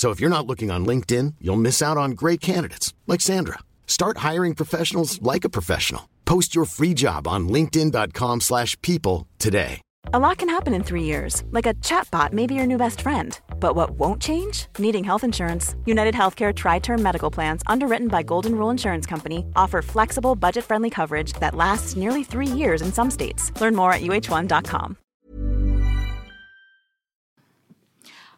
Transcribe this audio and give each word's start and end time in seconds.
So 0.00 0.08
if 0.08 0.18
you're 0.18 0.36
not 0.36 0.46
looking 0.46 0.70
on 0.70 0.86
LinkedIn, 0.86 1.34
you'll 1.42 1.64
miss 1.66 1.82
out 1.82 1.98
on 1.98 2.12
great 2.12 2.40
candidates 2.40 2.94
like 3.06 3.20
Sandra. 3.20 3.58
Start 3.86 4.24
hiring 4.28 4.54
professionals 4.54 5.20
like 5.20 5.44
a 5.44 5.50
professional. 5.50 6.08
Post 6.24 6.54
your 6.54 6.64
free 6.64 6.94
job 6.94 7.28
on 7.28 7.50
linkedin.com/people 7.50 9.26
today. 9.38 9.82
A 10.14 10.18
lot 10.18 10.38
can 10.38 10.48
happen 10.48 10.72
in 10.72 10.82
three 10.82 11.02
years, 11.02 11.42
like 11.50 11.68
a 11.68 11.74
chatbot 11.88 12.32
may 12.32 12.46
be 12.46 12.54
your 12.54 12.66
new 12.66 12.78
best 12.78 13.02
friend. 13.02 13.38
But 13.64 13.76
what 13.76 13.90
won't 13.90 14.22
change? 14.22 14.68
Needing 14.78 15.04
health 15.04 15.22
insurance. 15.22 15.76
United 15.84 16.14
Healthcare 16.14 16.54
Tri 16.54 16.78
Term 16.78 17.02
Medical 17.02 17.30
Plans, 17.30 17.62
underwritten 17.66 18.08
by 18.08 18.22
Golden 18.22 18.54
Rule 18.54 18.70
Insurance 18.70 19.04
Company, 19.04 19.44
offer 19.54 19.82
flexible, 19.82 20.34
budget 20.34 20.64
friendly 20.64 20.88
coverage 20.88 21.34
that 21.40 21.54
lasts 21.54 21.94
nearly 21.94 22.24
three 22.24 22.52
years 22.60 22.80
in 22.80 22.90
some 22.90 23.10
states. 23.10 23.52
Learn 23.60 23.76
more 23.76 23.92
at 23.92 24.00
uh1.com. 24.00 24.96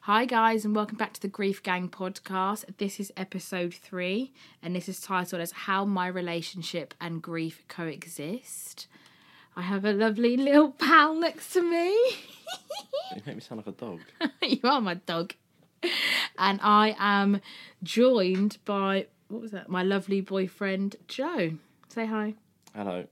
Hi, 0.06 0.24
guys, 0.24 0.64
and 0.64 0.74
welcome 0.74 0.96
back 0.96 1.12
to 1.12 1.20
the 1.20 1.28
Grief 1.28 1.62
Gang 1.62 1.88
podcast. 1.88 2.64
This 2.78 2.98
is 2.98 3.12
episode 3.16 3.72
three, 3.72 4.32
and 4.60 4.74
this 4.74 4.88
is 4.88 5.00
titled 5.00 5.40
as 5.40 5.52
How 5.52 5.84
My 5.84 6.08
Relationship 6.08 6.92
and 7.00 7.22
Grief 7.22 7.62
Coexist. 7.68 8.88
I 9.54 9.62
have 9.62 9.84
a 9.84 9.92
lovely 9.92 10.36
little 10.36 10.72
pal 10.72 11.14
next 11.14 11.52
to 11.52 11.62
me. 11.62 11.92
You 13.14 13.22
make 13.24 13.36
me 13.36 13.40
sound 13.40 13.64
like 13.64 13.68
a 13.68 13.78
dog. 13.78 14.00
you 14.42 14.58
are 14.64 14.80
my 14.80 14.94
dog. 14.94 15.34
And 16.36 16.58
I 16.64 16.96
am 16.98 17.40
joined 17.84 18.58
by, 18.64 19.06
what 19.28 19.40
was 19.40 19.52
that? 19.52 19.68
My 19.68 19.84
lovely 19.84 20.20
boyfriend, 20.20 20.96
Joe. 21.06 21.52
Say 21.90 22.06
hi. 22.06 22.34
Hello. 22.74 23.06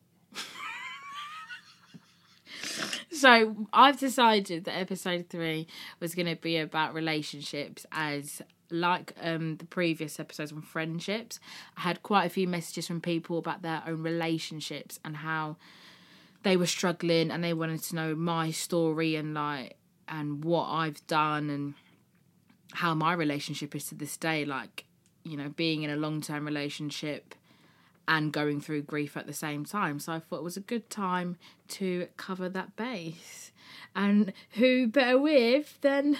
So 3.20 3.54
I've 3.70 4.00
decided 4.00 4.64
that 4.64 4.78
episode 4.78 5.26
three 5.28 5.66
was 6.00 6.14
going 6.14 6.26
to 6.26 6.40
be 6.40 6.56
about 6.56 6.94
relationships 6.94 7.84
as 7.92 8.40
like 8.70 9.12
um 9.20 9.56
the 9.56 9.66
previous 9.66 10.18
episodes 10.18 10.52
on 10.52 10.62
friendships. 10.62 11.38
I 11.76 11.82
had 11.82 12.02
quite 12.02 12.24
a 12.24 12.30
few 12.30 12.48
messages 12.48 12.86
from 12.86 13.02
people 13.02 13.36
about 13.36 13.60
their 13.60 13.82
own 13.86 14.02
relationships 14.02 14.98
and 15.04 15.18
how 15.18 15.58
they 16.44 16.56
were 16.56 16.66
struggling 16.66 17.30
and 17.30 17.44
they 17.44 17.52
wanted 17.52 17.82
to 17.82 17.94
know 17.94 18.14
my 18.14 18.52
story 18.52 19.16
and 19.16 19.34
like 19.34 19.76
and 20.08 20.42
what 20.42 20.68
i've 20.68 21.06
done 21.06 21.50
and 21.50 21.74
how 22.72 22.94
my 22.94 23.12
relationship 23.12 23.76
is 23.76 23.84
to 23.88 23.94
this 23.94 24.16
day. 24.16 24.46
Like 24.46 24.86
you 25.24 25.36
know 25.36 25.50
being 25.50 25.82
in 25.82 25.90
a 25.90 25.96
long-term 25.96 26.46
relationship 26.46 27.34
and 28.08 28.32
going 28.32 28.60
through 28.60 28.82
grief 28.82 29.16
at 29.16 29.26
the 29.26 29.32
same 29.32 29.64
time. 29.64 29.98
So 30.00 30.12
I 30.12 30.18
thought 30.18 30.38
it 30.38 30.44
was 30.44 30.56
a 30.56 30.60
good 30.60 30.90
time 30.90 31.36
to 31.68 32.08
cover 32.16 32.48
that 32.48 32.76
base. 32.76 33.52
And 33.94 34.32
who 34.52 34.86
better 34.88 35.18
with 35.18 35.80
than 35.80 36.16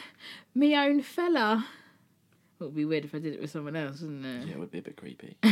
me 0.55 0.77
own 0.77 1.03
fella? 1.03 1.67
It 2.61 2.65
would 2.65 2.77
be 2.77 2.85
weird 2.85 3.05
if 3.05 3.15
I 3.15 3.19
did 3.19 3.35
it 3.35 3.41
with 3.41 3.51
someone 3.51 3.75
else, 3.75 4.01
wouldn't 4.03 4.25
it? 4.27 4.49
Yeah, 4.49 4.55
it 4.55 4.59
would 4.61 4.71
be 4.71 4.79
a 4.79 4.83
bit 4.83 4.97
creepy. 4.97 5.37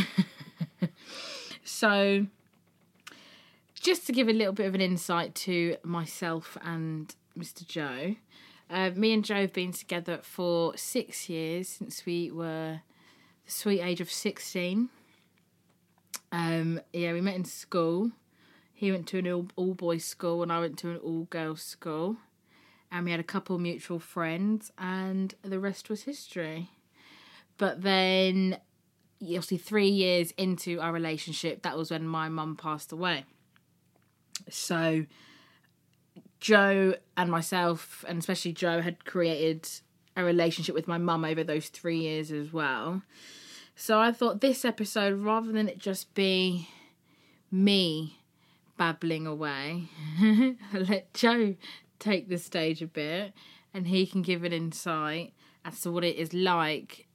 So, 1.63 2.25
just 3.75 4.05
to 4.07 4.11
give 4.11 4.27
a 4.27 4.33
little 4.33 4.53
bit 4.53 4.65
of 4.65 4.75
an 4.75 4.81
insight 4.81 5.35
to 5.35 5.77
myself 5.83 6.57
and 6.63 7.15
Mr. 7.37 7.65
Joe, 7.65 8.15
uh, 8.69 8.89
me 8.95 9.13
and 9.13 9.23
Joe 9.23 9.41
have 9.41 9.53
been 9.53 9.71
together 9.71 10.19
for 10.21 10.75
six 10.75 11.29
years 11.29 11.69
since 11.69 12.05
we 12.05 12.31
were 12.31 12.81
the 13.45 13.51
sweet 13.51 13.81
age 13.81 14.01
of 14.01 14.11
16. 14.11 14.89
Um, 16.31 16.81
yeah, 16.93 17.13
we 17.13 17.21
met 17.21 17.35
in 17.35 17.45
school. 17.45 18.11
He 18.73 18.91
went 18.91 19.07
to 19.07 19.19
an 19.19 19.27
all, 19.27 19.47
all 19.55 19.73
boys 19.73 20.05
school 20.05 20.41
and 20.43 20.51
I 20.51 20.59
went 20.59 20.77
to 20.79 20.91
an 20.91 20.97
all 20.97 21.23
girls 21.29 21.61
school. 21.61 22.17
And 22.91 23.05
we 23.05 23.11
had 23.11 23.19
a 23.19 23.23
couple 23.23 23.59
mutual 23.59 23.99
friends, 23.99 24.71
and 24.75 25.35
the 25.43 25.59
rest 25.59 25.91
was 25.91 26.03
history. 26.03 26.71
But 27.59 27.83
then, 27.83 28.57
obviously, 29.21 29.57
three 29.57 29.89
years 29.89 30.31
into 30.39 30.79
our 30.79 30.91
relationship, 30.91 31.61
that 31.61 31.77
was 31.77 31.91
when 31.91 32.07
my 32.07 32.29
mum 32.29 32.55
passed 32.55 32.91
away. 32.91 33.25
So, 34.49 35.05
Joe 36.39 36.95
and 37.15 37.29
myself, 37.29 38.03
and 38.07 38.17
especially 38.17 38.53
Joe, 38.53 38.81
had 38.81 39.05
created 39.05 39.69
a 40.17 40.23
relationship 40.23 40.73
with 40.73 40.87
my 40.87 40.97
mum 40.97 41.23
over 41.23 41.43
those 41.43 41.67
three 41.69 41.99
years 41.99 42.31
as 42.31 42.51
well. 42.51 43.03
So 43.81 43.97
I 43.97 44.11
thought 44.11 44.41
this 44.41 44.65
episode, 44.65 45.21
rather 45.21 45.53
than 45.53 45.69
it 45.69 45.77
just 45.77 46.13
be 46.13 46.67
me 47.49 48.19
babbling 48.75 49.25
away, 49.25 49.85
let 50.73 51.13
Joe 51.13 51.55
take 51.97 52.27
the 52.27 52.37
stage 52.37 52.81
a 52.81 52.87
bit 52.87 53.31
and 53.73 53.87
he 53.87 54.05
can 54.05 54.21
give 54.21 54.43
an 54.43 54.51
insight 54.51 55.31
as 55.63 55.79
to 55.81 55.91
what 55.91 56.03
it 56.03 56.17
is 56.17 56.33
like. 56.33 57.07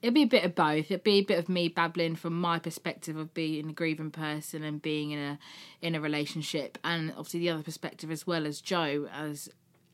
It'll 0.00 0.14
be 0.14 0.22
a 0.22 0.26
bit 0.26 0.44
of 0.44 0.54
both. 0.54 0.92
It'll 0.92 1.02
be 1.02 1.18
a 1.18 1.24
bit 1.24 1.40
of 1.40 1.48
me 1.48 1.66
babbling 1.66 2.14
from 2.14 2.40
my 2.40 2.60
perspective 2.60 3.16
of 3.16 3.34
being 3.34 3.70
a 3.70 3.72
grieving 3.72 4.12
person 4.12 4.62
and 4.62 4.80
being 4.80 5.10
in 5.10 5.18
a 5.18 5.38
in 5.80 5.96
a 5.96 6.00
relationship, 6.00 6.78
and 6.84 7.10
obviously 7.10 7.40
the 7.40 7.50
other 7.50 7.64
perspective 7.64 8.12
as 8.12 8.28
well 8.28 8.46
as 8.46 8.60
Joe 8.60 9.08
as 9.12 9.48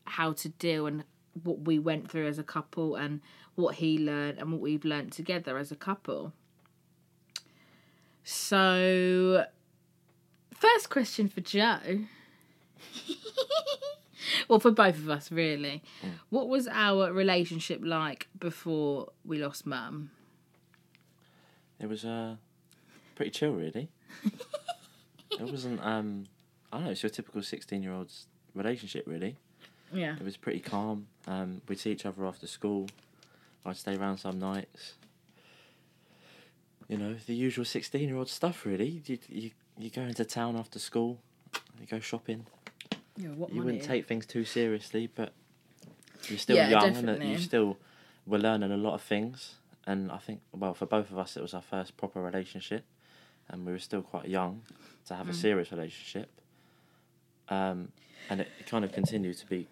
how 0.05 0.33
to 0.33 0.49
deal 0.49 0.85
and 0.85 1.05
what 1.43 1.61
we 1.61 1.79
went 1.79 2.09
through 2.09 2.27
as 2.27 2.39
a 2.39 2.43
couple 2.43 2.95
and 2.95 3.21
what 3.55 3.75
he 3.75 3.97
learned 3.97 4.37
and 4.37 4.51
what 4.51 4.61
we've 4.61 4.85
learned 4.85 5.11
together 5.11 5.57
as 5.57 5.71
a 5.71 5.75
couple. 5.75 6.33
So, 8.23 9.45
first 10.53 10.89
question 10.89 11.29
for 11.29 11.41
Joe. 11.41 12.05
well, 14.47 14.59
for 14.59 14.71
both 14.71 14.97
of 14.97 15.09
us, 15.09 15.31
really. 15.31 15.81
What 16.29 16.47
was 16.47 16.67
our 16.67 17.11
relationship 17.11 17.81
like 17.83 18.27
before 18.37 19.11
we 19.25 19.41
lost 19.41 19.65
mum? 19.65 20.11
It 21.79 21.87
was 21.87 22.03
uh, 22.05 22.35
pretty 23.15 23.31
chill, 23.31 23.53
really. 23.53 23.89
it 25.31 25.41
wasn't. 25.41 25.83
Um, 25.83 26.25
I 26.71 26.77
don't 26.77 26.85
know. 26.85 26.91
It's 26.91 27.03
your 27.03 27.09
typical 27.09 27.41
sixteen-year-old's 27.41 28.27
relationship, 28.53 29.05
really. 29.07 29.37
Yeah. 29.93 30.15
It 30.15 30.23
was 30.23 30.37
pretty 30.37 30.59
calm. 30.59 31.07
Um, 31.27 31.61
we'd 31.67 31.79
see 31.79 31.91
each 31.91 32.05
other 32.05 32.25
after 32.25 32.47
school. 32.47 32.87
I'd 33.65 33.77
stay 33.77 33.95
around 33.95 34.17
some 34.19 34.39
nights. 34.39 34.93
You 36.87 36.97
know, 36.97 37.15
the 37.27 37.35
usual 37.35 37.65
sixteen-year-old 37.65 38.29
stuff, 38.29 38.65
really. 38.65 39.01
You 39.05 39.17
you 39.27 39.51
you 39.77 39.89
go 39.89 40.01
into 40.01 40.25
town 40.25 40.55
after 40.55 40.79
school. 40.79 41.19
You 41.79 41.85
go 41.85 41.99
shopping. 41.99 42.45
Yeah, 43.17 43.29
what 43.29 43.49
You 43.49 43.57
money? 43.57 43.65
wouldn't 43.65 43.83
take 43.83 44.07
things 44.07 44.25
too 44.25 44.43
seriously, 44.45 45.07
but 45.13 45.33
you're 46.27 46.37
still 46.39 46.55
Yeah, 46.55 46.69
young 46.69 46.83
and 46.85 46.93
definitely. 46.95 47.31
you 47.31 47.37
still 47.37 47.77
were 48.25 48.39
learning 48.39 48.71
a 48.71 48.77
lot 48.77 48.93
of 48.93 49.01
things. 49.01 49.55
And 49.85 50.11
I 50.11 50.17
think, 50.17 50.41
well, 50.51 50.73
for 50.73 50.85
both 50.85 51.09
of 51.11 51.17
us, 51.17 51.35
it 51.37 51.41
was 51.41 51.53
our 51.53 51.61
first 51.61 51.97
proper 51.97 52.21
relationship, 52.21 52.85
and 53.47 53.65
we 53.65 53.71
were 53.71 53.79
still 53.79 54.01
quite 54.01 54.27
young 54.27 54.61
to 55.05 55.13
Mm. 55.13 55.17
have 55.17 55.29
a 55.29 55.33
serious 55.33 55.71
relationship. 55.71 56.29
Um, 57.49 57.91
and 58.29 58.41
it 58.41 58.49
kind 58.67 58.85
of 58.85 58.91
continued 58.91 59.37
to 59.37 59.45
be, 59.47 59.67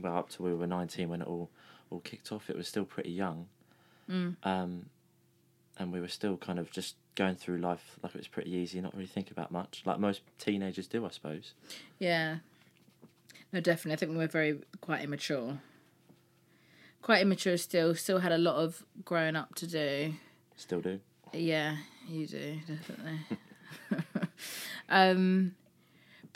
well, 0.00 0.16
up 0.16 0.28
to 0.30 0.42
we 0.42 0.54
were 0.54 0.66
nineteen 0.66 1.08
when 1.08 1.22
it 1.22 1.28
all 1.28 1.50
all 1.90 2.00
kicked 2.00 2.32
off. 2.32 2.50
It 2.50 2.56
was 2.56 2.66
still 2.68 2.84
pretty 2.84 3.10
young, 3.10 3.46
Mm. 4.10 4.36
um, 4.44 4.86
and 5.78 5.92
we 5.92 6.00
were 6.00 6.08
still 6.08 6.36
kind 6.36 6.58
of 6.58 6.70
just 6.70 6.96
going 7.14 7.34
through 7.36 7.58
life 7.58 7.98
like 8.02 8.14
it 8.14 8.18
was 8.18 8.28
pretty 8.28 8.50
easy, 8.52 8.80
not 8.80 8.94
really 8.94 9.06
thinking 9.06 9.32
about 9.32 9.50
much, 9.50 9.82
like 9.86 9.98
most 9.98 10.22
teenagers 10.38 10.86
do, 10.86 11.04
I 11.06 11.10
suppose. 11.10 11.52
Yeah. 11.98 12.38
No, 13.52 13.60
definitely. 13.60 13.92
I 13.92 13.96
think 13.96 14.10
we 14.12 14.18
were 14.18 14.26
very 14.26 14.58
quite 14.80 15.02
immature. 15.02 15.60
Quite 17.00 17.22
immature 17.22 17.56
still. 17.56 17.94
Still 17.94 18.18
had 18.18 18.32
a 18.32 18.38
lot 18.38 18.56
of 18.56 18.84
growing 19.04 19.36
up 19.36 19.54
to 19.56 19.66
do. 19.66 20.14
Still 20.56 20.80
do. 20.80 21.00
Yeah, 21.32 21.76
you 22.08 22.26
do 22.26 22.58
definitely. 22.66 23.20
um, 24.88 25.54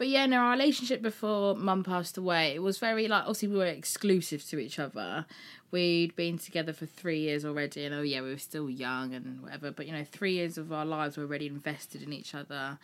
but 0.00 0.08
yeah, 0.08 0.25
no, 0.25 0.38
our 0.38 0.52
relationship 0.52 1.02
before 1.02 1.55
mum 1.55 1.85
passed 1.85 2.17
away, 2.17 2.55
it 2.55 2.62
was 2.62 2.79
very 2.79 3.06
like 3.06 3.25
obviously 3.25 3.49
we 3.49 3.58
were 3.58 3.67
exclusive 3.67 4.43
to 4.47 4.58
each 4.58 4.79
other. 4.79 5.26
We'd 5.73 6.17
been 6.17 6.38
together 6.38 6.73
for 6.73 6.87
three 6.87 7.19
years 7.19 7.44
already, 7.44 7.85
and 7.85 7.94
oh 7.94 8.00
yeah, 8.00 8.23
we 8.23 8.31
were 8.31 8.38
still 8.38 8.70
young 8.70 9.12
and 9.12 9.43
whatever. 9.43 9.70
But 9.70 9.87
you 9.87 9.93
know, 9.93 10.02
three 10.02 10.32
years 10.32 10.56
of 10.56 10.73
our 10.73 10.87
lives 10.87 11.19
were 11.19 11.25
already 11.25 11.49
invested 11.49 12.02
in 12.02 12.14
each 12.14 12.35
other, 12.35 12.79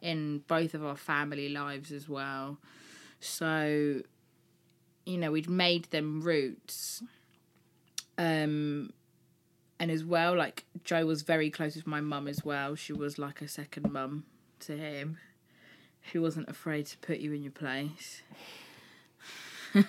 in 0.00 0.44
both 0.48 0.72
of 0.72 0.82
our 0.82 0.96
family 0.96 1.50
lives 1.50 1.92
as 1.92 2.08
well. 2.08 2.56
So, 3.20 4.00
you 5.04 5.18
know, 5.18 5.30
we'd 5.30 5.50
made 5.50 5.84
them 5.90 6.22
roots. 6.22 7.02
Um, 8.16 8.94
and 9.78 9.90
as 9.90 10.06
well, 10.06 10.34
like 10.34 10.64
Joe 10.84 11.04
was 11.04 11.20
very 11.20 11.50
close 11.50 11.76
with 11.76 11.86
my 11.86 12.00
mum 12.00 12.26
as 12.28 12.46
well. 12.46 12.76
She 12.76 12.94
was 12.94 13.18
like 13.18 13.42
a 13.42 13.48
second 13.48 13.92
mum 13.92 14.24
to 14.60 14.74
him. 14.74 15.18
She 16.02 16.18
wasn't 16.18 16.48
afraid 16.48 16.86
to 16.86 16.98
put 16.98 17.18
you 17.18 17.32
in 17.32 17.42
your 17.42 17.52
place 17.52 18.22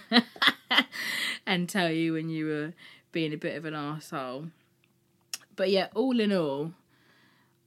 and 1.45 1.68
tell 1.68 1.89
you 1.89 2.13
when 2.13 2.30
you 2.30 2.45
were 2.45 2.74
being 3.12 3.33
a 3.33 3.38
bit 3.38 3.57
of 3.57 3.65
an 3.65 3.74
asshole. 3.74 4.48
But 5.56 5.69
yeah, 5.69 5.88
all 5.94 6.19
in 6.19 6.31
all, 6.31 6.71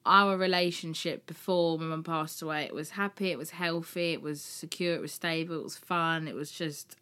our 0.05 0.37
relationship 0.37 1.27
before 1.27 1.79
my 1.79 1.87
mum 1.87 2.05
passed 2.05 2.41
away, 2.43 2.65
it 2.65 2.75
was 2.75 2.91
happy, 2.91 3.31
it 3.31 3.39
was 3.39 3.51
healthy, 3.51 4.13
it 4.13 4.23
was 4.23 4.41
secure, 4.41 4.95
it 4.95 5.01
was 5.01 5.13
stable, 5.13 5.57
it 5.57 5.65
was 5.65 5.77
fun, 5.77 6.29
it 6.29 6.35
was 6.35 6.51
just, 6.51 6.97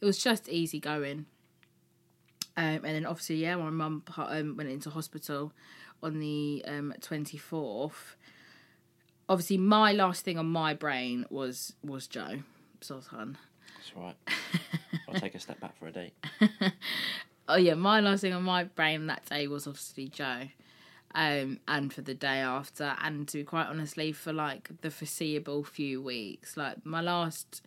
it 0.00 0.04
was 0.04 0.18
just 0.22 0.48
easy 0.48 0.80
going. 0.80 1.26
Um, 2.56 2.84
and 2.84 2.84
then 2.84 3.06
obviously, 3.06 3.36
yeah, 3.36 3.56
my 3.56 3.70
mum 3.70 4.02
um, 4.16 4.56
went 4.56 4.68
into 4.68 4.90
hospital 4.90 5.52
on 6.02 6.18
the 6.18 6.64
um, 6.66 6.92
24th. 7.00 8.16
Obviously, 9.30 9.56
my 9.56 9.92
last 9.92 10.24
thing 10.24 10.36
on 10.38 10.46
my 10.46 10.74
brain 10.74 11.24
was 11.30 11.72
was 11.82 12.06
Joe 12.06 12.40
Sultan. 12.82 13.38
That's 13.76 13.96
right. 13.96 14.16
I'll 15.08 15.18
take 15.18 15.34
a 15.34 15.40
step 15.40 15.60
back 15.60 15.78
for 15.78 15.86
a 15.86 15.92
date. 15.92 16.12
Oh 17.52 17.56
yeah, 17.56 17.74
my 17.74 17.98
last 17.98 18.20
thing 18.20 18.32
on 18.32 18.44
my 18.44 18.62
brain 18.62 19.08
that 19.08 19.24
day 19.26 19.48
was 19.48 19.66
obviously 19.66 20.06
Joe. 20.06 20.42
Um, 21.16 21.58
and 21.66 21.92
for 21.92 22.00
the 22.00 22.14
day 22.14 22.38
after, 22.38 22.94
and 23.02 23.26
to 23.26 23.38
be 23.38 23.42
quite 23.42 23.66
honestly, 23.66 24.12
for 24.12 24.32
like 24.32 24.70
the 24.82 24.90
foreseeable 24.92 25.64
few 25.64 26.00
weeks, 26.00 26.56
like 26.56 26.86
my 26.86 27.00
last 27.00 27.66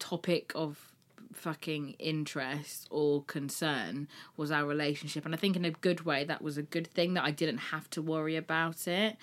topic 0.00 0.50
of 0.56 0.92
fucking 1.32 1.90
interest 2.00 2.88
or 2.90 3.22
concern 3.22 4.08
was 4.36 4.50
our 4.50 4.66
relationship, 4.66 5.24
and 5.24 5.32
I 5.32 5.38
think 5.38 5.54
in 5.54 5.64
a 5.64 5.70
good 5.70 6.00
way 6.00 6.24
that 6.24 6.42
was 6.42 6.58
a 6.58 6.62
good 6.62 6.88
thing 6.88 7.14
that 7.14 7.22
I 7.22 7.30
didn't 7.30 7.58
have 7.58 7.88
to 7.90 8.02
worry 8.02 8.34
about 8.34 8.88
it, 8.88 9.16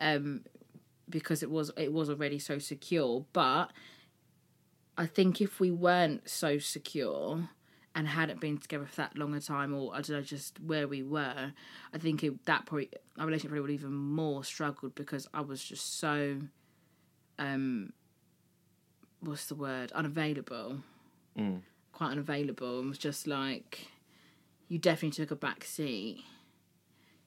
um, 0.00 0.42
because 1.08 1.42
it 1.42 1.50
was 1.50 1.70
it 1.76 1.92
was 1.92 2.08
already 2.10 2.38
so 2.38 2.58
secure. 2.58 3.24
But 3.32 3.72
I 4.96 5.06
think 5.06 5.40
if 5.40 5.60
we 5.60 5.70
weren't 5.70 6.28
so 6.28 6.58
secure 6.58 7.48
and 7.94 8.06
hadn't 8.06 8.40
been 8.40 8.58
together 8.58 8.86
for 8.86 8.96
that 8.96 9.16
long 9.18 9.34
a 9.34 9.40
time, 9.40 9.74
or 9.74 9.92
I 9.92 9.96
don't 10.00 10.10
know, 10.10 10.22
just 10.22 10.60
where 10.60 10.86
we 10.86 11.02
were, 11.02 11.52
I 11.92 11.98
think 11.98 12.22
it, 12.22 12.44
that 12.46 12.66
probably 12.66 12.88
our 13.18 13.26
relationship 13.26 13.50
probably 13.50 13.62
would 13.62 13.70
have 13.70 13.80
even 13.80 13.94
more 13.94 14.44
struggled 14.44 14.94
because 14.94 15.26
I 15.34 15.40
was 15.40 15.62
just 15.62 15.98
so, 15.98 16.38
um, 17.38 17.92
what's 19.20 19.46
the 19.46 19.54
word, 19.56 19.90
unavailable, 19.92 20.82
Mm. 21.36 21.62
quite 21.92 22.10
unavailable, 22.12 22.80
and 22.80 22.88
was 22.88 22.98
just 22.98 23.26
like, 23.26 23.88
you 24.68 24.78
definitely 24.78 25.16
took 25.24 25.30
a 25.32 25.36
back 25.36 25.64
seat 25.64 26.22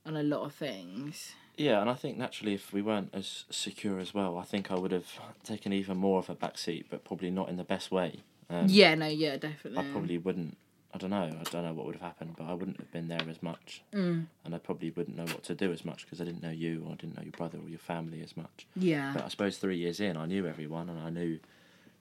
on 0.05 0.15
a 0.15 0.23
lot 0.23 0.45
of 0.45 0.53
things. 0.53 1.33
Yeah, 1.55 1.81
and 1.81 1.89
I 1.89 1.93
think 1.93 2.17
naturally, 2.17 2.53
if 2.55 2.73
we 2.73 2.81
weren't 2.81 3.09
as 3.13 3.45
secure 3.49 3.99
as 3.99 4.13
well, 4.13 4.37
I 4.37 4.43
think 4.43 4.71
I 4.71 4.75
would 4.75 4.91
have 4.91 5.07
taken 5.43 5.71
even 5.71 5.97
more 5.97 6.19
of 6.19 6.29
a 6.29 6.35
backseat, 6.35 6.85
but 6.89 7.03
probably 7.03 7.29
not 7.29 7.49
in 7.49 7.57
the 7.57 7.63
best 7.63 7.91
way. 7.91 8.21
Um, 8.49 8.65
Yeah, 8.69 8.95
no, 8.95 9.07
yeah, 9.07 9.37
definitely. 9.37 9.79
I 9.79 9.91
probably 9.91 10.17
wouldn't. 10.17 10.57
I 10.95 10.97
don't 10.99 11.09
know. 11.09 11.23
I 11.39 11.43
don't 11.49 11.63
know 11.63 11.73
what 11.73 11.87
would 11.87 11.95
have 11.95 12.01
happened, 12.03 12.35
but 12.37 12.45
I 12.45 12.53
wouldn't 12.53 12.77
have 12.77 12.91
been 12.91 13.07
there 13.07 13.21
as 13.27 13.41
much, 13.41 13.81
Mm. 13.93 14.27
and 14.45 14.55
I 14.55 14.59
probably 14.59 14.91
wouldn't 14.91 15.15
know 15.17 15.25
what 15.25 15.43
to 15.45 15.55
do 15.55 15.71
as 15.71 15.83
much 15.83 16.05
because 16.05 16.21
I 16.21 16.23
didn't 16.23 16.43
know 16.43 16.51
you, 16.51 16.83
or 16.85 16.91
I 16.93 16.95
didn't 16.95 17.17
know 17.17 17.23
your 17.23 17.31
brother 17.31 17.57
or 17.57 17.67
your 17.69 17.79
family 17.79 18.21
as 18.21 18.35
much. 18.37 18.67
Yeah. 18.75 19.11
But 19.13 19.23
I 19.25 19.27
suppose 19.29 19.57
three 19.57 19.77
years 19.77 19.99
in, 19.99 20.17
I 20.17 20.25
knew 20.27 20.45
everyone, 20.45 20.89
and 20.89 20.99
I 20.99 21.09
knew 21.09 21.39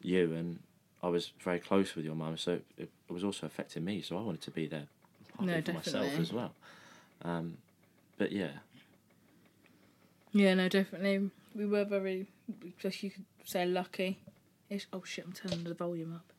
you, 0.02 0.32
and 0.34 0.58
I 1.02 1.08
was 1.08 1.32
very 1.42 1.58
close 1.58 1.94
with 1.94 2.04
your 2.04 2.14
mum, 2.14 2.36
so 2.36 2.52
it, 2.52 2.64
it 2.76 2.90
was 3.08 3.24
also 3.24 3.46
affecting 3.46 3.84
me. 3.84 4.02
So 4.02 4.18
I 4.18 4.22
wanted 4.22 4.42
to 4.42 4.50
be 4.50 4.66
there, 4.66 4.86
partly 5.36 5.54
No, 5.54 5.60
for 5.62 5.72
myself 5.72 5.94
definitely. 6.04 6.22
as 6.22 6.32
well. 6.32 6.52
Um, 7.22 7.56
but 8.18 8.30
yeah, 8.32 8.50
Yeah, 10.32 10.54
no, 10.54 10.68
definitely. 10.68 11.30
We 11.54 11.66
were 11.66 11.84
very, 11.84 12.26
just 12.78 13.02
you 13.02 13.10
could 13.10 13.24
say 13.44 13.66
lucky. 13.66 14.18
Oh 14.92 15.02
shit! 15.04 15.26
I'm 15.26 15.32
turning 15.32 15.64
the 15.64 15.74
volume 15.74 16.14
up. 16.14 16.32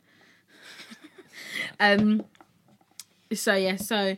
um. 1.80 2.24
So 3.32 3.54
yeah, 3.54 3.76
so 3.76 4.18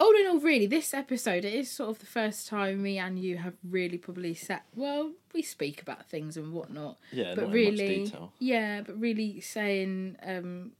all 0.00 0.14
in 0.16 0.26
all, 0.28 0.38
really, 0.38 0.66
this 0.66 0.94
episode 0.94 1.44
it 1.44 1.52
is 1.52 1.70
sort 1.70 1.90
of 1.90 1.98
the 1.98 2.06
first 2.06 2.48
time 2.48 2.82
me 2.82 2.98
and 2.98 3.18
you 3.18 3.38
have 3.38 3.54
really 3.68 3.98
probably 3.98 4.34
sat. 4.34 4.64
Well, 4.74 5.12
we 5.32 5.42
speak 5.42 5.82
about 5.82 6.08
things 6.08 6.36
and 6.36 6.52
whatnot, 6.52 6.98
yeah, 7.12 7.34
but 7.34 7.50
really, 7.50 7.94
in 7.94 8.00
much 8.02 8.10
detail. 8.10 8.32
yeah, 8.38 8.80
but 8.82 9.00
really 9.00 9.40
saying, 9.40 10.16
um, 10.24 10.72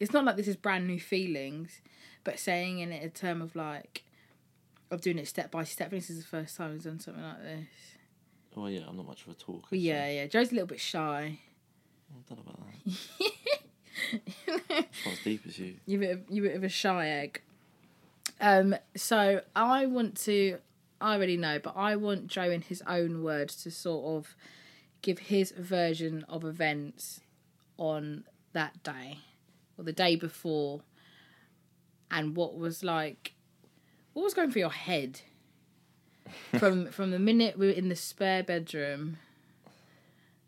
it's 0.00 0.12
not 0.12 0.24
like 0.24 0.36
this 0.36 0.48
is 0.48 0.56
brand 0.56 0.86
new 0.86 0.98
feelings, 0.98 1.80
but 2.24 2.38
saying 2.38 2.80
in 2.80 2.92
it 2.92 3.04
a 3.04 3.10
term 3.10 3.40
of 3.40 3.54
like, 3.54 4.02
of 4.90 5.00
doing 5.00 5.18
it 5.18 5.28
step 5.28 5.50
by 5.50 5.64
step. 5.64 5.90
This 5.90 6.10
is 6.10 6.18
the 6.18 6.26
first 6.26 6.56
time 6.56 6.72
we've 6.72 6.82
done 6.82 7.00
something 7.00 7.22
like 7.22 7.42
this. 7.42 7.66
Oh 8.56 8.66
yeah, 8.66 8.82
I'm 8.88 8.96
not 8.96 9.06
much 9.06 9.22
of 9.22 9.32
a 9.32 9.34
talker. 9.34 9.68
But 9.70 9.70
so 9.70 9.76
yeah, 9.76 10.08
yeah. 10.08 10.26
Joe's 10.26 10.50
a 10.50 10.54
little 10.54 10.66
bit 10.66 10.80
shy. 10.80 11.38
I 12.10 12.14
don't 12.28 12.46
know 12.46 12.52
about 12.52 12.60
that. 12.60 12.74
Not 15.04 15.12
as 15.12 15.18
deep 15.24 15.42
as 15.46 15.58
you. 15.58 15.74
You're 15.86 16.00
bit 16.00 16.10
of, 16.10 16.20
you're 16.28 16.46
bit 16.46 16.56
of 16.56 16.64
a 16.64 16.68
shy 16.68 17.08
egg. 17.08 17.40
Um, 18.40 18.76
so 18.96 19.40
I 19.54 19.86
want 19.86 20.16
to. 20.22 20.58
I 21.00 21.16
already 21.16 21.36
know, 21.36 21.58
but 21.58 21.74
I 21.76 21.96
want 21.96 22.28
Joe, 22.28 22.50
in 22.50 22.62
his 22.62 22.82
own 22.86 23.22
words, 23.22 23.62
to 23.64 23.70
sort 23.70 24.16
of 24.16 24.36
give 25.02 25.18
his 25.18 25.50
version 25.50 26.24
of 26.28 26.44
events 26.44 27.20
on 27.76 28.24
that 28.52 28.82
day 28.82 29.18
or 29.76 29.84
the 29.84 29.92
day 29.92 30.16
before, 30.16 30.82
and 32.10 32.36
what 32.36 32.56
was 32.56 32.84
like. 32.84 33.33
What 34.14 34.22
was 34.22 34.34
going 34.34 34.50
through 34.50 34.60
your 34.60 34.70
head 34.70 35.20
from 36.58 36.86
from 36.90 37.10
the 37.10 37.18
minute 37.18 37.58
we 37.58 37.66
were 37.66 37.72
in 37.72 37.88
the 37.88 37.96
spare 37.96 38.42
bedroom? 38.42 39.18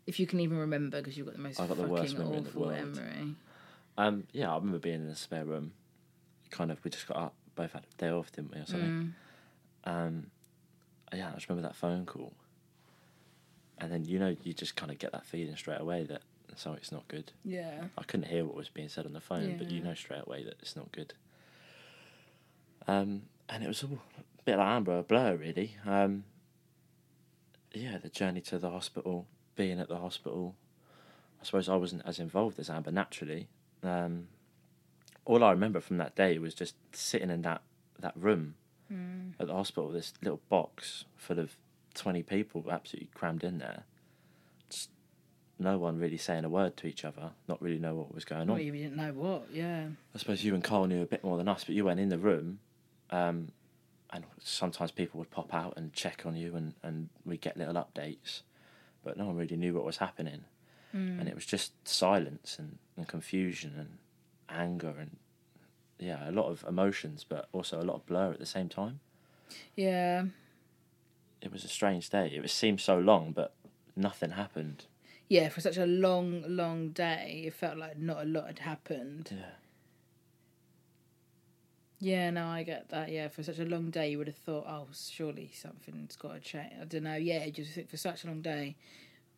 If 0.05 0.19
you 0.19 0.25
can 0.25 0.39
even 0.39 0.57
remember, 0.57 0.97
because 1.01 1.17
you've 1.17 1.27
got 1.27 1.35
the 1.35 1.41
most 1.41 1.59
I've 1.59 1.67
got 1.67 1.77
the 1.77 1.83
fucking 1.83 1.91
worst 1.99 2.17
memory 2.17 2.37
in 2.37 2.43
the 2.43 2.49
awful 2.49 2.61
world. 2.61 2.95
memory. 2.95 3.35
Um, 3.97 4.23
yeah, 4.31 4.51
I 4.51 4.55
remember 4.55 4.79
being 4.79 5.01
in 5.01 5.07
a 5.09 5.15
spare 5.15 5.43
room. 5.43 5.73
Kind 6.49 6.71
of, 6.71 6.81
we 6.85 6.91
just 6.91 7.07
got 7.07 7.17
up, 7.17 7.33
both 7.55 7.73
had 7.73 7.83
a 7.83 8.01
day 8.01 8.09
off, 8.09 8.31
didn't 8.31 8.53
we, 8.55 8.61
or 8.61 8.65
something. 8.65 9.13
Um, 9.83 10.27
yeah, 11.13 11.29
I 11.29 11.33
just 11.33 11.49
remember 11.49 11.67
that 11.67 11.75
phone 11.75 12.05
call. 12.05 12.31
And 13.79 13.91
then 13.91 14.05
you 14.05 14.17
know, 14.17 14.35
you 14.43 14.53
just 14.53 14.75
kind 14.77 14.91
of 14.91 14.97
get 14.97 15.11
that 15.11 15.25
feeling 15.25 15.55
straight 15.57 15.81
away 15.81 16.03
that 16.05 16.21
something's 16.55 16.91
not 16.91 17.05
good. 17.09 17.33
Yeah. 17.43 17.83
I 17.97 18.03
couldn't 18.03 18.27
hear 18.27 18.45
what 18.45 18.55
was 18.55 18.69
being 18.69 18.87
said 18.89 19.05
on 19.05 19.11
the 19.13 19.19
phone, 19.21 19.55
but 19.57 19.69
you 19.69 19.79
Yeah. 19.79 19.89
know 19.89 19.93
straight 19.93 20.23
away 20.25 20.43
that 20.45 20.55
it's 20.61 20.75
not 20.77 20.89
good. 20.93 21.13
Um, 22.87 23.23
and 23.49 23.63
it 23.63 23.67
was 23.67 23.83
all 23.83 23.99
a 24.17 24.43
bit 24.43 24.57
like 24.57 24.67
Amber, 24.67 24.99
a 24.99 25.03
blur 25.03 25.35
really. 25.35 25.75
Um, 25.85 26.23
yeah, 27.73 27.97
the 27.97 28.09
journey 28.09 28.41
to 28.41 28.57
the 28.57 28.69
hospital, 28.69 29.27
being 29.55 29.79
at 29.79 29.87
the 29.89 29.97
hospital. 29.97 30.55
I 31.41 31.45
suppose 31.45 31.69
I 31.69 31.75
wasn't 31.75 32.01
as 32.05 32.19
involved 32.19 32.59
as 32.59 32.69
Amber 32.69 32.91
naturally. 32.91 33.47
Um, 33.83 34.27
all 35.25 35.43
I 35.43 35.51
remember 35.51 35.79
from 35.79 35.97
that 35.97 36.15
day 36.15 36.37
was 36.39 36.53
just 36.53 36.75
sitting 36.93 37.29
in 37.29 37.41
that, 37.43 37.61
that 37.99 38.13
room 38.15 38.55
at 39.39 39.47
the 39.47 39.53
hospital, 39.53 39.91
this 39.91 40.13
little 40.21 40.39
box 40.49 41.05
full 41.15 41.39
of 41.39 41.57
20 41.93 42.23
people 42.23 42.63
absolutely 42.71 43.09
crammed 43.13 43.43
in 43.43 43.57
there. 43.57 43.83
Just 44.69 44.89
no 45.59 45.77
one 45.77 45.99
really 45.99 46.17
saying 46.17 46.45
a 46.45 46.49
word 46.49 46.77
to 46.77 46.87
each 46.87 47.03
other, 47.03 47.31
not 47.47 47.61
really 47.61 47.79
know 47.79 47.95
what 47.95 48.15
was 48.15 48.23
going 48.23 48.41
on. 48.41 48.47
Well, 48.47 48.59
you 48.59 48.71
didn't 48.71 48.95
know 48.95 49.11
what, 49.11 49.47
yeah. 49.51 49.87
I 50.15 50.17
suppose 50.17 50.43
you 50.43 50.53
and 50.55 50.63
Carl 50.63 50.87
knew 50.87 51.01
a 51.01 51.05
bit 51.05 51.23
more 51.23 51.37
than 51.37 51.49
us, 51.49 51.65
but 51.65 51.75
you 51.75 51.83
went 51.85 51.99
in 51.99 52.09
the 52.09 52.17
room, 52.17 52.59
um, 53.09 53.49
and 54.11 54.23
sometimes 54.39 54.91
people 54.91 55.19
would 55.19 55.31
pop 55.31 55.53
out 55.53 55.73
and 55.77 55.93
check 55.93 56.25
on 56.25 56.35
you, 56.35 56.55
and, 56.55 56.73
and 56.83 57.09
we 57.25 57.37
get 57.37 57.57
little 57.57 57.75
updates, 57.75 58.41
but 59.03 59.17
no 59.17 59.25
one 59.25 59.35
really 59.35 59.57
knew 59.57 59.73
what 59.73 59.85
was 59.85 59.97
happening, 59.97 60.45
and 60.93 61.27
it 61.27 61.35
was 61.35 61.45
just 61.45 61.73
silence 61.87 62.57
and, 62.57 62.79
and 62.95 63.07
confusion 63.07 63.73
and 63.77 63.97
anger 64.49 64.95
and 64.99 65.17
yeah, 65.99 66.29
a 66.29 66.31
lot 66.31 66.45
of 66.45 66.63
emotions, 66.67 67.25
but 67.27 67.49
also 67.51 67.81
a 67.81 67.83
lot 67.83 67.95
of 67.95 68.05
blur 68.05 68.31
at 68.31 68.39
the 68.39 68.45
same 68.45 68.69
time. 68.69 68.99
Yeah. 69.75 70.25
It 71.41 71.51
was 71.51 71.63
a 71.63 71.67
strange 71.67 72.09
day. 72.09 72.31
It 72.33 72.49
seemed 72.49 72.81
so 72.81 72.99
long, 72.99 73.31
but 73.31 73.53
nothing 73.95 74.31
happened. 74.31 74.85
Yeah, 75.27 75.49
for 75.49 75.61
such 75.61 75.77
a 75.77 75.85
long, 75.85 76.43
long 76.47 76.89
day, 76.89 77.43
it 77.47 77.53
felt 77.53 77.77
like 77.77 77.97
not 77.97 78.21
a 78.21 78.25
lot 78.25 78.47
had 78.47 78.59
happened. 78.59 79.29
Yeah. 79.31 79.45
Yeah, 81.99 82.29
no, 82.29 82.45
I 82.47 82.63
get 82.63 82.89
that. 82.89 83.09
Yeah, 83.11 83.27
for 83.27 83.41
such 83.41 83.59
a 83.59 83.65
long 83.65 83.89
day, 83.89 84.11
you 84.11 84.17
would 84.19 84.27
have 84.27 84.35
thought, 84.37 84.65
oh, 84.67 84.87
surely 84.93 85.49
something's 85.53 86.15
got 86.15 86.33
to 86.35 86.39
change. 86.39 86.73
I 86.79 86.85
don't 86.85 87.03
know. 87.03 87.15
Yeah, 87.15 87.49
just 87.49 87.79
for 87.89 87.97
such 87.97 88.23
a 88.23 88.27
long 88.27 88.41
day, 88.41 88.75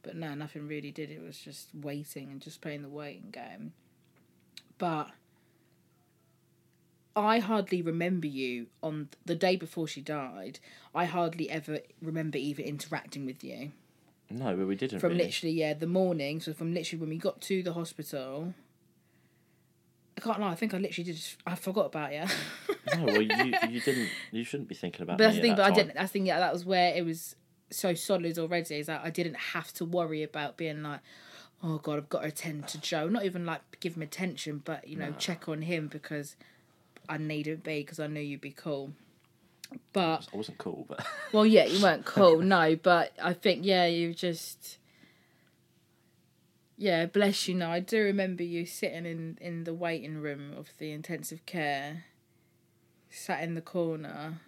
But 0.03 0.15
no, 0.15 0.33
nothing 0.33 0.67
really 0.67 0.91
did. 0.91 1.09
It 1.09 1.21
was 1.21 1.37
just 1.37 1.69
waiting 1.73 2.29
and 2.31 2.41
just 2.41 2.61
playing 2.61 2.81
the 2.81 2.89
waiting 2.89 3.29
game. 3.31 3.73
But 4.77 5.09
I 7.15 7.39
hardly 7.39 7.81
remember 7.81 8.27
you 8.27 8.67
on 8.81 9.09
the 9.25 9.35
day 9.35 9.55
before 9.55 9.87
she 9.87 10.01
died. 10.01 10.59
I 10.95 11.05
hardly 11.05 11.49
ever 11.49 11.79
remember 12.01 12.37
even 12.37 12.65
interacting 12.65 13.25
with 13.25 13.43
you. 13.43 13.71
No, 14.29 14.55
but 14.55 14.67
we 14.67 14.75
didn't. 14.75 14.99
From 14.99 15.13
really. 15.13 15.25
literally, 15.25 15.55
yeah, 15.55 15.73
the 15.73 15.87
morning. 15.87 16.39
So 16.39 16.53
from 16.53 16.73
literally 16.73 16.99
when 17.01 17.09
we 17.09 17.17
got 17.17 17.41
to 17.41 17.63
the 17.63 17.73
hospital. 17.73 18.53
I 20.19 20.21
can't 20.21 20.41
lie. 20.41 20.51
I 20.51 20.55
think 20.55 20.73
I 20.73 20.77
literally 20.77 21.13
did. 21.13 21.21
I 21.47 21.55
forgot 21.55 21.85
about 21.85 22.13
you. 22.13 22.23
No, 22.97 23.05
well, 23.05 23.21
you 23.21 23.53
you 23.69 23.79
didn't. 23.79 24.09
You 24.31 24.43
shouldn't 24.43 24.67
be 24.67 24.75
thinking 24.75 25.03
about. 25.03 25.17
But 25.17 25.25
that's 25.25 25.35
me 25.35 25.41
the 25.41 25.43
thing. 25.43 25.51
at 25.51 25.57
But 25.57 25.63
that 25.63 25.71
I 25.71 25.75
didn't. 25.75 25.97
I 25.97 26.05
think 26.07 26.27
yeah, 26.27 26.39
that 26.39 26.51
was 26.51 26.65
where 26.65 26.93
it 26.93 27.05
was 27.05 27.37
so 27.69 27.93
solid 27.93 28.37
already. 28.37 28.75
Is 28.75 28.87
that 28.87 29.01
I 29.01 29.11
didn't 29.11 29.35
have 29.35 29.71
to 29.73 29.85
worry 29.85 30.21
about 30.21 30.57
being 30.57 30.83
like, 30.83 30.99
oh 31.63 31.77
god, 31.77 31.99
I've 31.99 32.09
got 32.09 32.21
to 32.23 32.27
attend 32.27 32.67
to 32.69 32.81
Joe. 32.81 33.07
Not 33.07 33.23
even 33.23 33.45
like 33.45 33.61
give 33.79 33.95
him 33.95 34.01
attention, 34.01 34.61
but 34.65 34.85
you 34.87 34.97
know, 34.97 35.13
check 35.17 35.47
on 35.47 35.61
him 35.61 35.87
because 35.87 36.35
I 37.07 37.17
needed 37.17 37.63
be 37.63 37.79
because 37.79 38.01
I 38.01 38.07
knew 38.07 38.19
you'd 38.19 38.41
be 38.41 38.51
cool. 38.51 38.91
But 39.93 40.27
I 40.33 40.37
wasn't 40.37 40.57
cool, 40.57 40.85
but 40.89 41.05
well, 41.31 41.45
yeah, 41.45 41.63
you 41.63 41.81
weren't 41.81 42.03
cool, 42.03 42.41
no. 42.41 42.75
But 42.75 43.13
I 43.23 43.31
think 43.33 43.65
yeah, 43.65 43.85
you 43.85 44.13
just. 44.13 44.79
Yeah, 46.81 47.07
bless 47.07 47.45
you. 47.49 47.55
No, 47.55 47.69
I 47.69 47.81
do 47.81 48.01
remember 48.01 48.41
you 48.41 48.65
sitting 48.65 49.05
in 49.05 49.37
in 49.41 49.65
the 49.65 49.73
waiting 49.73 50.19
room 50.19 50.53
of 50.57 50.69
the 50.77 50.93
intensive 50.93 51.45
care, 51.45 52.05
sat 53.09 53.43
in 53.43 53.53
the 53.55 53.61
corner, 53.61 54.39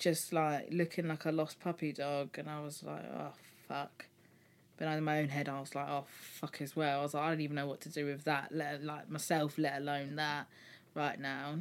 just 0.00 0.32
like 0.32 0.66
looking 0.72 1.06
like 1.06 1.24
a 1.26 1.30
lost 1.30 1.60
puppy 1.60 1.92
dog, 1.92 2.36
and 2.38 2.50
I 2.50 2.60
was 2.60 2.82
like, 2.82 3.04
oh 3.04 3.34
fuck. 3.68 4.06
But 4.78 4.88
in 4.88 5.04
my 5.04 5.20
own 5.20 5.28
head, 5.28 5.48
I 5.48 5.60
was 5.60 5.76
like, 5.76 5.88
oh 5.88 6.06
fuck 6.08 6.60
as 6.60 6.74
well. 6.74 6.98
I 6.98 7.02
was 7.04 7.14
like, 7.14 7.22
I 7.22 7.30
don't 7.30 7.40
even 7.40 7.54
know 7.54 7.68
what 7.68 7.80
to 7.82 7.88
do 7.88 8.06
with 8.06 8.24
that, 8.24 8.50
let 8.50 8.82
like 8.82 9.08
myself, 9.08 9.58
let 9.58 9.76
alone 9.76 10.16
that, 10.16 10.48
right 10.92 11.20
now. 11.20 11.58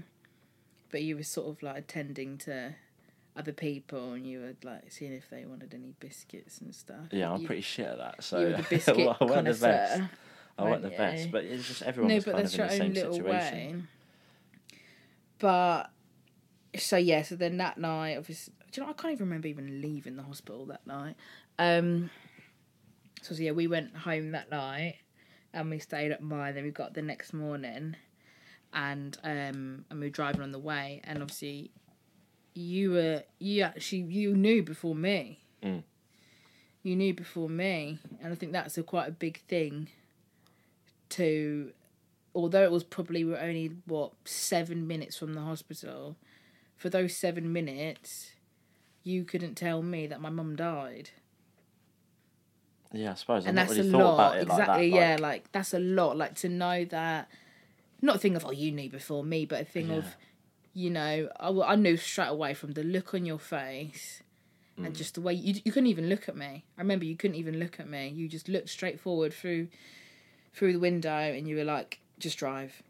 But 0.89 1.03
you 1.03 1.17
were 1.17 1.23
sort 1.23 1.49
of 1.49 1.61
like 1.61 1.77
attending 1.77 2.39
to 2.39 2.73
other 3.35 3.53
people, 3.53 4.13
and 4.13 4.25
you 4.27 4.39
were 4.41 4.55
like 4.63 4.91
seeing 4.91 5.13
if 5.13 5.29
they 5.29 5.45
wanted 5.45 5.73
any 5.73 5.93
biscuits 5.99 6.59
and 6.59 6.73
stuff. 6.75 7.07
yeah, 7.11 7.31
I'm 7.31 7.41
You- 7.41 7.47
pretty 7.47 7.61
shit 7.61 7.87
at 7.87 7.97
that. 7.97 8.23
So 8.23 8.39
you 8.39 8.47
were 8.47 8.57
the 8.57 8.63
biscuit 8.69 8.97
I 9.19 9.25
weren't 9.25 9.45
the 9.47 9.53
best. 9.53 10.01
I 10.57 10.63
weren't 10.63 10.81
the 10.83 10.89
weren't 10.89 10.97
best, 10.97 11.31
but 11.31 11.43
it's 11.45 11.67
just 11.67 11.81
everyone 11.81 12.09
no, 12.09 12.15
was 12.15 12.25
kind 12.25 12.37
of 12.39 12.53
in 12.53 12.67
the 12.67 12.69
same 12.69 12.95
situation. 12.95 13.23
way. 13.25 13.83
But 15.39 15.91
so 16.77 16.97
yeah, 16.97 17.23
so 17.23 17.35
then 17.35 17.57
that 17.57 17.77
night, 17.77 18.17
obviously, 18.17 18.53
do 18.71 18.81
you 18.81 18.85
know? 18.85 18.91
I 18.91 18.93
can't 18.93 19.13
even 19.13 19.27
remember 19.27 19.47
even 19.47 19.81
leaving 19.81 20.15
the 20.15 20.23
hospital 20.23 20.65
that 20.67 20.85
night. 20.85 21.15
Um, 21.57 22.09
so, 23.21 23.33
so 23.35 23.41
yeah, 23.41 23.51
we 23.51 23.67
went 23.67 23.95
home 23.95 24.31
that 24.31 24.51
night, 24.51 24.95
and 25.53 25.69
we 25.69 25.79
stayed 25.79 26.11
at 26.11 26.21
mine. 26.21 26.55
Then 26.55 26.63
we 26.63 26.71
got 26.71 26.93
the 26.93 27.01
next 27.01 27.33
morning, 27.33 27.95
and 28.73 29.17
um, 29.23 29.85
and 29.89 29.99
we 29.99 30.07
were 30.07 30.09
driving 30.11 30.41
on 30.41 30.51
the 30.51 30.59
way, 30.59 31.01
and 31.05 31.21
obviously, 31.21 31.71
you 32.53 32.91
were 32.91 33.23
you 33.39 33.63
actually 33.63 33.99
you 34.03 34.35
knew 34.35 34.61
before 34.63 34.95
me. 34.95 35.39
Mm. 35.63 35.83
You 36.83 36.95
knew 36.95 37.13
before 37.13 37.47
me, 37.49 37.99
and 38.21 38.33
I 38.33 38.35
think 38.35 38.51
that's 38.53 38.77
a 38.77 38.83
quite 38.83 39.07
a 39.07 39.11
big 39.11 39.39
thing. 39.47 39.87
To, 41.09 41.71
although 42.33 42.63
it 42.63 42.71
was 42.71 42.83
probably 42.85 43.23
we 43.25 43.31
were 43.31 43.39
only 43.39 43.71
what 43.85 44.13
seven 44.23 44.87
minutes 44.87 45.17
from 45.17 45.33
the 45.33 45.41
hospital, 45.41 46.15
for 46.77 46.89
those 46.89 47.15
seven 47.15 47.51
minutes, 47.51 48.31
you 49.03 49.23
couldn't 49.25 49.55
tell 49.55 49.81
me 49.83 50.07
that 50.07 50.21
my 50.21 50.29
mum 50.29 50.55
died 50.55 51.09
Yeah, 52.93 53.11
I 53.11 53.15
suppose. 53.15 53.43
I've 53.43 53.49
and 53.49 53.55
not 53.57 53.67
that's 53.67 53.77
really 53.77 53.89
a 53.89 53.91
thought 53.91 53.99
lot. 53.99 54.13
about 54.15 54.37
it 54.37 54.41
exactly, 54.43 54.91
like 54.91 54.99
that. 54.99 55.07
yeah. 55.07 55.11
like- 55.13 55.21
Like 55.21 55.51
that's 55.51 55.73
a 55.73 55.79
lot. 55.79 56.17
Like 56.17 56.35
to 56.35 56.49
know 56.49 56.85
that, 56.85 57.29
not 58.01 58.15
a 58.15 58.19
thing 58.19 58.35
of 58.37 58.45
oh 58.45 58.51
you 58.51 58.71
knew 58.71 58.89
before 58.89 59.23
me, 59.23 59.45
but 59.45 59.61
a 59.61 59.65
thing 59.65 59.91
of, 59.91 60.05
you 60.73 60.89
know, 60.89 61.29
I 61.39 61.75
knew 61.75 61.97
straight 61.97 62.27
away 62.27 62.53
from 62.53 62.73
the 62.73 62.83
look 62.83 63.13
on 63.13 63.25
your 63.25 63.39
face, 63.39 64.21
Mm. 64.79 64.85
and 64.85 64.95
just 64.95 65.15
the 65.15 65.21
way 65.21 65.33
you 65.33 65.59
you 65.65 65.71
couldn't 65.71 65.87
even 65.89 66.07
look 66.07 66.29
at 66.29 66.35
me. 66.37 66.63
I 66.77 66.81
remember 66.81 67.03
you 67.03 67.17
couldn't 67.17 67.35
even 67.35 67.59
look 67.59 67.79
at 67.79 67.89
me. 67.89 68.07
You 68.07 68.29
just 68.29 68.47
looked 68.47 68.69
straight 68.69 69.01
forward 69.01 69.33
through, 69.33 69.67
through 70.53 70.71
the 70.73 70.79
window, 70.79 71.09
and 71.09 71.45
you 71.47 71.57
were 71.57 71.65
like, 71.65 71.99
just 72.19 72.37
drive. 72.37 72.81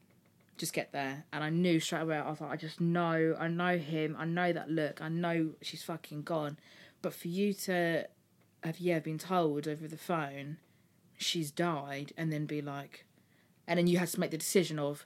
Just 0.58 0.74
get 0.74 0.92
there, 0.92 1.26
and 1.34 1.44
I 1.44 1.50
knew 1.50 1.80
straight 1.80 2.02
away. 2.04 2.18
I 2.18 2.30
was 2.30 2.40
like, 2.40 2.52
I 2.52 2.56
just 2.56 2.80
know, 2.80 3.36
I 3.40 3.48
know 3.48 3.78
him, 3.80 4.16
I 4.20 4.26
know 4.26 4.54
that 4.54 4.70
look, 4.70 5.02
I 5.02 5.10
know 5.10 5.52
she's 5.62 5.82
fucking 5.82 6.22
gone. 6.22 6.58
But 7.02 7.16
for 7.16 7.30
you 7.30 7.52
to 7.54 8.06
have 8.64 8.80
yeah 8.80 9.00
been 9.00 9.18
told 9.18 9.68
over 9.68 9.88
the 9.88 9.98
phone 9.98 10.58
she's 11.18 11.50
died 11.50 12.14
and 12.16 12.32
then 12.32 12.46
be 12.46 12.62
like 12.62 13.06
and 13.68 13.80
then 13.80 13.88
you 13.88 13.98
had 13.98 14.08
to 14.08 14.20
make 14.20 14.30
the 14.30 14.38
decision 14.38 14.78
of 14.78 15.04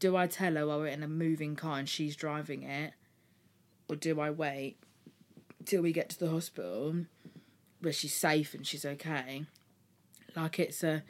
do 0.00 0.16
I 0.16 0.26
tell 0.26 0.56
her 0.56 0.66
while 0.66 0.80
we're 0.80 0.86
in 0.88 1.02
a 1.04 1.08
moving 1.08 1.54
car 1.54 1.78
and 1.78 1.88
she's 1.88 2.16
driving 2.16 2.62
it 2.64 2.92
or 3.88 3.94
do 3.96 4.20
I 4.20 4.30
wait 4.30 4.76
till 5.64 5.82
we 5.82 5.92
get 5.92 6.08
to 6.10 6.18
the 6.18 6.30
hospital 6.30 7.04
where 7.80 7.92
she's 7.92 8.14
safe 8.14 8.52
and 8.54 8.66
she's 8.66 8.84
okay 8.84 9.44
like 10.34 10.58
it's 10.58 10.82
a 10.82 11.02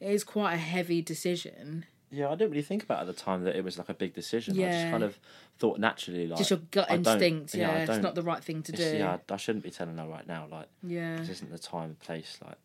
it 0.00 0.10
is 0.10 0.24
quite 0.24 0.54
a 0.54 0.58
heavy 0.58 1.02
decision 1.02 1.84
Yeah, 2.10 2.28
I 2.28 2.34
didn't 2.36 2.50
really 2.50 2.62
think 2.62 2.82
about 2.82 3.00
at 3.00 3.06
the 3.06 3.12
time 3.12 3.44
that 3.44 3.56
it 3.56 3.64
was 3.64 3.78
like 3.78 3.88
a 3.88 3.94
big 3.94 4.12
decision. 4.14 4.54
Yeah. 4.54 4.66
I 4.66 4.70
just 4.72 4.90
kind 4.90 5.02
of 5.02 5.18
thought 5.58 5.78
naturally, 5.78 6.26
like 6.26 6.38
just 6.38 6.50
your 6.50 6.58
gut 6.70 6.90
instinct 6.90 7.54
yeah, 7.54 7.70
I 7.70 7.74
it's 7.84 7.98
don't- 7.98 8.14
the 8.14 8.22
right 8.22 8.42
thing 8.44 8.62
to 8.64 8.72
do 8.72 8.82
Yeah, 8.98 9.16
I, 9.30 9.32
I 9.34 9.36
shouldn't 9.38 9.64
be 9.64 9.70
telling 9.70 9.96
her 9.96 10.06
right 10.06 10.26
now. 10.26 10.46
Like, 10.50 10.68
yeah 10.82 11.16
this 11.16 11.30
isn't 11.30 11.50
the 11.50 11.58
time 11.58 11.84
and 11.90 11.98
place. 12.00 12.38
Like, 12.44 12.58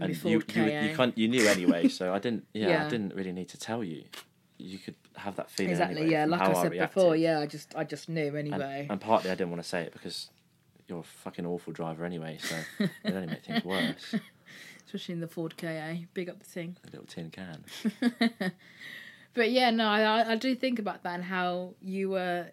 and 0.00 0.10
you 0.24 0.30
you, 0.30 0.42
you, 0.62 0.94
can't, 0.96 1.16
you 1.18 1.28
knew 1.28 1.46
anyway, 1.46 1.88
so 1.88 2.12
I 2.14 2.18
didn't. 2.18 2.46
Yeah, 2.54 2.68
Yeah. 2.72 2.86
I 2.86 2.88
didn't 2.88 3.14
really 3.14 3.32
need 3.32 3.48
to 3.50 3.58
tell 3.58 3.82
you. 3.84 4.04
You 4.58 4.78
could 4.78 4.94
have 5.16 5.36
that 5.36 5.50
feeling. 5.50 5.72
exactly 5.72 5.96
anyway 6.02 6.12
yeah 6.12 6.24
like 6.24 6.40
I 6.40 6.52
said 6.54 6.70
reacted. 6.70 6.94
before 6.94 7.16
yeah 7.16 7.40
I 7.40 7.46
just 7.46 7.74
I 7.76 7.82
just 7.84 8.08
knew 8.08 8.28
And, 8.36 8.38
anyway 8.52 8.86
and 8.88 9.00
partly 9.00 9.30
I 9.30 9.34
didn't 9.34 9.50
want 9.50 9.60
to 9.62 9.68
say 9.68 9.82
it 9.82 9.92
because 9.92 10.30
you're 10.86 11.00
a 11.00 11.02
fucking 11.02 11.44
awful 11.44 11.72
driver 11.72 12.04
anyway, 12.04 12.38
so 12.40 12.54
it 12.78 12.90
only 13.14 13.26
make 13.26 13.44
things 13.44 13.64
worse. 13.64 14.14
especially 14.86 15.14
in 15.14 15.20
the 15.20 15.26
Ford 15.28 15.56
KA 15.56 15.94
big 16.14 16.28
up 16.30 16.38
the 16.38 16.44
thing 16.44 16.76
A 16.86 16.90
little 16.90 17.06
tin 17.06 17.30
can. 17.30 17.64
But 19.34 19.50
yeah, 19.50 19.70
no, 19.70 19.86
I 19.88 20.32
I 20.32 20.36
do 20.36 20.54
think 20.54 20.78
about 20.78 21.02
that 21.02 21.14
and 21.14 21.24
how 21.24 21.74
you 21.80 22.10
were 22.10 22.50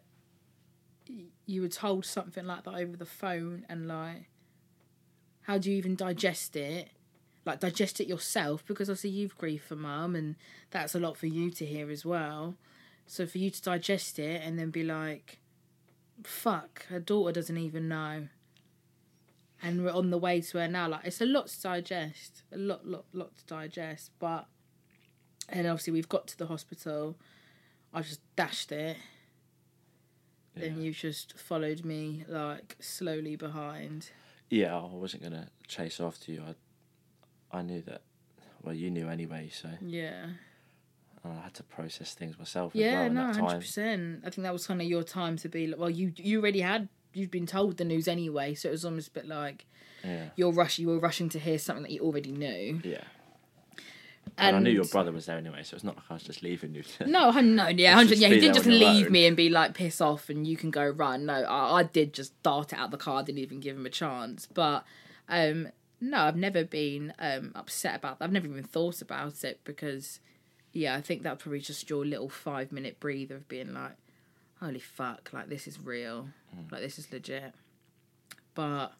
you 1.45 1.61
were 1.61 1.67
told 1.69 2.05
something 2.05 2.45
like 2.45 2.63
that 2.63 2.73
over 2.75 2.95
the 2.97 3.05
phone 3.05 3.65
and 3.69 3.87
like 3.87 4.29
how 5.43 5.57
do 5.57 5.69
you 5.69 5.77
even 5.77 5.95
digest 5.95 6.55
it? 6.55 6.89
Like 7.49 7.59
digest 7.61 7.99
it 7.99 8.07
yourself 8.07 8.63
because 8.65 8.89
obviously 8.89 9.09
you've 9.11 9.37
grieved 9.37 9.63
for 9.63 9.75
mum 9.75 10.15
and 10.15 10.35
that's 10.71 10.93
a 10.95 10.99
lot 10.99 11.17
for 11.17 11.25
you 11.27 11.49
to 11.51 11.65
hear 11.65 11.89
as 11.89 12.05
well. 12.05 12.55
So 13.07 13.25
for 13.25 13.39
you 13.39 13.49
to 13.49 13.61
digest 13.61 14.19
it 14.19 14.41
and 14.45 14.57
then 14.59 14.69
be 14.69 14.83
like, 14.83 15.39
fuck, 16.23 16.85
her 16.89 16.99
daughter 16.99 17.31
doesn't 17.31 17.57
even 17.57 17.87
know. 17.87 18.27
And 19.63 19.83
we're 19.83 19.91
on 19.91 20.09
the 20.11 20.17
way 20.17 20.41
to 20.41 20.57
her 20.59 20.67
now. 20.67 20.87
Like 20.87 21.05
it's 21.05 21.21
a 21.21 21.25
lot 21.25 21.47
to 21.47 21.61
digest. 21.61 22.43
A 22.53 22.57
lot, 22.57 22.85
lot, 22.85 23.05
lot 23.13 23.35
to 23.37 23.45
digest. 23.45 24.11
But 24.19 24.45
and 25.49 25.65
obviously 25.65 25.93
we've 25.93 26.07
got 26.09 26.27
to 26.27 26.37
the 26.37 26.45
hospital. 26.47 27.17
I 27.93 28.01
just 28.03 28.21
dashed 28.35 28.71
it. 28.71 28.97
Then 30.55 30.77
Yeah. 30.77 30.83
you 30.83 30.91
just 30.93 31.37
followed 31.37 31.83
me 31.83 32.25
like 32.27 32.75
slowly 32.79 33.35
behind. 33.35 34.11
Yeah, 34.49 34.77
I 34.77 34.85
wasn't 34.93 35.23
gonna 35.23 35.49
chase 35.67 35.99
after 35.99 36.31
you. 36.31 36.43
I, 36.47 36.55
I 37.51 37.61
knew 37.61 37.81
that. 37.83 38.01
Well, 38.63 38.75
you 38.75 38.89
knew 38.91 39.07
anyway, 39.09 39.49
so 39.51 39.69
Yeah. 39.81 40.25
and 41.23 41.33
I 41.33 41.41
had 41.43 41.53
to 41.55 41.63
process 41.63 42.13
things 42.13 42.37
myself 42.37 42.75
as 42.75 42.81
Yeah, 42.81 42.93
well 42.99 43.05
in 43.07 43.13
no, 43.15 43.23
hundred 43.33 43.59
percent. 43.61 44.21
I 44.25 44.29
think 44.29 44.43
that 44.43 44.53
was 44.53 44.67
kind 44.67 44.81
of 44.81 44.87
your 44.87 45.03
time 45.03 45.37
to 45.37 45.49
be 45.49 45.67
like. 45.67 45.79
Well, 45.79 45.89
you 45.89 46.13
you 46.17 46.39
already 46.41 46.61
had 46.61 46.89
you'd 47.13 47.31
been 47.31 47.47
told 47.47 47.77
the 47.77 47.85
news 47.85 48.07
anyway, 48.07 48.53
so 48.55 48.69
it 48.69 48.71
was 48.71 48.85
almost 48.85 49.07
a 49.09 49.11
bit 49.11 49.27
like 49.27 49.65
Yeah, 50.03 50.29
you're 50.35 50.51
rush 50.51 50.77
you 50.79 50.87
were 50.89 50.99
rushing 50.99 51.29
to 51.29 51.39
hear 51.39 51.57
something 51.57 51.83
that 51.83 51.91
you 51.91 52.01
already 52.01 52.31
knew. 52.31 52.81
yeah. 52.83 53.03
And, 54.37 54.55
I 54.55 54.59
knew 54.59 54.69
your 54.69 54.85
brother 54.85 55.11
was 55.11 55.25
there 55.25 55.37
anyway, 55.37 55.63
so 55.63 55.75
it's 55.75 55.83
not 55.83 55.95
like 55.97 56.05
I 56.09 56.13
was 56.13 56.23
just 56.23 56.43
leaving 56.43 56.73
you. 56.73 56.83
No, 57.05 57.31
no, 57.31 57.67
yeah, 57.67 57.93
hundred. 57.95 58.19
Yeah, 58.19 58.29
he 58.29 58.39
didn't 58.39 58.55
just 58.55 58.67
leave 58.67 59.09
me 59.11 59.25
and 59.25 59.35
be 59.35 59.49
like 59.49 59.73
piss 59.73 59.99
off 59.99 60.29
and 60.29 60.45
you 60.47 60.55
can 60.55 60.71
go 60.71 60.87
run. 60.87 61.25
No, 61.25 61.33
I, 61.33 61.79
I 61.79 61.83
did 61.83 62.13
just 62.13 62.41
dart 62.43 62.71
it 62.71 62.79
out 62.79 62.85
of 62.85 62.91
the 62.91 62.97
car. 62.97 63.19
I 63.19 63.23
Didn't 63.23 63.39
even 63.39 63.59
give 63.59 63.75
him 63.75 63.85
a 63.85 63.89
chance. 63.89 64.45
But 64.45 64.85
um, 65.27 65.69
no, 66.01 66.19
I've 66.19 66.35
never 66.35 66.63
been 66.63 67.13
um 67.19 67.51
upset 67.55 67.95
about 67.95 68.19
that. 68.19 68.25
I've 68.25 68.31
never 68.31 68.47
even 68.47 68.63
thought 68.63 69.01
about 69.01 69.43
it 69.43 69.59
because 69.63 70.19
yeah, 70.71 70.95
I 70.95 71.01
think 71.01 71.23
that 71.23 71.39
probably 71.39 71.59
just 71.59 71.89
your 71.89 72.05
little 72.05 72.29
five 72.29 72.71
minute 72.71 72.99
breather 72.99 73.35
of 73.35 73.47
being 73.47 73.73
like, 73.73 73.95
holy 74.59 74.79
fuck, 74.79 75.29
like 75.33 75.49
this 75.49 75.67
is 75.67 75.79
real, 75.79 76.29
Hmm. 76.53 76.71
like 76.71 76.81
this 76.81 76.99
is 76.99 77.11
legit. 77.11 77.53
But 78.55 78.93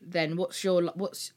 then 0.00 0.36
what's 0.36 0.62
your 0.62 0.82
what's 0.94 1.32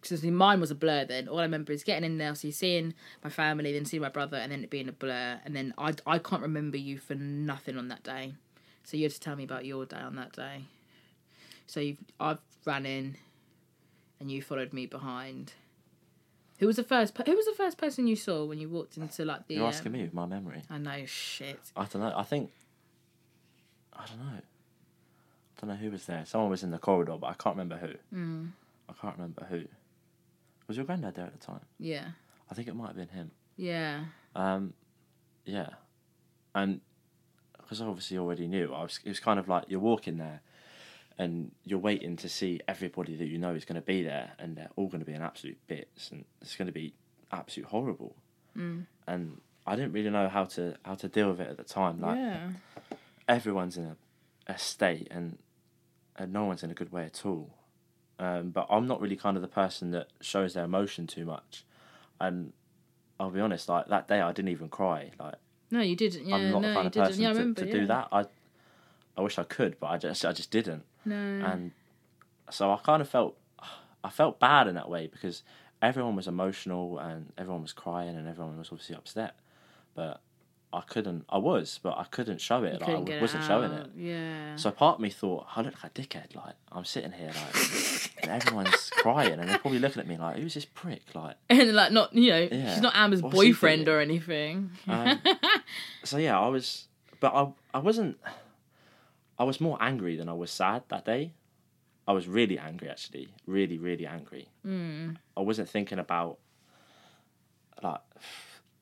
because 0.00 0.22
mine 0.22 0.60
was 0.60 0.70
a 0.70 0.74
blur 0.74 1.04
then 1.04 1.26
all 1.28 1.38
i 1.38 1.42
remember 1.42 1.72
is 1.72 1.82
getting 1.82 2.04
in 2.04 2.18
there 2.18 2.34
so 2.34 2.50
seeing 2.50 2.94
my 3.24 3.30
family 3.30 3.72
then 3.72 3.84
seeing 3.84 4.02
my 4.02 4.08
brother 4.10 4.36
and 4.36 4.52
then 4.52 4.62
it 4.62 4.70
being 4.70 4.88
a 4.88 4.92
blur 4.92 5.40
and 5.44 5.56
then 5.56 5.72
i, 5.78 5.94
I 6.06 6.18
can't 6.18 6.42
remember 6.42 6.76
you 6.76 6.98
for 6.98 7.14
nothing 7.14 7.76
on 7.78 7.88
that 7.88 8.02
day 8.02 8.34
so 8.84 8.96
you 8.96 9.04
have 9.04 9.14
to 9.14 9.20
tell 9.20 9.34
me 9.34 9.44
about 9.44 9.64
your 9.64 9.86
day 9.86 9.96
on 9.96 10.14
that 10.16 10.32
day 10.32 10.64
so 11.66 11.80
you've 11.80 11.98
i've 12.20 12.38
ran 12.66 12.84
in, 12.84 13.16
and 14.20 14.30
you 14.30 14.42
followed 14.42 14.72
me 14.72 14.86
behind. 14.86 15.52
Who 16.58 16.66
was 16.66 16.76
the 16.76 16.84
first? 16.84 17.14
Per- 17.14 17.24
who 17.24 17.36
was 17.36 17.44
the 17.46 17.54
first 17.54 17.76
person 17.76 18.06
you 18.06 18.16
saw 18.16 18.44
when 18.44 18.58
you 18.58 18.68
walked 18.68 18.96
into 18.96 19.24
like 19.24 19.46
the? 19.46 19.56
You're 19.56 19.66
asking 19.66 19.88
um, 19.88 19.92
me 19.92 20.02
with 20.02 20.14
my 20.14 20.26
memory. 20.26 20.62
I 20.70 20.78
know 20.78 21.04
shit. 21.04 21.60
I 21.76 21.84
don't 21.84 22.02
know. 22.02 22.12
I 22.16 22.22
think. 22.22 22.50
I 23.92 24.04
don't 24.06 24.18
know. 24.18 24.40
I 24.40 25.60
don't 25.60 25.70
know 25.70 25.76
who 25.76 25.90
was 25.90 26.04
there. 26.06 26.24
Someone 26.26 26.50
was 26.50 26.62
in 26.62 26.70
the 26.70 26.78
corridor, 26.78 27.16
but 27.20 27.26
I 27.28 27.34
can't 27.34 27.56
remember 27.56 27.76
who. 27.76 28.16
Mm. 28.16 28.50
I 28.88 28.92
can't 29.00 29.16
remember 29.16 29.46
who. 29.48 29.62
Was 30.68 30.76
your 30.76 30.86
granddad 30.86 31.14
there 31.14 31.26
at 31.26 31.38
the 31.38 31.44
time? 31.46 31.60
Yeah, 31.78 32.08
I 32.50 32.54
think 32.54 32.68
it 32.68 32.74
might 32.74 32.88
have 32.88 32.96
been 32.96 33.08
him. 33.08 33.30
yeah, 33.56 34.04
Um, 34.34 34.74
yeah, 35.44 35.70
and 36.54 36.80
because 37.58 37.80
I 37.80 37.86
obviously 37.86 38.18
already 38.18 38.48
knew, 38.48 38.72
I 38.74 38.82
was. 38.82 38.98
It 39.04 39.08
was 39.08 39.20
kind 39.20 39.38
of 39.38 39.48
like 39.48 39.64
you're 39.68 39.80
walking 39.80 40.18
there, 40.18 40.40
and 41.18 41.52
you're 41.64 41.78
waiting 41.78 42.16
to 42.16 42.28
see 42.28 42.60
everybody 42.68 43.16
that 43.16 43.26
you 43.26 43.38
know 43.38 43.54
is 43.54 43.64
going 43.64 43.80
to 43.80 43.86
be 43.86 44.02
there, 44.02 44.32
and 44.38 44.56
they're 44.56 44.70
all 44.76 44.88
going 44.88 45.00
to 45.00 45.06
be 45.06 45.14
in 45.14 45.22
absolute 45.22 45.58
bits, 45.66 46.10
and 46.10 46.24
it's 46.42 46.56
going 46.56 46.66
to 46.66 46.72
be 46.72 46.94
absolute 47.32 47.68
horrible. 47.68 48.16
Mm. 48.56 48.86
And 49.06 49.40
I 49.66 49.76
didn't 49.76 49.92
really 49.92 50.10
know 50.10 50.28
how 50.28 50.44
to 50.44 50.76
how 50.84 50.94
to 50.94 51.08
deal 51.08 51.30
with 51.30 51.40
it 51.40 51.48
at 51.48 51.56
the 51.56 51.64
time. 51.64 52.00
Like 52.00 52.18
yeah. 52.18 52.50
everyone's 53.28 53.76
in 53.76 53.84
a, 53.84 53.96
a 54.46 54.58
state, 54.58 55.08
and 55.10 55.38
and 56.16 56.32
no 56.32 56.44
one's 56.44 56.62
in 56.62 56.70
a 56.70 56.74
good 56.74 56.92
way 56.92 57.04
at 57.04 57.24
all. 57.24 57.50
Um, 58.18 58.50
but 58.50 58.66
I'm 58.70 58.86
not 58.86 59.00
really 59.00 59.16
kind 59.16 59.36
of 59.36 59.42
the 59.42 59.48
person 59.48 59.90
that 59.90 60.08
shows 60.20 60.54
their 60.54 60.64
emotion 60.64 61.06
too 61.06 61.24
much, 61.24 61.64
and 62.20 62.52
I'll 63.18 63.30
be 63.30 63.40
honest, 63.40 63.68
like 63.68 63.88
that 63.88 64.08
day 64.08 64.20
I 64.20 64.32
didn't 64.32 64.50
even 64.50 64.68
cry. 64.68 65.12
Like 65.18 65.36
No, 65.70 65.80
you 65.80 65.96
didn't. 65.96 66.26
Yeah, 66.26 66.36
I'm 66.36 66.50
not 66.50 66.62
no, 66.62 66.68
the 66.68 66.74
kind 66.74 66.86
of 66.86 66.92
person 66.92 67.22
Yeah, 67.22 67.30
I 67.30 67.34
to, 67.34 67.54
to 67.54 67.72
do 67.72 67.86
that. 67.86 68.08
I 68.12 68.26
I 69.16 69.22
wish 69.22 69.38
I 69.38 69.44
could, 69.44 69.80
but 69.80 69.86
I 69.86 69.98
just 69.98 70.24
I 70.24 70.32
just 70.32 70.50
didn't. 70.50 70.84
No. 71.06 71.14
And 71.16 71.70
so 72.50 72.70
I 72.70 72.76
kind 72.76 73.00
of 73.00 73.08
felt 73.08 73.36
I 74.04 74.10
felt 74.10 74.38
bad 74.38 74.66
in 74.68 74.74
that 74.74 74.88
way 74.90 75.06
because 75.06 75.42
everyone 75.82 76.14
was 76.16 76.28
emotional 76.28 76.98
and 76.98 77.32
everyone 77.38 77.62
was 77.62 77.72
crying 77.72 78.16
and 78.16 78.28
everyone 78.28 78.58
was 78.58 78.68
obviously 78.70 78.96
upset, 78.96 79.36
but 79.94 80.20
I 80.72 80.80
couldn't. 80.82 81.24
I 81.30 81.38
was, 81.38 81.80
but 81.82 81.96
I 81.96 82.04
couldn't 82.04 82.40
show 82.40 82.62
it. 82.64 82.74
Like, 82.74 82.84
couldn't 82.84 83.10
I 83.10 83.20
wasn't 83.20 83.44
it 83.44 83.46
showing 83.46 83.72
it. 83.72 83.90
Yeah. 83.96 84.56
So 84.56 84.70
part 84.70 84.96
of 84.96 85.00
me 85.00 85.10
thought, 85.10 85.46
I 85.56 85.62
look 85.62 85.74
like 85.82 85.96
a 85.96 86.02
dickhead. 86.02 86.34
Like 86.36 86.54
I'm 86.70 86.84
sitting 86.84 87.12
here, 87.12 87.28
like 87.34 88.10
and 88.22 88.30
everyone's 88.30 88.90
crying, 88.90 89.38
and 89.40 89.48
they're 89.48 89.58
probably 89.58 89.78
looking 89.78 90.00
at 90.00 90.06
me 90.08 90.16
like, 90.18 90.36
"Who's 90.36 90.54
this 90.54 90.64
prick?" 90.66 91.02
Like, 91.14 91.36
and 91.50 91.72
like 91.74 91.92
not 91.92 92.12
you 92.14 92.30
know 92.30 92.48
Yeah. 92.52 92.74
she's 92.74 92.82
not 92.82 92.94
Amber's 92.94 93.22
boyfriend 93.22 93.88
or 93.88 94.00
anything. 94.00 94.70
um, 94.88 95.18
so 96.04 96.18
yeah, 96.18 96.38
I 96.38 96.48
was, 96.48 96.88
but 97.20 97.32
I 97.34 97.48
I 97.74 97.78
wasn't. 97.78 98.18
I 99.38 99.44
was 99.44 99.60
more 99.60 99.76
angry 99.80 100.16
than 100.16 100.28
I 100.28 100.32
was 100.32 100.50
sad 100.50 100.84
that 100.88 101.04
day. 101.04 101.34
I 102.08 102.12
was 102.12 102.28
really 102.28 102.58
angry, 102.58 102.88
actually, 102.88 103.28
really, 103.46 103.78
really 103.78 104.06
angry. 104.06 104.48
Mm. 104.64 105.16
I 105.36 105.40
wasn't 105.40 105.68
thinking 105.68 105.98
about 105.98 106.38
like 107.82 108.00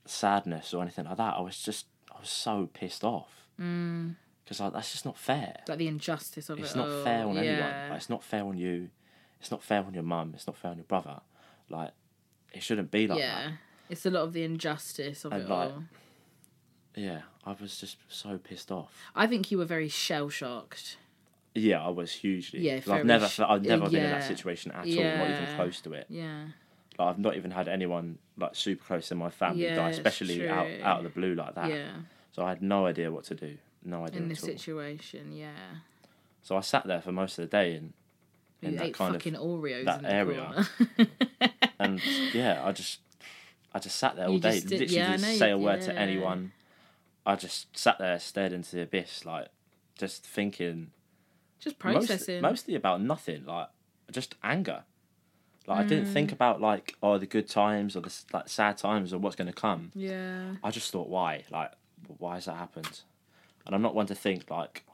sadness 0.05 0.75
or 0.75 0.83
anything 0.83 1.07
like 1.07 1.17
that. 1.17 1.35
I 1.37 1.41
was 1.41 1.59
just, 1.63 1.87
I 2.15 2.21
was 2.21 2.29
so 2.29 2.69
pissed 2.73 3.03
off 3.05 3.49
because 3.57 4.61
like, 4.61 4.73
that's 4.75 4.93
just 4.93 5.05
not 5.05 5.17
fair. 5.17 5.57
like 5.69 5.79
the 5.79 5.89
injustice 5.89 6.51
of 6.51 6.59
It's 6.59 6.67
it. 6.69 6.71
It's 6.71 6.77
not 6.77 6.89
all. 6.89 7.03
fair 7.05 7.27
on 7.27 7.39
anyone. 7.39 7.89
Like, 7.89 7.97
it's 7.97 8.11
not 8.11 8.23
fair 8.23 8.45
on 8.45 8.59
you. 8.59 8.91
It's 9.41 9.51
not 9.51 9.63
fair 9.63 9.83
on 9.85 9.95
your 9.95 10.03
mum. 10.03 10.33
It's 10.35 10.47
not 10.47 10.57
fair 10.57 10.71
on 10.71 10.77
your 10.77 10.85
brother. 10.85 11.21
Like, 11.71 11.91
it 12.53 12.63
shouldn't 12.63 12.91
be 12.91 13.07
like 13.07 13.19
that. 13.19 13.25
yeah. 13.25 13.47
that. 13.49 13.53
It's 13.91 14.07
a 14.07 14.11
lot 14.11 14.23
of 14.23 14.33
the 14.33 14.43
injustice 14.45 15.25
of 15.25 15.33
And, 15.33 15.43
it 15.43 15.49
like, 15.49 15.71
all. 15.73 15.85
Yeah, 16.97 17.23
I 17.45 17.55
was 17.61 17.79
just 17.79 17.97
so 18.09 18.39
pissed 18.39 18.71
off. 18.71 18.93
I 19.15 19.27
think 19.27 19.51
you 19.51 19.59
were 19.59 19.65
very 19.65 19.89
shell 19.89 20.29
shocked. 20.29 20.97
Yeah, 21.55 21.85
I 21.85 21.89
was 21.89 22.13
hugely. 22.13 22.61
Yeah, 22.61 22.81
Like, 22.87 23.01
I've 23.01 23.07
never, 23.07 23.29
sh- 23.29 23.41
I've 23.41 23.63
never 23.65 23.85
been 23.89 24.05
in 24.05 24.11
that 24.11 24.25
situation 24.25 24.73
at 24.73 24.79
all. 24.81 24.85
Not 24.87 24.95
even 24.95 25.03
Yeah. 25.05 25.57
close 25.57 25.81
to 25.83 25.93
it. 25.93 26.07
Yeah. 26.09 26.47
Like, 26.99 27.09
I've 27.09 27.19
not 27.19 27.37
even 27.37 27.51
had 27.51 27.69
anyone 27.69 28.19
like 28.37 28.55
super 28.57 28.85
close 28.85 29.11
in 29.13 29.19
my 29.19 29.31
family 29.31 29.65
Yeah, 29.65 29.77
die, 29.77 29.91
especially 29.91 30.49
out 30.49 30.67
out 30.83 30.99
of 30.99 31.05
the 31.05 31.11
blue 31.11 31.35
like 31.35 31.55
that. 31.55 31.71
Yeah. 31.71 31.91
So 32.33 32.45
I 32.45 32.49
had 32.51 32.63
no 32.63 32.87
idea 32.87 33.11
what 33.13 33.25
to 33.25 33.35
do. 33.35 33.57
No 33.85 34.05
idea 34.05 34.23
In 34.23 34.29
this 34.29 34.43
all. 34.43 34.49
situation, 34.49 35.33
yeah. 35.33 35.51
So 36.43 36.57
I 36.57 36.61
sat 36.61 36.87
there 36.87 37.01
for 37.01 37.13
most 37.13 37.39
of 37.39 37.49
the 37.49 37.57
day 37.57 37.75
and 37.77 37.93
in 38.63 38.73
You 38.73 38.79
that 38.79 38.87
ate 38.87 38.95
kind 38.95 39.15
fucking 39.15 39.35
of 39.37 39.43
Oreos 39.43 39.85
that 39.85 39.97
in 39.99 40.03
the 40.03 40.13
area. 40.13 40.67
and 41.79 42.01
yeah, 42.33 42.63
I 42.65 42.73
just 42.73 43.01
I 43.73 43.79
just 43.79 43.97
sat 43.97 44.17
there 44.17 44.27
all 44.27 44.35
You 44.35 44.41
day, 44.41 44.61
did- 44.61 44.71
literally 44.71 44.95
yeah, 44.97 45.17
didn't 45.17 45.39
say 45.39 45.51
a 45.51 45.59
word 45.59 45.83
to 45.83 45.97
anyone. 45.97 46.53
I 47.27 47.37
just 47.37 47.77
sat 47.77 47.99
there, 47.99 48.19
stared 48.19 48.53
into 48.53 48.77
the 48.77 48.83
abyss, 48.83 49.25
like 49.25 49.49
just 49.99 50.25
thinking 50.27 50.91
Just 51.61 51.83
most- 51.85 52.07
processing. 52.09 52.41
mostly 52.43 52.75
about 52.75 53.01
nothing, 53.01 53.47
like 53.47 53.69
just 54.11 54.35
anger. 54.43 54.85
Like 55.67 55.79
I 55.79 55.85
didn't 55.85 56.09
Mm. 56.09 56.13
think 56.13 56.33
about 56.33 56.61
like 56.61 56.95
oh 57.03 57.17
the 57.17 57.27
good 57.27 57.49
times 57.49 57.97
or 57.97 58.01
the 58.03 58.13
like 58.35 58.49
sad 58.49 58.77
times 58.77 59.13
or 59.15 59.19
what's 59.19 59.37
going 59.37 59.47
to 59.47 59.53
come. 59.55 59.91
Yeah. 59.95 60.57
I 60.63 60.71
just 60.71 60.91
thought 60.93 61.09
why, 61.09 61.45
like 61.51 61.73
why 62.19 62.35
has 62.35 62.45
that 62.45 62.57
happened? 62.57 63.01
And 63.65 63.75
I'm 63.75 63.81
not 63.81 63.95
one 63.95 64.07
to 64.09 64.15
think 64.15 64.51
like 64.51 64.85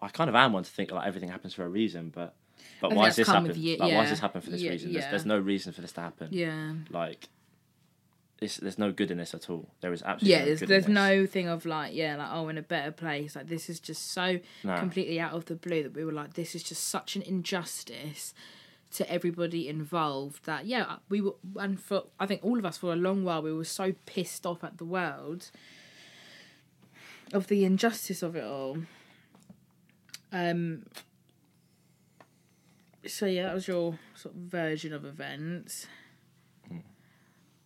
I 0.00 0.08
kind 0.08 0.28
of 0.28 0.34
am 0.34 0.52
one 0.52 0.64
to 0.64 0.70
think 0.70 0.90
like 0.90 1.06
everything 1.06 1.28
happens 1.28 1.54
for 1.54 1.64
a 1.64 1.68
reason, 1.68 2.10
but 2.12 2.34
but 2.80 2.92
why 2.92 3.04
has 3.06 3.14
this 3.16 3.28
happened? 3.28 3.56
like 3.56 3.78
why 3.78 3.86
yeah. 3.88 4.00
has 4.00 4.10
this 4.10 4.18
happened 4.18 4.42
for 4.42 4.50
this 4.50 4.60
Yeah, 4.60 4.70
reason? 4.70 4.92
There's, 4.92 5.04
there's 5.06 5.26
no 5.26 5.38
reason 5.38 5.72
for 5.72 5.82
this 5.82 5.92
to 5.92 6.00
happen. 6.00 6.28
Yeah. 6.32 6.72
Like 6.90 7.28
it's, 8.42 8.56
there's 8.58 8.78
no 8.78 8.92
good 8.92 9.10
in 9.10 9.18
this 9.18 9.34
at 9.34 9.48
all. 9.48 9.68
There 9.80 9.92
is 9.92 10.02
absolutely 10.02 10.30
Yeah, 10.30 10.38
no 10.40 10.44
there's, 10.46 10.60
good 10.60 10.68
there's 10.68 10.86
in 10.86 10.94
this. 10.94 11.02
no 11.02 11.26
thing 11.26 11.48
of 11.48 11.64
like, 11.64 11.94
yeah, 11.94 12.16
like, 12.16 12.28
oh, 12.32 12.48
in 12.48 12.58
a 12.58 12.62
better 12.62 12.90
place. 12.90 13.36
Like, 13.36 13.48
this 13.48 13.70
is 13.70 13.80
just 13.80 14.12
so 14.12 14.40
completely 14.78 15.18
out 15.20 15.32
of 15.32 15.46
the 15.46 15.54
blue 15.54 15.82
that 15.82 15.94
we 15.94 16.04
were 16.04 16.12
like, 16.12 16.34
this 16.34 16.54
is 16.54 16.62
just 16.62 16.88
such 16.88 17.16
an 17.16 17.22
injustice 17.22 18.34
to 18.94 19.10
everybody 19.10 19.68
involved 19.68 20.44
that, 20.44 20.66
yeah, 20.66 20.96
we 21.08 21.20
were, 21.22 21.34
and 21.56 21.80
for, 21.80 22.04
I 22.20 22.26
think 22.26 22.44
all 22.44 22.58
of 22.58 22.66
us 22.66 22.76
for 22.76 22.92
a 22.92 22.96
long 22.96 23.24
while, 23.24 23.40
we 23.40 23.52
were 23.52 23.64
so 23.64 23.94
pissed 24.04 24.44
off 24.44 24.62
at 24.62 24.76
the 24.78 24.84
world 24.84 25.50
of 27.32 27.46
the 27.46 27.64
injustice 27.64 28.22
of 28.22 28.36
it 28.36 28.44
all. 28.44 28.76
Um, 30.30 30.84
so, 33.06 33.26
yeah, 33.26 33.44
that 33.44 33.54
was 33.54 33.66
your 33.66 33.98
sort 34.14 34.34
of 34.34 34.40
version 34.42 34.92
of 34.92 35.04
events 35.04 35.86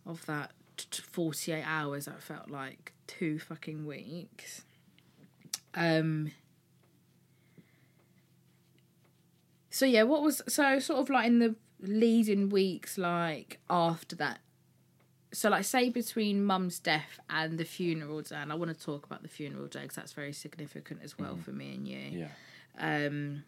of 0.06 0.24
that 0.26 0.52
48 0.82 1.62
hours 1.64 2.06
that 2.06 2.22
felt 2.22 2.50
like 2.50 2.92
two 3.06 3.38
fucking 3.38 3.86
weeks. 3.86 4.62
Um 5.74 6.32
so 9.76 9.84
yeah 9.84 10.02
what 10.02 10.22
was 10.22 10.40
so 10.48 10.78
sort 10.78 10.98
of 11.00 11.10
like 11.10 11.26
in 11.26 11.38
the 11.38 11.54
leading 11.82 12.48
weeks 12.48 12.96
like 12.96 13.58
after 13.68 14.16
that 14.16 14.38
so 15.34 15.50
like 15.50 15.64
say 15.64 15.90
between 15.90 16.42
mum's 16.42 16.78
death 16.78 17.20
and 17.28 17.58
the 17.58 17.64
funeral 17.64 18.22
day 18.22 18.36
and 18.36 18.50
i 18.50 18.54
want 18.54 18.74
to 18.74 18.84
talk 18.84 19.04
about 19.04 19.20
the 19.22 19.28
funeral 19.28 19.66
day 19.66 19.82
because 19.82 19.96
that's 19.96 20.14
very 20.14 20.32
significant 20.32 20.98
as 21.04 21.18
well 21.18 21.36
for 21.36 21.52
me 21.52 21.74
and 21.74 21.86
you. 21.86 22.26
Yeah. 22.80 23.06
um 23.06 23.44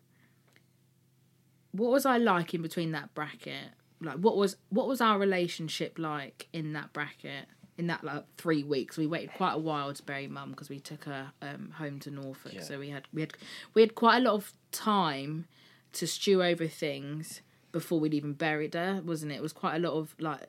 what 1.73 1.91
was 1.91 2.05
i 2.05 2.19
like 2.19 2.53
in 2.53 2.61
between 2.61 2.93
that 2.93 3.15
bracket 3.15 3.71
like 4.01 4.17
what 4.17 4.37
was 4.37 4.57
what 4.71 4.87
was 4.87 5.01
our 5.01 5.19
relationship 5.19 5.99
like 5.99 6.49
in 6.53 6.73
that 6.75 6.93
bracket 6.93 7.47
in 7.77 7.87
that 7.89 8.05
like 8.05 8.25
three 8.37 8.63
weeks? 8.63 8.97
We 8.97 9.07
waited 9.07 9.35
quite 9.35 9.55
a 9.55 9.59
while 9.59 9.93
to 9.93 10.03
bury 10.03 10.27
mum 10.29 10.51
because 10.51 10.69
we 10.69 10.81
took 10.81 11.05
her 11.05 11.33
um 11.43 11.73
home 11.77 11.99
to 12.01 12.11
norfolk. 12.11 12.55
Yeah. 12.55 12.63
so 12.63 12.79
we 12.79 12.91
had 12.91 13.07
we 13.13 13.23
had 13.23 13.35
we 13.75 13.83
had 13.83 13.95
quite 13.95 14.19
a 14.19 14.21
lot 14.21 14.35
of 14.35 14.53
time 14.73 15.47
to 15.95 16.07
stew 16.07 16.43
over 16.43 16.67
things 16.67 17.41
before 17.73 18.01
we'd 18.01 18.15
even 18.15 18.33
buried 18.33 18.75
her 18.75 19.03
wasn't 19.05 19.33
it? 19.33 19.37
It 19.37 19.43
was 19.43 19.53
quite 19.53 19.77
a 19.77 19.79
lot 19.79 19.95
of 19.95 20.15
like 20.19 20.41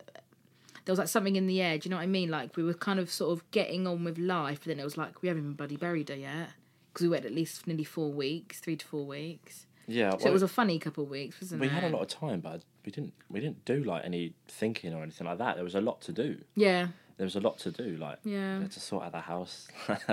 there 0.85 0.93
was 0.93 0.99
like 0.99 1.07
something 1.07 1.35
in 1.35 1.47
the 1.47 1.61
air. 1.61 1.77
Do 1.77 1.87
you 1.87 1.91
know 1.91 1.97
what 1.97 2.03
i 2.03 2.07
mean? 2.07 2.29
Like 2.29 2.55
we 2.55 2.63
were 2.63 2.73
kind 2.73 2.99
of 2.99 3.11
sort 3.11 3.31
of 3.31 3.49
getting 3.51 3.87
on 3.87 4.03
with 4.03 4.17
life 4.17 4.59
but 4.59 4.67
then 4.67 4.79
it 4.79 4.83
was 4.83 4.97
like 4.97 5.21
we 5.21 5.27
haven't 5.27 5.43
even 5.43 5.53
bloody 5.53 5.77
buried 5.77 6.09
her 6.09 6.15
yet 6.15 6.49
because 6.93 7.03
we 7.03 7.09
waited 7.09 7.27
at 7.27 7.33
least 7.35 7.65
nearly 7.67 7.83
four 7.83 8.11
weeks 8.11 8.59
three 8.59 8.75
to 8.75 8.85
four 8.85 9.05
weeks 9.05 9.65
Yeah. 9.89 10.11
so 10.11 10.17
well, 10.17 10.27
it 10.27 10.31
was 10.33 10.43
a 10.43 10.47
funny 10.47 10.79
couple 10.79 11.03
of 11.03 11.09
weeks, 11.09 11.41
wasn't 11.41 11.61
we 11.61 11.67
it? 11.67 11.69
We 11.71 11.75
had 11.75 11.83
a 11.91 11.95
lot 11.95 12.01
of 12.03 12.07
time, 12.07 12.39
but 12.41 12.61
we 12.85 12.91
didn't 12.91 13.13
we 13.29 13.39
didn't 13.39 13.65
do 13.65 13.83
like 13.83 14.05
any 14.05 14.33
thinking 14.47 14.93
or 14.93 15.01
anything 15.03 15.27
like 15.27 15.37
that. 15.39 15.55
There 15.55 15.63
was 15.63 15.75
a 15.75 15.81
lot 15.81 16.01
to 16.01 16.11
do. 16.11 16.37
Yeah, 16.55 16.87
There 17.17 17.25
was 17.25 17.35
a 17.35 17.39
lot 17.41 17.57
to 17.59 17.71
do. 17.71 17.97
Like 17.97 18.19
Yeah. 18.23 18.57
we 18.57 18.63
had 18.63 18.71
to 18.71 18.79
sort 18.79 19.03
out 19.03 19.11
the 19.11 19.19
house. 19.21 19.67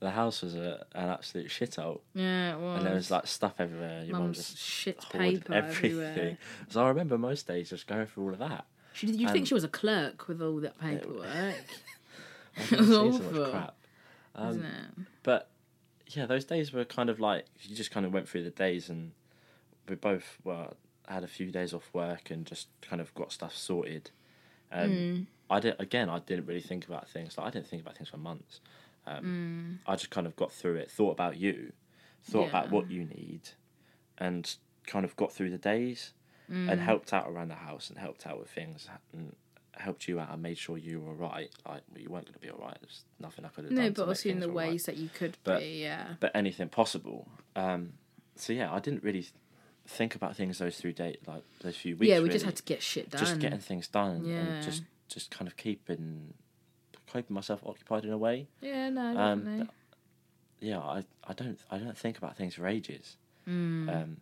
the 0.00 0.10
house 0.10 0.42
was 0.42 0.54
a, 0.54 0.84
an 0.94 1.08
absolute 1.08 1.50
shit 1.50 1.70
shithole. 1.72 2.00
yeah, 2.14 2.54
it 2.54 2.60
was. 2.60 2.76
And 2.78 2.86
there 2.86 2.94
was 2.94 3.10
like 3.10 3.26
stuff 3.26 3.54
everywhere. 3.58 4.04
Your 4.04 4.18
mum 4.18 4.32
just 4.32 4.56
shit 4.58 5.00
paper 5.10 5.52
everything. 5.54 6.00
everywhere. 6.02 6.38
So 6.68 6.84
I 6.84 6.88
remember 6.88 7.18
most 7.18 7.46
days 7.48 7.70
just 7.70 7.86
going 7.86 8.06
through 8.06 8.24
all 8.24 8.32
of 8.32 8.38
that. 8.38 8.64
She 8.92 9.06
did. 9.06 9.16
You 9.16 9.26
and- 9.26 9.32
think 9.34 9.46
she 9.46 9.54
was 9.54 9.64
a 9.64 9.68
clerk 9.68 10.28
with 10.28 10.40
all 10.42 10.56
that 10.60 10.78
paperwork, 10.80 11.54
It 12.56 12.70
was 12.70 12.70
seen 12.70 12.86
so 12.88 13.08
awful. 13.08 13.32
much 13.40 13.50
crap. 13.50 13.74
Um, 14.34 14.48
isn't 14.50 14.64
it? 14.64 15.06
But 15.22 15.48
yeah, 16.08 16.26
those 16.26 16.44
days 16.44 16.72
were 16.72 16.84
kind 16.84 17.10
of 17.10 17.20
like 17.20 17.44
you 17.62 17.74
just 17.76 17.90
kind 17.90 18.04
of 18.06 18.12
went 18.12 18.28
through 18.28 18.44
the 18.44 18.50
days, 18.50 18.88
and 18.88 19.12
we 19.88 19.94
both 19.94 20.38
well 20.44 20.76
had 21.06 21.24
a 21.24 21.28
few 21.28 21.50
days 21.50 21.72
off 21.72 21.88
work 21.94 22.30
and 22.30 22.44
just 22.46 22.68
kind 22.82 23.00
of 23.00 23.14
got 23.14 23.32
stuff 23.32 23.54
sorted. 23.56 24.10
Um, 24.70 24.90
Hmm. 24.90 25.22
I 25.50 25.60
did 25.60 25.76
again. 25.78 26.10
I 26.10 26.18
didn't 26.18 26.44
really 26.46 26.60
think 26.60 26.86
about 26.86 27.08
things. 27.08 27.38
Like 27.38 27.46
I 27.46 27.50
didn't 27.50 27.68
think 27.68 27.80
about 27.82 27.96
things 27.96 28.10
for 28.10 28.18
months. 28.18 28.60
Um, 29.06 29.78
I 29.86 29.94
just 29.96 30.10
kind 30.10 30.26
of 30.26 30.36
got 30.36 30.52
through 30.52 30.74
it. 30.76 30.90
Thought 30.90 31.12
about 31.12 31.38
you, 31.38 31.72
thought 32.22 32.48
about 32.50 32.66
Hmm. 32.68 32.74
What 32.74 32.90
you 32.90 33.04
need, 33.04 33.40
and 34.18 34.54
kind 34.86 35.04
of 35.06 35.16
got 35.16 35.32
through 35.32 35.50
the 35.50 35.58
days 35.58 36.12
Mm. 36.50 36.70
and 36.72 36.80
helped 36.80 37.12
out 37.12 37.28
around 37.28 37.48
the 37.48 37.56
house 37.56 37.90
and 37.90 37.98
helped 37.98 38.26
out 38.26 38.38
with 38.40 38.48
things 38.48 38.88
and 39.12 39.36
helped 39.78 40.08
you 40.08 40.18
out 40.20 40.30
and 40.32 40.42
made 40.42 40.58
sure 40.58 40.76
you 40.78 41.00
were 41.00 41.14
right. 41.14 41.50
Like 41.66 41.82
well, 41.92 42.00
you 42.02 42.08
weren't 42.10 42.24
going 42.26 42.34
to 42.34 42.40
be 42.40 42.50
all 42.50 42.58
right. 42.58 42.76
There's 42.80 43.04
nothing 43.20 43.44
I 43.44 43.48
could 43.48 43.64
have 43.64 43.74
done. 43.74 43.84
No, 43.84 43.90
but 43.90 44.08
also 44.08 44.28
in 44.28 44.40
the 44.40 44.46
all 44.46 44.52
right. 44.54 44.70
ways 44.70 44.84
that 44.84 44.96
you 44.96 45.08
could 45.12 45.36
But- 45.44 45.60
be. 45.60 45.80
Yeah. 45.82 46.14
but 46.20 46.32
anything 46.34 46.68
possible. 46.68 47.28
Um, 47.56 47.94
so 48.36 48.52
yeah, 48.52 48.72
I 48.72 48.78
didn't 48.80 49.02
really 49.02 49.26
think 49.86 50.14
about 50.14 50.36
things 50.36 50.58
those 50.58 50.76
three 50.76 50.92
days, 50.92 51.16
like 51.26 51.42
those 51.62 51.76
few 51.76 51.96
weeks. 51.96 52.08
yeah, 52.10 52.16
we 52.18 52.24
really. 52.24 52.32
just 52.34 52.44
had 52.44 52.56
to 52.56 52.62
get 52.62 52.82
shit 52.82 53.10
done. 53.10 53.20
just 53.20 53.38
getting 53.38 53.58
things 53.60 53.88
done 53.88 54.24
Yeah. 54.24 54.36
and 54.36 54.62
just 54.64 54.82
just 55.08 55.30
kind 55.30 55.48
of 55.48 55.56
keeping 55.56 56.34
keeping 57.12 57.34
myself 57.34 57.60
occupied 57.64 58.04
in 58.04 58.10
a 58.12 58.18
way. 58.18 58.48
Yeah, 58.60 58.90
no, 58.90 59.00
Um, 59.16 59.38
definitely. 59.38 59.64
but- 59.64 59.74
Yeah, 60.60 60.78
I, 60.80 61.04
I 61.24 61.32
don't 61.32 61.58
I 61.70 61.78
don't 61.78 61.96
think 61.96 62.18
about 62.18 62.36
things 62.36 62.54
for 62.54 62.66
ages. 62.66 63.16
Um, 63.46 64.18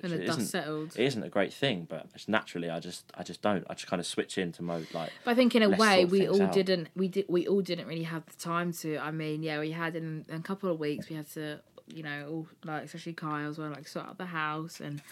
the 0.00 0.18
dust 0.24 0.50
settled. 0.50 0.96
It 0.96 1.04
isn't 1.04 1.22
a 1.22 1.28
great 1.28 1.52
thing, 1.52 1.86
but 1.88 2.06
it's 2.14 2.26
naturally 2.28 2.70
I 2.70 2.80
just 2.80 3.04
I 3.14 3.22
just 3.22 3.42
don't. 3.42 3.64
I 3.68 3.74
just 3.74 3.86
kind 3.86 4.00
of 4.00 4.06
switch 4.06 4.38
into 4.38 4.62
mode 4.62 4.88
like 4.94 5.10
But 5.24 5.32
I 5.32 5.34
think 5.34 5.54
in 5.54 5.62
a 5.62 5.70
way 5.70 6.04
we 6.04 6.26
all 6.26 6.42
out. 6.42 6.52
didn't 6.52 6.88
we 6.96 7.08
did 7.08 7.26
we 7.28 7.46
all 7.46 7.60
didn't 7.60 7.86
really 7.86 8.04
have 8.04 8.24
the 8.26 8.34
time 8.36 8.72
to. 8.74 8.96
I 8.98 9.10
mean, 9.10 9.42
yeah, 9.42 9.60
we 9.60 9.70
had 9.72 9.94
in, 9.94 10.24
in 10.28 10.36
a 10.36 10.42
couple 10.42 10.70
of 10.70 10.78
weeks 10.80 11.08
we 11.08 11.16
had 11.16 11.28
to 11.32 11.60
you 11.88 12.02
know 12.02 12.26
all 12.30 12.46
like 12.64 12.84
especially 12.84 13.12
Kyle 13.12 13.48
as 13.48 13.58
well 13.58 13.70
like 13.70 13.86
sort 13.86 14.06
out 14.06 14.16
the 14.18 14.26
house 14.26 14.80
and 14.80 15.02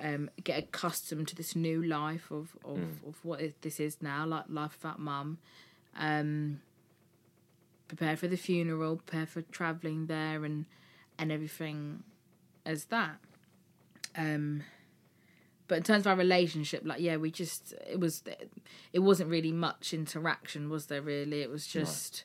um, 0.00 0.30
get 0.44 0.58
accustomed 0.58 1.26
to 1.28 1.34
this 1.34 1.56
new 1.56 1.82
life 1.82 2.30
of 2.30 2.56
of, 2.64 2.76
Hmm. 2.78 3.08
of 3.08 3.16
what 3.24 3.40
it, 3.40 3.60
this 3.62 3.80
is 3.80 4.00
now 4.00 4.24
like 4.24 4.44
life 4.48 4.78
without 4.80 5.00
mum. 5.00 5.38
Um, 5.96 6.60
prepare 7.88 8.16
for 8.16 8.28
the 8.28 8.36
funeral, 8.36 8.96
prepare 8.96 9.26
for 9.26 9.42
traveling 9.42 10.06
there 10.06 10.44
and 10.44 10.66
and 11.18 11.32
everything 11.32 12.04
as 12.64 12.84
that. 12.86 13.16
Um, 14.18 14.62
but 15.68 15.78
in 15.78 15.84
terms 15.84 16.02
of 16.02 16.06
our 16.08 16.16
relationship, 16.16 16.82
like 16.84 17.00
yeah, 17.00 17.16
we 17.16 17.30
just 17.30 17.74
it 17.90 18.00
was 18.00 18.22
it 18.92 19.00
wasn't 19.00 19.30
really 19.30 19.52
much 19.52 19.92
interaction, 19.94 20.70
was 20.70 20.86
there? 20.86 21.02
Really, 21.02 21.42
it 21.42 21.50
was 21.50 21.66
just 21.66 22.24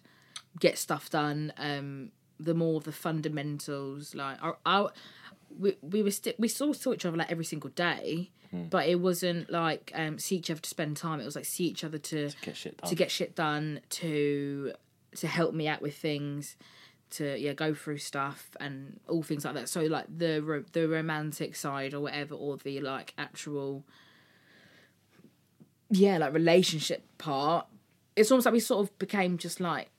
get 0.59 0.77
stuff 0.77 1.09
done. 1.09 1.53
Um, 1.57 2.11
the 2.39 2.53
more 2.53 2.79
the 2.81 2.91
fundamentals, 2.91 4.15
like 4.15 4.37
our, 4.41 4.57
our 4.65 4.91
we 5.59 5.75
we 5.81 6.01
were 6.01 6.11
sti- 6.11 6.35
we 6.39 6.47
saw 6.47 6.73
saw 6.73 6.93
each 6.93 7.05
other 7.05 7.17
like 7.17 7.31
every 7.31 7.45
single 7.45 7.69
day, 7.71 8.31
but 8.69 8.87
it 8.87 8.99
wasn't 8.99 9.49
like 9.49 9.91
um 9.93 10.19
see 10.19 10.37
each 10.37 10.49
other 10.49 10.61
to 10.61 10.69
spend 10.69 10.95
time. 10.97 11.19
It 11.19 11.25
was 11.25 11.35
like 11.35 11.45
see 11.45 11.65
each 11.65 11.83
other 11.83 11.97
to 11.97 12.29
get 12.41 12.55
shit 12.55 12.77
done. 12.77 12.89
to 12.89 12.95
get 12.95 13.11
shit 13.11 13.35
done 13.35 13.81
to 13.89 14.71
to 15.17 15.27
help 15.27 15.53
me 15.53 15.67
out 15.67 15.81
with 15.81 15.95
things 15.97 16.55
to 17.11 17.37
yeah 17.37 17.53
go 17.53 17.73
through 17.73 17.97
stuff 17.97 18.49
and 18.59 18.99
all 19.07 19.21
things 19.21 19.45
like 19.45 19.53
that 19.53 19.69
so 19.69 19.81
like 19.81 20.05
the 20.15 20.41
ro- 20.41 20.65
the 20.71 20.87
romantic 20.87 21.55
side 21.55 21.93
or 21.93 21.99
whatever 22.01 22.33
or 22.35 22.57
the 22.57 22.79
like 22.81 23.13
actual 23.17 23.83
yeah 25.89 26.17
like 26.17 26.33
relationship 26.33 27.03
part 27.17 27.67
it's 28.15 28.31
almost 28.31 28.45
like 28.45 28.53
we 28.53 28.59
sort 28.59 28.83
of 28.87 28.97
became 28.99 29.37
just 29.37 29.59
like 29.59 29.89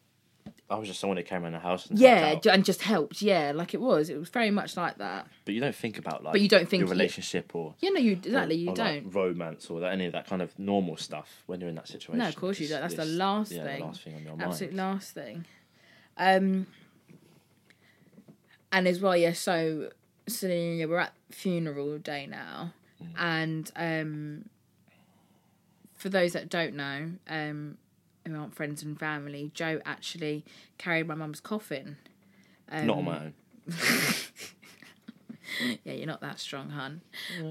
I 0.68 0.76
was 0.76 0.88
just 0.88 0.98
someone 0.98 1.18
who 1.18 1.22
came 1.22 1.44
around 1.44 1.52
the 1.52 1.58
house 1.58 1.86
and 1.86 1.98
yeah 1.98 2.38
and 2.50 2.64
just 2.64 2.82
helped 2.82 3.22
yeah 3.22 3.52
like 3.54 3.74
it 3.74 3.80
was 3.80 4.08
it 4.08 4.18
was 4.18 4.30
very 4.30 4.50
much 4.50 4.76
like 4.76 4.98
that 4.98 5.28
but 5.44 5.54
you 5.54 5.60
don't 5.60 5.74
think 5.74 5.98
about 5.98 6.24
like 6.24 6.32
But 6.32 6.40
you 6.40 6.48
don't 6.48 6.68
think 6.68 6.80
your 6.80 6.88
you- 6.88 6.92
relationship 6.92 7.54
or 7.54 7.74
yeah 7.80 7.90
no 7.90 8.00
you 8.00 8.12
exactly 8.12 8.56
you 8.56 8.70
or, 8.70 8.74
don't 8.74 9.04
like, 9.04 9.14
romance 9.14 9.68
or 9.68 9.80
that, 9.80 9.92
any 9.92 10.06
of 10.06 10.12
that 10.12 10.26
kind 10.26 10.42
of 10.42 10.58
normal 10.58 10.96
stuff 10.96 11.42
when 11.46 11.60
you're 11.60 11.68
in 11.68 11.76
that 11.76 11.86
situation. 11.86 12.18
No, 12.18 12.26
of 12.28 12.34
course 12.36 12.58
you 12.58 12.66
don't. 12.66 12.80
That's 12.80 12.94
the 12.94 13.04
last 13.04 13.52
yeah, 13.52 13.64
thing. 13.64 13.80
The 13.80 13.86
last 13.86 14.02
thing 14.02 14.14
on 14.16 14.22
your 14.22 14.36
mind. 14.36 14.42
Absolute 14.42 14.72
mind. 14.74 14.94
last 14.94 15.10
thing. 15.12 15.44
Um, 16.16 16.66
and 18.74 18.86
as 18.86 19.00
well, 19.00 19.16
yeah. 19.16 19.32
So, 19.32 19.90
yeah, 20.42 20.84
we're 20.84 20.98
at 20.98 21.14
funeral 21.30 21.96
day 21.98 22.26
now, 22.26 22.72
and 23.18 23.70
um, 23.76 24.48
for 25.96 26.08
those 26.10 26.32
that 26.34 26.48
don't 26.50 26.74
know, 26.74 27.12
um, 27.28 27.78
who 28.26 28.34
aren't 28.36 28.54
friends 28.54 28.82
and 28.82 28.98
family, 28.98 29.50
Joe 29.54 29.80
actually 29.86 30.44
carried 30.78 31.06
my 31.08 31.14
mum's 31.14 31.40
coffin. 31.40 31.96
Um, 32.70 32.86
Not 32.86 32.96
on 32.98 33.04
my 33.04 33.16
own. 33.18 33.34
Yeah, 35.84 35.92
you're 35.92 36.06
not 36.06 36.20
that 36.22 36.40
strong, 36.40 36.70
hun. 36.70 37.02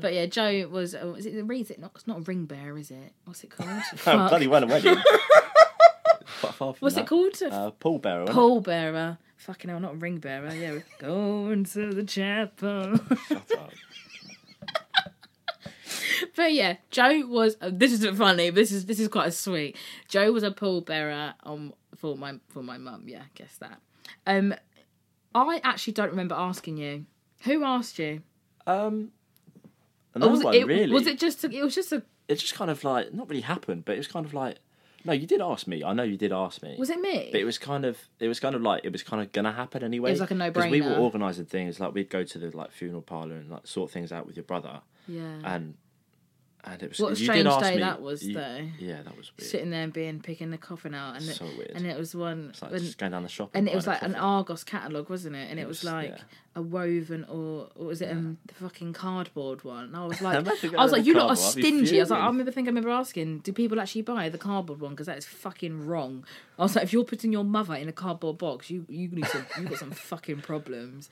But 0.01 0.13
yeah, 0.13 0.25
Joe 0.25 0.67
was. 0.67 0.95
Uh, 0.95 1.13
is 1.13 1.25
it 1.25 1.35
the 1.35 1.43
wreath? 1.43 1.69
It 1.71 1.79
not. 1.79 1.91
It's 1.95 2.07
not 2.07 2.17
a 2.17 2.21
ring 2.21 2.45
bearer, 2.45 2.77
is 2.77 2.91
it? 2.91 3.13
What's 3.25 3.43
it 3.43 3.51
called? 3.51 3.69
Oh, 3.93 3.97
Fuck. 3.97 4.29
bloody 4.29 4.47
well 4.47 4.63
a 4.63 4.67
wedding. 4.67 4.97
Quite 6.41 6.53
far 6.53 6.73
from 6.73 6.77
What's 6.79 6.95
that. 6.95 7.01
it 7.03 7.07
called? 7.07 7.41
Uh, 7.41 7.71
pall 7.71 7.99
bearer. 7.99 8.25
wasn't 8.25 8.65
bearer. 8.65 9.17
Fucking 9.43 9.69
hell, 9.69 9.79
not 9.81 10.01
ring 10.01 10.19
bearer. 10.19 10.53
Yeah, 10.53 10.71
we're 10.71 10.85
going 10.99 11.65
to 11.65 11.93
the 11.93 12.03
chapel. 12.03 12.97
Shut 13.27 13.51
up. 13.57 13.71
but 16.35 16.53
yeah, 16.53 16.77
Joe 16.91 17.25
was. 17.27 17.57
Uh, 17.59 17.69
this 17.73 17.91
isn't 17.91 18.15
funny. 18.15 18.51
This 18.51 18.71
is 18.71 18.85
this 18.85 19.01
is 19.01 19.09
quite 19.09 19.33
sweet. 19.33 19.75
Joe 20.07 20.31
was 20.31 20.43
a 20.43 20.51
pole 20.51 20.79
bearer 20.79 21.33
um 21.43 21.73
for 21.97 22.15
my 22.15 22.35
for 22.49 22.63
my 22.63 22.77
mum. 22.77 23.03
Yeah, 23.07 23.23
guess 23.35 23.57
that. 23.57 23.79
Um, 24.25 24.55
I 25.35 25.59
actually 25.63 25.93
don't 25.93 26.11
remember 26.11 26.35
asking 26.35 26.77
you. 26.77 27.05
Who 27.43 27.65
asked 27.65 27.99
you? 27.99 28.21
Um, 28.65 29.11
no 30.15 30.27
was 30.29 30.43
one 30.43 30.53
it, 30.53 30.65
really. 30.65 30.93
Was 30.93 31.07
it 31.07 31.19
just? 31.19 31.43
A, 31.43 31.51
it 31.51 31.63
was 31.63 31.75
just 31.75 31.91
a. 31.91 32.03
It 32.29 32.35
just 32.35 32.55
kind 32.55 32.71
of 32.71 32.83
like 32.83 33.13
not 33.13 33.29
really 33.29 33.41
happened, 33.41 33.83
but 33.83 33.95
it 33.95 33.97
was 33.97 34.07
kind 34.07 34.25
of 34.25 34.33
like. 34.33 34.59
No, 35.05 35.13
you 35.13 35.27
did 35.27 35.41
ask 35.41 35.67
me. 35.67 35.83
I 35.83 35.93
know 35.93 36.03
you 36.03 36.17
did 36.17 36.31
ask 36.31 36.61
me. 36.63 36.75
Was 36.79 36.89
it 36.89 36.99
me? 36.99 37.29
But 37.31 37.41
it 37.41 37.45
was 37.45 37.57
kind 37.57 37.85
of, 37.85 37.97
it 38.19 38.27
was 38.27 38.39
kind 38.39 38.55
of 38.55 38.61
like, 38.61 38.85
it 38.85 38.91
was 38.91 39.03
kind 39.03 39.21
of 39.21 39.31
gonna 39.31 39.51
happen 39.51 39.83
anyway. 39.83 40.09
It 40.09 40.13
was 40.13 40.21
like 40.21 40.31
a 40.31 40.35
Because 40.35 40.71
we 40.71 40.81
were 40.81 40.95
organising 40.95 41.45
things, 41.45 41.79
like 41.79 41.93
we'd 41.93 42.09
go 42.09 42.23
to 42.23 42.39
the 42.39 42.55
like 42.55 42.71
funeral 42.71 43.01
parlour 43.01 43.35
and 43.35 43.49
like 43.49 43.67
sort 43.67 43.91
things 43.91 44.11
out 44.11 44.25
with 44.25 44.35
your 44.35 44.45
brother, 44.45 44.81
yeah. 45.07 45.39
and 45.43 45.75
and 46.65 46.81
it 46.81 46.89
was. 46.89 46.99
What 46.99 47.11
a 47.13 47.15
strange 47.15 47.43
day 47.59 47.75
me, 47.75 47.79
that 47.81 48.01
was, 48.01 48.23
you- 48.25 48.33
though. 48.35 48.59
Yeah, 48.79 49.01
that 49.03 49.17
was 49.17 49.31
weird. 49.37 49.49
Sitting 49.49 49.69
there 49.69 49.83
and 49.83 49.91
being 49.93 50.19
picking 50.21 50.49
the 50.51 50.57
coffin 50.57 50.93
out, 50.93 51.15
and 51.17 51.23
So 51.25 51.45
it, 51.45 51.57
weird. 51.57 51.71
and 51.75 51.85
it 51.85 51.97
was 51.97 52.15
one. 52.15 52.47
It's 52.51 52.61
like 52.61 52.71
when- 52.71 52.79
just 52.81 52.97
going 52.97 53.11
down 53.11 53.23
the 53.23 53.29
shop. 53.29 53.51
and 53.53 53.67
it 53.67 53.75
was 53.75 53.87
like 53.87 54.01
an. 54.01 54.15
Argos 54.15 54.63
catalogue, 54.63 55.09
wasn't 55.09 55.35
it? 55.35 55.49
And 55.49 55.59
it, 55.59 55.63
It 55.63 55.67
was, 55.67 55.83
was- 55.83 55.91
like 55.93 56.09
yeah. 56.09 56.21
a 56.55 56.61
woven 56.61 57.25
or 57.25 57.67
or 57.75 57.85
was 57.87 58.01
it 58.01 58.09
um, 58.11 58.37
the 58.47 58.53
fucking 58.53 58.93
cardboard 58.93 59.63
one? 59.63 59.85
And 59.85 59.95
I 59.97 60.05
was 60.05 60.21
like, 60.27 60.35
I 60.37 60.41
was 60.83 60.91
like, 60.93 61.05
you 61.05 61.13
lot 61.15 61.31
are 61.31 61.35
cardboard, 61.35 61.47
I'd 61.49 61.55
be 61.55 61.61
stingy. 61.61 61.97
I 61.99 62.03
was 62.03 62.09
like, 62.11 62.21
I 62.21 62.27
remember 62.27 62.51
think 62.51 62.67
I 62.67 62.69
remember 62.69 62.89
asking, 62.91 63.39
do 63.39 63.51
people 63.51 63.79
actually 63.81 64.03
buy 64.03 64.29
the 64.29 64.37
cardboard 64.37 64.79
one? 64.79 64.91
Because 64.91 65.07
that 65.07 65.17
is 65.17 65.25
fucking 65.25 65.85
wrong. 65.85 66.25
I 66.57 66.61
was 66.63 66.75
like, 66.75 66.85
if 66.85 66.93
you're 66.93 67.03
putting 67.03 67.31
your 67.33 67.43
mother 67.43 67.75
in 67.75 67.89
a 67.89 67.93
cardboard 67.93 68.37
box, 68.37 68.69
you 68.69 68.85
you 68.87 69.09
need 69.09 69.25
some, 69.27 69.45
you 69.59 69.65
got 69.65 69.79
some 69.79 69.91
fucking 70.11 70.41
problems. 70.41 71.09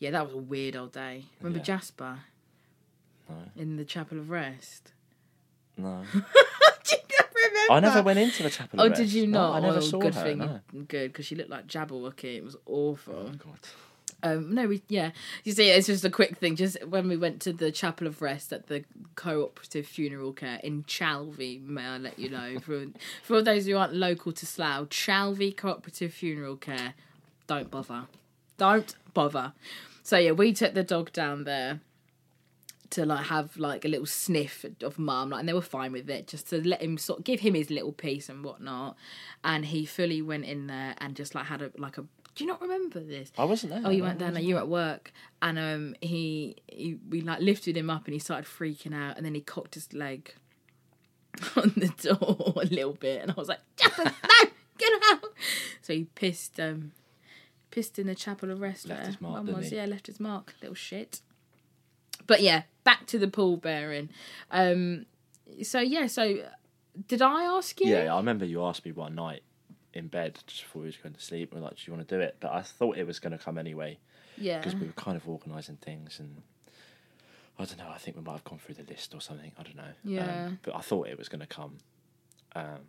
Yeah, 0.00 0.10
that 0.10 0.26
was 0.26 0.34
a 0.34 0.38
weird 0.38 0.74
old 0.76 0.92
day. 0.92 1.26
Remember 1.40 1.58
Yeah. 1.58 1.64
Jasper 1.64 2.18
No. 3.28 3.36
in 3.56 3.76
the 3.76 3.84
Chapel 3.84 4.18
of 4.18 4.30
Rest? 4.30 4.92
No, 5.76 6.04
Do 6.14 6.18
you 6.20 6.96
remember? 7.34 7.72
I 7.72 7.80
never 7.80 8.02
went 8.02 8.18
into 8.18 8.42
the 8.42 8.50
chapel. 8.50 8.80
Oh, 8.80 8.86
of 8.86 8.94
did 8.94 9.12
you 9.12 9.26
No, 9.26 9.50
not? 9.50 9.56
I 9.56 9.60
never 9.60 9.78
oh, 9.78 9.80
saw 9.80 9.98
good 9.98 10.14
her. 10.14 10.22
thing. 10.22 10.38
No. 10.38 10.60
Good, 10.86 11.12
because 11.12 11.26
she 11.26 11.34
looked 11.34 11.50
like 11.50 11.66
Jabberwocky. 11.66 12.36
It 12.36 12.44
was 12.44 12.56
awful. 12.66 13.30
Oh 13.30 13.32
God. 13.32 13.58
Um, 14.22 14.54
no, 14.54 14.66
we 14.68 14.82
yeah. 14.88 15.10
You 15.42 15.52
see, 15.52 15.68
it's 15.68 15.86
just 15.86 16.04
a 16.04 16.10
quick 16.10 16.38
thing. 16.38 16.56
Just 16.56 16.82
when 16.86 17.08
we 17.08 17.16
went 17.16 17.42
to 17.42 17.52
the 17.52 17.70
Chapel 17.72 18.06
of 18.06 18.22
Rest 18.22 18.52
at 18.52 18.68
the 18.68 18.84
Cooperative 19.16 19.86
Funeral 19.86 20.32
Care 20.32 20.60
in 20.62 20.84
Chalvey, 20.84 21.60
may 21.62 21.82
I 21.84 21.98
let 21.98 22.18
you 22.18 22.30
know 22.30 22.58
for 22.62 22.86
for 23.22 23.42
those 23.42 23.66
who 23.66 23.76
aren't 23.76 23.94
local 23.94 24.32
to 24.32 24.46
Slough, 24.46 24.88
Chalvey 24.88 25.54
Cooperative 25.56 26.12
Funeral 26.12 26.56
Care. 26.56 26.94
Don't 27.46 27.70
bother, 27.70 28.04
don't 28.56 28.94
bother. 29.12 29.52
So 30.02 30.18
yeah, 30.18 30.32
we 30.32 30.52
took 30.52 30.74
the 30.74 30.84
dog 30.84 31.12
down 31.12 31.44
there 31.44 31.80
to 32.90 33.06
like 33.06 33.26
have 33.26 33.56
like 33.56 33.84
a 33.84 33.88
little 33.88 34.06
sniff 34.06 34.64
of 34.82 34.98
mum, 34.98 35.30
like, 35.30 35.40
and 35.40 35.48
they 35.48 35.52
were 35.52 35.62
fine 35.62 35.92
with 35.92 36.08
it, 36.10 36.26
just 36.26 36.48
to 36.50 36.66
let 36.66 36.82
him 36.82 36.98
sort 36.98 37.24
give 37.24 37.40
him 37.40 37.54
his 37.54 37.70
little 37.70 37.92
piece 37.92 38.28
and 38.28 38.44
whatnot. 38.44 38.96
And 39.42 39.66
he 39.66 39.86
fully 39.86 40.22
went 40.22 40.44
in 40.44 40.66
there 40.66 40.94
and 40.98 41.14
just 41.16 41.34
like 41.34 41.46
had 41.46 41.62
a 41.62 41.70
like 41.78 41.98
a. 41.98 42.02
Do 42.34 42.42
you 42.42 42.46
not 42.46 42.60
remember 42.60 43.00
this? 43.00 43.30
I 43.38 43.44
wasn't 43.44 43.72
there. 43.72 43.82
Oh, 43.84 43.90
you 43.90 44.02
no, 44.02 44.08
down 44.08 44.18
there. 44.18 44.28
wasn't 44.30 44.46
You 44.46 44.54
were 44.56 44.60
at 44.60 44.68
work, 44.68 45.12
and 45.40 45.58
um, 45.58 45.94
he, 46.00 46.56
he 46.66 46.98
we 47.08 47.20
like 47.20 47.40
lifted 47.40 47.76
him 47.76 47.90
up, 47.90 48.06
and 48.06 48.12
he 48.12 48.18
started 48.18 48.44
freaking 48.46 48.94
out, 48.94 49.16
and 49.16 49.24
then 49.24 49.34
he 49.34 49.40
cocked 49.40 49.74
his 49.74 49.92
leg 49.92 50.34
on 51.56 51.72
the 51.76 51.88
door 52.02 52.54
a 52.62 52.66
little 52.66 52.94
bit, 52.94 53.22
and 53.22 53.30
I 53.30 53.34
was 53.34 53.48
like, 53.48 53.60
"Jasper, 53.76 54.04
no, 54.04 54.48
get 54.78 54.92
out!" 55.12 55.32
So 55.80 55.92
he 55.92 56.04
pissed, 56.14 56.58
um, 56.58 56.92
pissed 57.70 57.98
in 57.98 58.06
the 58.08 58.14
chapel 58.14 58.50
of 58.50 58.60
rest. 58.60 58.88
Left 58.88 59.02
there. 59.02 59.10
his 59.12 59.20
mark, 59.20 59.44
Mum 59.44 59.54
was, 59.54 59.70
he? 59.70 59.76
yeah, 59.76 59.84
left 59.84 60.08
his 60.08 60.18
mark, 60.18 60.54
little 60.60 60.74
shit. 60.74 61.20
But 62.26 62.42
yeah, 62.42 62.62
back 62.84 63.06
to 63.06 63.18
the 63.18 63.28
pall 63.28 63.56
bearing. 63.56 64.10
Um, 64.50 65.06
so 65.62 65.80
yeah, 65.80 66.06
so 66.06 66.38
did 67.08 67.22
I 67.22 67.44
ask 67.44 67.80
you? 67.80 67.88
Yeah, 67.88 68.14
I 68.14 68.16
remember 68.16 68.44
you 68.44 68.64
asked 68.64 68.84
me 68.84 68.92
one 68.92 69.14
night 69.14 69.42
in 69.92 70.08
bed 70.08 70.38
just 70.46 70.62
before 70.62 70.82
we 70.82 70.86
was 70.86 70.96
going 70.96 71.14
to 71.14 71.20
sleep. 71.20 71.52
We 71.52 71.60
were 71.60 71.66
like, 71.66 71.76
"Do 71.76 71.82
you 71.86 71.92
want 71.92 72.08
to 72.08 72.16
do 72.16 72.20
it?" 72.20 72.36
But 72.40 72.52
I 72.52 72.62
thought 72.62 72.96
it 72.96 73.06
was 73.06 73.18
going 73.18 73.36
to 73.36 73.38
come 73.38 73.58
anyway 73.58 73.98
yeah. 74.36 74.58
because 74.58 74.74
we 74.74 74.86
were 74.86 74.92
kind 74.92 75.16
of 75.16 75.28
organising 75.28 75.76
things 75.76 76.18
and. 76.18 76.42
I 77.56 77.64
don't 77.66 77.78
know. 77.78 77.88
I 77.88 77.98
think 77.98 78.16
we 78.16 78.22
might 78.24 78.32
have 78.32 78.42
gone 78.42 78.58
through 78.58 78.74
the 78.74 78.82
list 78.82 79.14
or 79.14 79.20
something. 79.20 79.52
I 79.56 79.62
don't 79.62 79.76
know. 79.76 79.92
Yeah. 80.02 80.46
Um, 80.46 80.58
but 80.62 80.74
I 80.74 80.80
thought 80.80 81.06
it 81.06 81.16
was 81.16 81.28
going 81.28 81.40
to 81.40 81.46
come. 81.46 81.78
Um, 82.56 82.80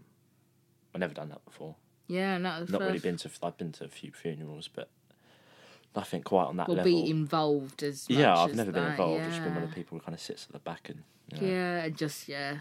I've 0.92 1.00
never 1.00 1.14
done 1.14 1.30
that 1.30 1.46
before. 1.46 1.76
yeah, 2.08 2.40
was 2.60 2.72
Not 2.72 2.82
really 2.82 2.98
been 2.98 3.18
to. 3.18 3.30
I've 3.44 3.58
been 3.58 3.72
to 3.74 3.84
a 3.84 3.90
few 3.90 4.12
funerals, 4.12 4.68
but 4.68 4.90
nothing 5.96 6.22
quite 6.24 6.46
on 6.46 6.58
that 6.58 6.70
Or 6.70 6.76
level. 6.76 7.04
be 7.04 7.10
involved 7.10 7.84
as 7.84 8.10
much 8.10 8.20
yeah, 8.20 8.36
I've 8.36 8.52
as 8.52 8.56
never 8.58 8.72
been 8.72 8.84
that, 8.84 8.92
involved. 8.92 9.22
I've 9.24 9.30
just 9.32 9.44
been 9.44 9.54
one 9.56 9.64
of 9.64 9.70
the 9.70 9.76
people 9.76 9.98
who 9.98 10.04
kind 10.04 10.14
of 10.16 10.22
sits 10.22 10.46
at 10.46 10.52
the 10.54 10.60
back 10.60 10.90
and 10.90 11.04
you 11.32 11.42
know, 11.42 11.48
Yeah, 11.54 11.84
and 11.86 11.98
just 11.98 12.28
yeah 12.28 12.58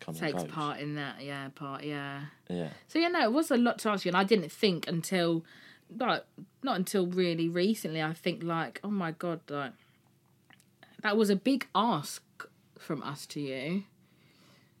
comes 0.00 0.20
takes 0.20 0.44
part 0.44 0.80
in 0.80 0.94
that. 0.96 1.22
Yeah, 1.22 1.48
part. 1.54 1.82
Yeah. 1.84 2.22
Yeah, 2.48 2.68
So 2.88 2.98
yeah, 2.98 3.08
no, 3.08 3.22
it 3.22 3.32
was 3.32 3.50
a 3.50 3.56
lot 3.56 3.78
to 3.80 3.88
ask 3.90 4.04
you, 4.04 4.10
and 4.10 4.16
I 4.16 4.24
didn't 4.24 4.52
think 4.52 4.86
until, 4.86 5.44
like, 5.98 6.24
not 6.62 6.76
until 6.76 7.06
really 7.06 7.48
recently. 7.48 8.02
I 8.02 8.12
think 8.12 8.42
like, 8.42 8.80
oh 8.84 8.90
my 8.90 9.10
god, 9.12 9.40
like, 9.48 9.72
that 11.02 11.16
was 11.16 11.30
a 11.30 11.36
big 11.36 11.66
ask 11.74 12.22
from 12.78 13.02
us 13.02 13.26
to 13.26 13.40
you. 13.40 13.84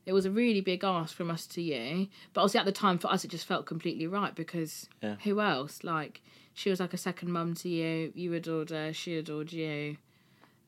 It 0.04 0.12
was 0.12 0.24
a 0.24 0.30
really 0.30 0.60
big 0.60 0.84
ask 0.84 1.14
from 1.16 1.30
us 1.30 1.46
to 1.48 1.62
you, 1.62 2.06
but 2.32 2.42
obviously 2.42 2.60
at 2.60 2.66
the 2.66 2.72
time 2.72 2.98
for 2.98 3.08
us 3.10 3.24
it 3.24 3.28
just 3.30 3.46
felt 3.46 3.66
completely 3.66 4.06
right 4.06 4.34
because 4.34 4.88
Yeah. 5.02 5.16
who 5.24 5.40
else? 5.40 5.82
Like, 5.82 6.20
she 6.56 6.70
was 6.70 6.80
like 6.80 6.92
a 6.94 6.96
second 6.98 7.30
mum 7.30 7.54
to 7.56 7.68
you. 7.68 8.12
You 8.14 8.32
adored 8.32 8.70
her. 8.70 8.92
She 8.92 9.16
adored 9.16 9.52
you. 9.52 9.98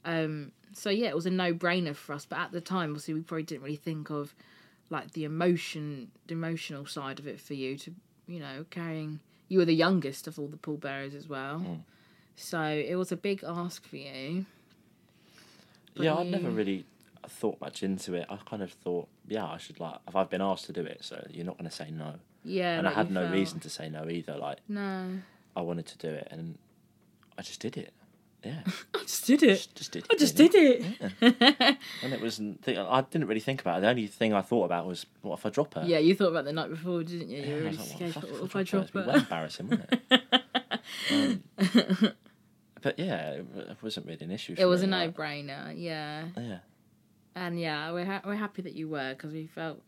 Um, 0.05 0.53
so 0.75 0.91
yeah, 0.91 1.09
it 1.09 1.15
was 1.17 1.25
a 1.27 1.31
no-brainer 1.31 1.97
for 1.97 2.13
us. 2.13 2.25
But 2.27 2.39
at 2.41 2.53
the 2.53 2.61
time, 2.61 2.91
obviously, 2.91 3.15
we 3.15 3.23
probably 3.23 3.43
didn't 3.45 3.63
really 3.63 3.77
think 3.77 4.11
of 4.11 4.35
like 4.91 5.13
the 5.13 5.25
emotion, 5.25 6.11
the 6.27 6.35
emotional 6.35 6.85
side 6.87 7.19
of 7.19 7.27
it 7.27 7.41
for 7.41 7.55
you 7.55 7.77
to, 7.79 7.95
you 8.27 8.39
know, 8.39 8.67
carrying. 8.71 9.21
You 9.49 9.59
were 9.61 9.65
the 9.65 9.75
youngest 9.75 10.27
of 10.27 10.39
all 10.39 10.47
the 10.49 10.59
pallbearers 10.59 11.15
as 11.15 11.27
well, 11.27 11.61
Mm. 11.61 11.81
so 12.37 12.61
it 12.63 12.97
was 12.97 13.11
a 13.11 13.17
big 13.17 13.43
ask 13.47 13.87
for 13.87 13.97
you. 13.97 14.45
But 15.95 16.05
yeah. 16.05 16.15
I'd 16.17 16.27
never 16.31 16.51
really 16.51 16.85
thought 17.29 17.61
much 17.61 17.83
into 17.83 18.13
it. 18.15 18.27
I 18.29 18.37
kind 18.49 18.63
of 18.63 18.73
thought, 18.73 19.09
yeah, 19.27 19.47
I 19.47 19.57
should 19.57 19.81
like 19.81 19.97
if 20.07 20.15
I've 20.15 20.29
been 20.31 20.43
asked 20.43 20.67
to 20.67 20.73
do 20.73 20.83
it, 20.83 20.99
so 21.03 21.27
you're 21.31 21.47
not 21.47 21.57
going 21.59 21.69
to 21.69 21.75
say 21.75 21.91
no. 21.91 22.15
Yeah, 22.45 22.79
and 22.79 22.87
I 22.87 22.93
had 22.93 23.11
no 23.11 23.23
felt- 23.23 23.33
reason 23.35 23.61
to 23.61 23.71
say 23.71 23.89
no 23.89 24.09
either. 24.09 24.37
Like 24.37 24.59
No, 24.69 25.19
I 25.59 25.63
wanted 25.63 25.87
to 25.87 25.99
do 25.99 26.09
it, 26.09 26.29
and 26.31 26.57
I 27.37 27.43
just 27.43 27.61
did 27.61 27.77
it. 27.77 27.93
Yeah, 28.45 28.61
I 28.95 28.99
just 29.01 29.27
did 29.27 29.43
it. 29.43 29.49
just, 29.57 29.75
just 29.75 29.93
did. 29.93 30.07
I 30.11 30.15
just 30.17 30.39
really. 30.39 30.49
did 30.51 30.95
it. 31.21 31.77
And 32.03 32.13
it 32.13 32.21
was. 32.21 32.41
I 32.41 33.01
didn't 33.11 33.27
really 33.27 33.41
think 33.41 33.61
about 33.61 33.79
it. 33.79 33.81
The 33.83 33.89
only 33.89 34.07
thing 34.07 34.33
I 34.33 34.43
thought 34.43 34.65
about 34.65 34.87
was, 34.87 35.07
what 35.23 35.39
if 35.41 35.47
I 35.47 35.51
drop 35.51 35.75
her? 35.75 35.83
Yeah, 35.85 35.99
you 35.99 36.15
thought 36.15 36.29
about 36.29 36.45
the 36.45 36.53
night 36.53 36.71
before, 36.71 37.03
didn't 37.03 37.29
you? 37.31 37.39
You 37.39 37.45
Yeah, 37.47 37.55
were 37.55 37.61
really 37.63 37.77
like, 37.77 37.87
scared. 37.89 38.15
What 38.15 38.43
if 38.45 38.57
I 38.57 38.61
I 38.61 38.63
drop 38.63 38.83
her? 38.83 38.85
It'd 38.85 38.93
be 38.93 39.01
her? 39.01 39.07
well 39.07 39.17
embarrassing, 39.17 39.69
wouldn't 39.69 39.93
it? 40.11 40.23
Um, 41.11 41.43
but 42.81 42.99
yeah, 42.99 43.31
it 43.33 43.47
it 43.57 43.77
wasn't 43.83 44.07
really 44.07 44.25
an 44.25 44.31
issue. 44.31 44.55
It 44.57 44.67
was 44.67 44.83
a 44.83 44.87
me, 44.87 44.93
like- 44.93 45.19
no-brainer. 45.19 45.75
Yeah. 45.77 46.29
Yeah, 46.37 46.59
And 47.35 47.59
yeah, 47.61 47.91
we're 47.93 48.05
ha- 48.05 48.23
we're 48.25 48.37
happy 48.37 48.63
that 48.63 48.75
you 48.75 48.89
were 48.89 49.15
because 49.15 49.33
we 49.33 49.47
felt 49.47 49.83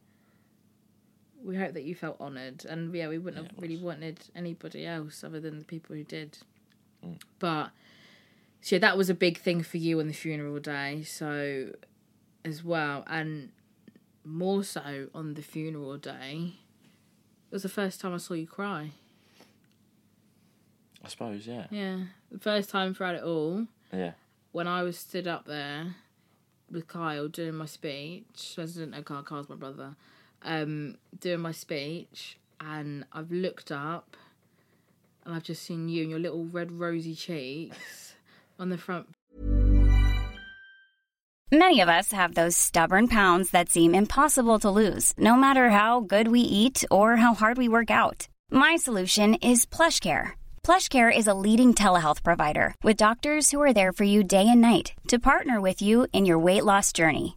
we 1.44 1.56
hope 1.56 1.74
that 1.74 1.84
you 1.84 1.94
felt 1.94 2.20
honoured, 2.20 2.64
and 2.66 2.94
yeah, 2.94 3.08
we 3.08 3.18
wouldn't 3.18 3.42
Yeah, 3.44 3.50
have 3.52 3.62
really 3.62 3.76
wanted 3.82 4.18
anybody 4.34 4.86
else 4.86 5.24
other 5.24 5.40
than 5.40 5.58
the 5.58 5.64
people 5.64 5.96
who 5.96 6.04
did. 6.04 6.38
Mm. 7.04 7.20
But 7.38 7.70
so 8.60 8.76
yeah, 8.76 8.80
that 8.80 8.96
was 8.98 9.08
a 9.10 9.14
big 9.14 9.38
thing 9.38 9.62
for 9.62 9.78
you 9.78 10.00
on 10.00 10.06
the 10.06 10.12
funeral 10.14 10.58
day, 10.60 11.02
so 11.02 11.72
as 12.44 12.62
well, 12.64 13.04
and 13.06 13.50
more 14.24 14.62
so 14.64 15.08
on 15.14 15.34
the 15.34 15.42
funeral 15.42 15.96
day. 15.96 16.54
It 17.50 17.54
was 17.54 17.62
the 17.62 17.68
first 17.68 18.00
time 18.00 18.14
I 18.14 18.18
saw 18.18 18.34
you 18.34 18.46
cry. 18.46 18.90
I 21.04 21.08
suppose. 21.08 21.46
Yeah, 21.46 21.66
Yeah, 21.70 22.00
the 22.30 22.38
first 22.38 22.68
time 22.70 22.94
throughout 22.94 23.14
it 23.14 23.22
all. 23.24 23.66
yeah, 23.92 24.12
when 24.52 24.66
I 24.68 24.82
was 24.82 24.98
stood 24.98 25.26
up 25.26 25.46
there 25.46 25.94
with 26.70 26.86
Kyle 26.88 27.26
doing 27.28 27.54
my 27.54 27.66
speech, 27.66 28.52
President 28.54 29.04
Kyle, 29.04 29.22
Kyle's 29.22 29.48
my 29.48 29.54
brother, 29.56 29.96
um, 30.42 30.96
doing 31.18 31.40
my 31.40 31.52
speech, 31.52 32.38
and 32.60 33.04
I've 33.12 33.30
looked 33.30 33.70
up 33.72 34.16
and 35.24 35.34
I've 35.34 35.42
just 35.42 35.62
seen 35.62 35.88
you 35.88 36.02
and 36.02 36.10
your 36.10 36.18
little 36.18 36.44
red 36.44 36.72
rosy 36.72 37.14
cheeks 37.14 38.14
on 38.58 38.70
the 38.70 38.78
front. 38.78 39.08
Many 41.52 41.80
of 41.80 41.88
us 41.88 42.12
have 42.12 42.34
those 42.34 42.56
stubborn 42.56 43.08
pounds 43.08 43.50
that 43.50 43.68
seem 43.68 43.92
impossible 43.92 44.60
to 44.60 44.70
lose, 44.70 45.12
no 45.18 45.34
matter 45.34 45.70
how 45.70 46.00
good 46.00 46.28
we 46.28 46.40
eat 46.40 46.84
or 46.92 47.16
how 47.16 47.34
hard 47.34 47.58
we 47.58 47.68
work 47.68 47.90
out. 47.90 48.28
My 48.52 48.76
solution 48.76 49.34
is 49.34 49.66
PlushCare. 49.66 50.32
PlushCare 50.62 51.16
is 51.16 51.26
a 51.26 51.34
leading 51.34 51.74
telehealth 51.74 52.22
provider 52.22 52.74
with 52.84 52.96
doctors 52.96 53.50
who 53.50 53.60
are 53.60 53.72
there 53.72 53.92
for 53.92 54.04
you 54.04 54.22
day 54.22 54.46
and 54.48 54.60
night 54.60 54.92
to 55.08 55.18
partner 55.18 55.60
with 55.60 55.82
you 55.82 56.06
in 56.12 56.24
your 56.24 56.38
weight 56.38 56.64
loss 56.64 56.92
journey. 56.92 57.36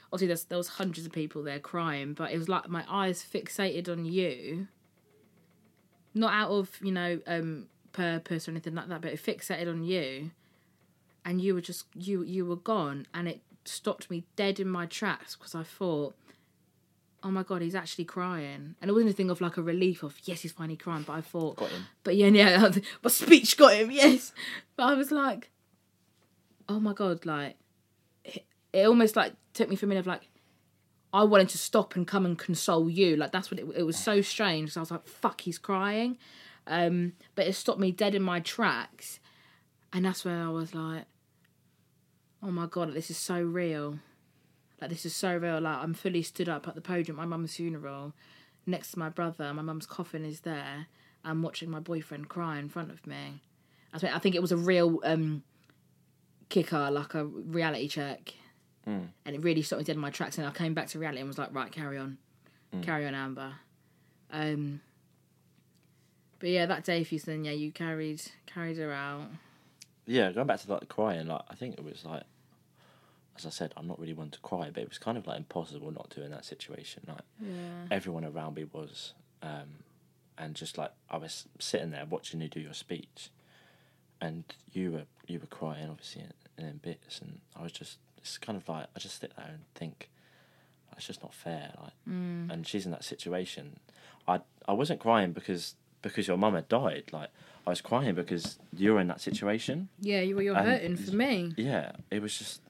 obviously 0.11 0.27
there's, 0.27 0.43
there 0.45 0.57
was 0.57 0.67
hundreds 0.67 1.05
of 1.05 1.11
people 1.11 1.43
there 1.43 1.59
crying, 1.59 2.13
but 2.13 2.31
it 2.31 2.37
was 2.37 2.49
like 2.49 2.67
my 2.69 2.83
eyes 2.89 3.23
fixated 3.23 3.89
on 3.89 4.05
you, 4.05 4.67
not 6.13 6.33
out 6.33 6.51
of 6.51 6.77
you 6.81 6.91
know 6.91 7.19
um 7.27 7.67
purpose 7.93 8.47
or 8.47 8.51
anything 8.51 8.75
like 8.75 8.87
that, 8.89 9.01
but 9.01 9.11
it 9.11 9.23
fixated 9.23 9.69
on 9.69 9.83
you, 9.83 10.31
and 11.25 11.41
you 11.41 11.53
were 11.53 11.61
just 11.61 11.85
you 11.95 12.23
you 12.23 12.45
were 12.45 12.57
gone, 12.57 13.07
and 13.13 13.27
it 13.27 13.41
stopped 13.63 14.09
me 14.09 14.25
dead 14.35 14.59
in 14.59 14.67
my 14.67 14.85
tracks 14.85 15.35
because 15.35 15.55
I 15.55 15.63
thought. 15.63 16.15
Oh 17.23 17.29
my 17.29 17.43
god, 17.43 17.61
he's 17.61 17.75
actually 17.75 18.05
crying, 18.05 18.73
and 18.81 18.89
it 18.89 18.93
wasn't 18.93 19.11
a 19.11 19.13
thing 19.13 19.29
of 19.29 19.41
like 19.41 19.55
a 19.55 19.61
relief 19.61 20.01
of 20.01 20.17
yes, 20.23 20.41
he's 20.41 20.53
finally 20.53 20.75
crying. 20.75 21.03
But 21.03 21.13
I 21.13 21.21
thought, 21.21 21.57
got 21.57 21.69
him. 21.69 21.85
but 22.03 22.15
yeah, 22.15 22.25
yeah, 22.29 22.71
my 23.03 23.11
speech 23.11 23.57
got 23.57 23.75
him, 23.75 23.91
yes. 23.91 24.33
But 24.75 24.85
I 24.85 24.93
was 24.95 25.11
like, 25.11 25.51
oh 26.67 26.79
my 26.79 26.93
god, 26.93 27.23
like 27.27 27.57
it, 28.73 28.85
almost 28.85 29.15
like 29.15 29.33
took 29.53 29.69
me 29.69 29.75
for 29.75 29.85
a 29.85 29.89
minute 29.89 30.01
of 30.01 30.07
like 30.07 30.27
I 31.13 31.23
wanted 31.23 31.49
to 31.49 31.57
stop 31.57 31.95
and 31.95 32.07
come 32.07 32.25
and 32.25 32.37
console 32.37 32.89
you. 32.89 33.15
Like 33.17 33.31
that's 33.31 33.51
what 33.51 33.59
it, 33.59 33.65
it 33.75 33.83
was 33.83 33.97
so 33.97 34.21
strange. 34.21 34.71
So 34.71 34.79
I 34.79 34.83
was 34.83 34.91
like, 34.91 35.07
fuck, 35.07 35.41
he's 35.41 35.57
crying. 35.57 36.17
Um, 36.67 37.13
but 37.35 37.47
it 37.47 37.53
stopped 37.53 37.79
me 37.79 37.91
dead 37.91 38.15
in 38.15 38.21
my 38.21 38.39
tracks, 38.39 39.19
and 39.91 40.05
that's 40.05 40.23
where 40.23 40.41
I 40.41 40.49
was 40.49 40.73
like, 40.75 41.05
oh 42.43 42.51
my 42.51 42.67
god, 42.67 42.93
this 42.93 43.09
is 43.09 43.17
so 43.17 43.41
real. 43.41 43.99
Like 44.79 44.89
this 44.89 45.05
is 45.05 45.15
so 45.15 45.35
real. 45.35 45.59
Like 45.59 45.77
I'm 45.77 45.93
fully 45.93 46.23
stood 46.23 46.49
up 46.49 46.67
at 46.67 46.75
the 46.75 46.81
podium 46.81 47.19
at 47.19 47.27
my 47.27 47.37
mum's 47.37 47.55
funeral, 47.55 48.13
next 48.65 48.91
to 48.91 48.99
my 48.99 49.09
brother. 49.09 49.53
My 49.53 49.61
mum's 49.61 49.85
coffin 49.85 50.25
is 50.25 50.41
there. 50.41 50.87
I'm 51.23 51.41
watching 51.41 51.69
my 51.69 51.79
boyfriend 51.79 52.29
cry 52.29 52.57
in 52.57 52.69
front 52.69 52.91
of 52.91 53.05
me. 53.05 53.41
I 53.93 53.99
think 53.99 54.15
I 54.15 54.19
think 54.19 54.35
it 54.35 54.41
was 54.41 54.51
a 54.51 54.57
real 54.57 54.99
um, 55.03 55.43
kicker, 56.49 56.89
like 56.89 57.13
a 57.13 57.25
reality 57.25 57.87
check, 57.87 58.33
and 58.85 59.09
it 59.25 59.43
really 59.43 59.61
stopped 59.61 59.79
me 59.79 59.83
dead 59.85 59.95
in 59.95 60.01
my 60.01 60.09
tracks. 60.09 60.37
And 60.37 60.45
I 60.47 60.51
came 60.51 60.73
back 60.73 60.87
to 60.89 60.99
reality 60.99 61.19
and 61.19 61.27
was 61.27 61.37
like, 61.37 61.53
right, 61.53 61.71
carry 61.71 61.97
on, 61.97 62.17
carry 62.81 63.05
on, 63.05 63.13
Amber. 63.15 63.53
Um, 64.31 64.81
but 66.39 66.49
yeah, 66.49 66.65
that 66.65 66.83
day, 66.83 67.01
if 67.01 67.11
you 67.13 67.19
then 67.19 67.45
yeah, 67.45 67.51
you 67.51 67.71
carried 67.71 68.21
carried 68.47 68.77
her 68.77 68.91
out. 68.91 69.27
yeah. 70.05 70.31
Going 70.31 70.47
back 70.47 70.59
to 70.61 70.71
like 70.71 70.87
crying, 70.89 71.27
like 71.27 71.41
I 71.49 71.55
think 71.55 71.75
it 71.77 71.83
was 71.83 72.03
like, 72.05 72.23
as 73.37 73.45
I 73.45 73.49
said, 73.49 73.73
I'm 73.77 73.87
not 73.87 73.99
really 73.99 74.13
one 74.13 74.29
to 74.31 74.39
cry, 74.39 74.69
but 74.73 74.81
it 74.83 74.89
was 74.89 74.97
kind 74.97 75.17
of 75.17 75.27
like 75.27 75.37
impossible 75.37 75.91
not 75.91 76.09
to 76.11 76.23
in 76.23 76.31
that 76.31 76.45
situation. 76.45 77.03
Like 77.07 77.21
Yeah. 77.39 77.85
everyone 77.91 78.25
around 78.25 78.55
me 78.55 78.65
was, 78.71 79.13
um, 79.43 79.83
and 80.37 80.55
just 80.55 80.77
like 80.77 80.91
I 81.09 81.17
was 81.17 81.45
sitting 81.59 81.91
there 81.91 82.05
watching 82.05 82.41
you 82.41 82.47
do 82.47 82.59
your 82.59 82.73
speech, 82.73 83.29
and 84.19 84.43
you 84.73 84.91
were 84.91 85.03
you 85.27 85.39
were 85.39 85.45
crying 85.47 85.87
obviously 85.89 86.23
in, 86.57 86.65
in 86.65 86.77
bits, 86.77 87.19
and 87.21 87.39
I 87.55 87.61
was 87.63 87.71
just 87.71 87.97
it's 88.21 88.37
kind 88.37 88.57
of 88.57 88.67
like 88.69 88.85
I 88.95 88.99
just 88.99 89.19
sit 89.19 89.33
there 89.35 89.47
and 89.49 89.59
think, 89.75 90.09
it's 90.97 91.07
just 91.07 91.21
not 91.23 91.33
fair. 91.33 91.73
Like, 91.81 91.93
and 92.05 92.65
she's 92.67 92.85
in 92.85 92.91
that 92.91 93.03
situation. 93.03 93.79
I 94.27 94.41
I 94.67 94.73
wasn't 94.73 94.99
crying 94.99 95.31
because 95.33 95.75
because 96.01 96.27
your 96.27 96.37
mum 96.37 96.53
had 96.53 96.67
died. 96.69 97.05
Like 97.11 97.29
I 97.65 97.69
was 97.71 97.81
crying 97.81 98.13
because 98.15 98.59
you're 98.75 98.99
in 98.99 99.07
that 99.07 99.21
situation. 99.21 99.89
Yeah, 99.99 100.21
you 100.21 100.35
were 100.35 100.41
you're 100.43 100.55
And- 100.57 100.67
hurting 100.67 100.95
for 100.97 101.15
me. 101.15 101.53
Yeah, 101.57 101.91
it 102.11 102.21
was 102.21 102.37
just. 102.37 102.61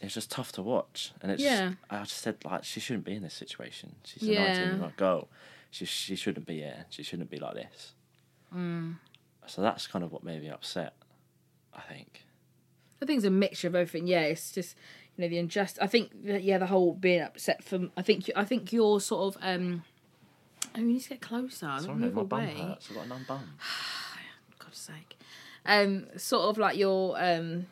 it's 0.00 0.14
just 0.14 0.30
tough 0.30 0.52
to 0.52 0.62
watch. 0.62 1.12
And 1.22 1.32
it's 1.32 1.42
Yeah. 1.42 1.72
I 1.90 2.00
just 2.02 2.18
said 2.18 2.36
like 2.44 2.64
she 2.64 2.80
shouldn't 2.80 3.04
be 3.04 3.14
in 3.14 3.22
this 3.22 3.34
situation. 3.34 3.96
She's 4.04 4.22
a 4.22 4.26
Yeah. 4.26 4.46
nineteen 4.52 4.74
year 4.76 4.84
old 4.84 4.96
girl. 4.96 5.28
She 5.70 5.84
she 5.84 6.16
shouldn't 6.16 6.46
be 6.46 6.56
here. 6.58 6.86
She 6.90 7.02
shouldn't 7.02 7.30
be 7.30 7.38
like 7.38 7.54
this. 7.54 7.92
Mm. 8.54 8.96
So 9.46 9.62
that's 9.62 9.86
kind 9.86 10.04
of 10.04 10.12
what 10.12 10.22
made 10.22 10.42
me 10.42 10.48
upset. 10.50 10.94
I 11.74 11.80
think. 11.82 12.24
I 13.02 13.06
think 13.06 13.18
it's 13.18 13.26
a 13.26 13.30
mixture 13.30 13.68
of 13.68 13.74
everything. 13.74 14.06
Yeah, 14.06 14.22
it's 14.22 14.52
just 14.52 14.76
you 15.16 15.22
know 15.22 15.28
the 15.28 15.38
injustice. 15.38 15.78
I 15.82 15.86
think 15.86 16.24
that, 16.24 16.42
yeah, 16.42 16.58
the 16.58 16.66
whole 16.66 16.94
being 16.94 17.20
upset 17.22 17.62
from. 17.64 17.90
I 17.96 18.02
think 18.02 18.30
I 18.36 18.44
think 18.44 18.72
you're 18.72 19.00
sort 19.00 19.34
of. 19.36 19.42
um 19.42 19.82
Oh, 20.74 20.80
you 20.80 20.86
need 20.86 21.00
to 21.00 21.08
get 21.10 21.20
closer. 21.22 21.70
Sorry, 21.80 21.94
Move 21.94 22.14
my 22.14 22.22
bum 22.22 22.40
away. 22.42 22.54
hurts. 22.54 22.88
I've 22.90 22.96
got 22.96 23.06
a 23.06 23.08
numb 23.08 23.24
bum. 23.26 23.44
God's 24.58 24.78
sake. 24.78 25.16
Um, 25.64 26.06
sort 26.16 26.42
of 26.44 26.58
like 26.58 26.76
your 26.76 27.16
um, 27.22 27.66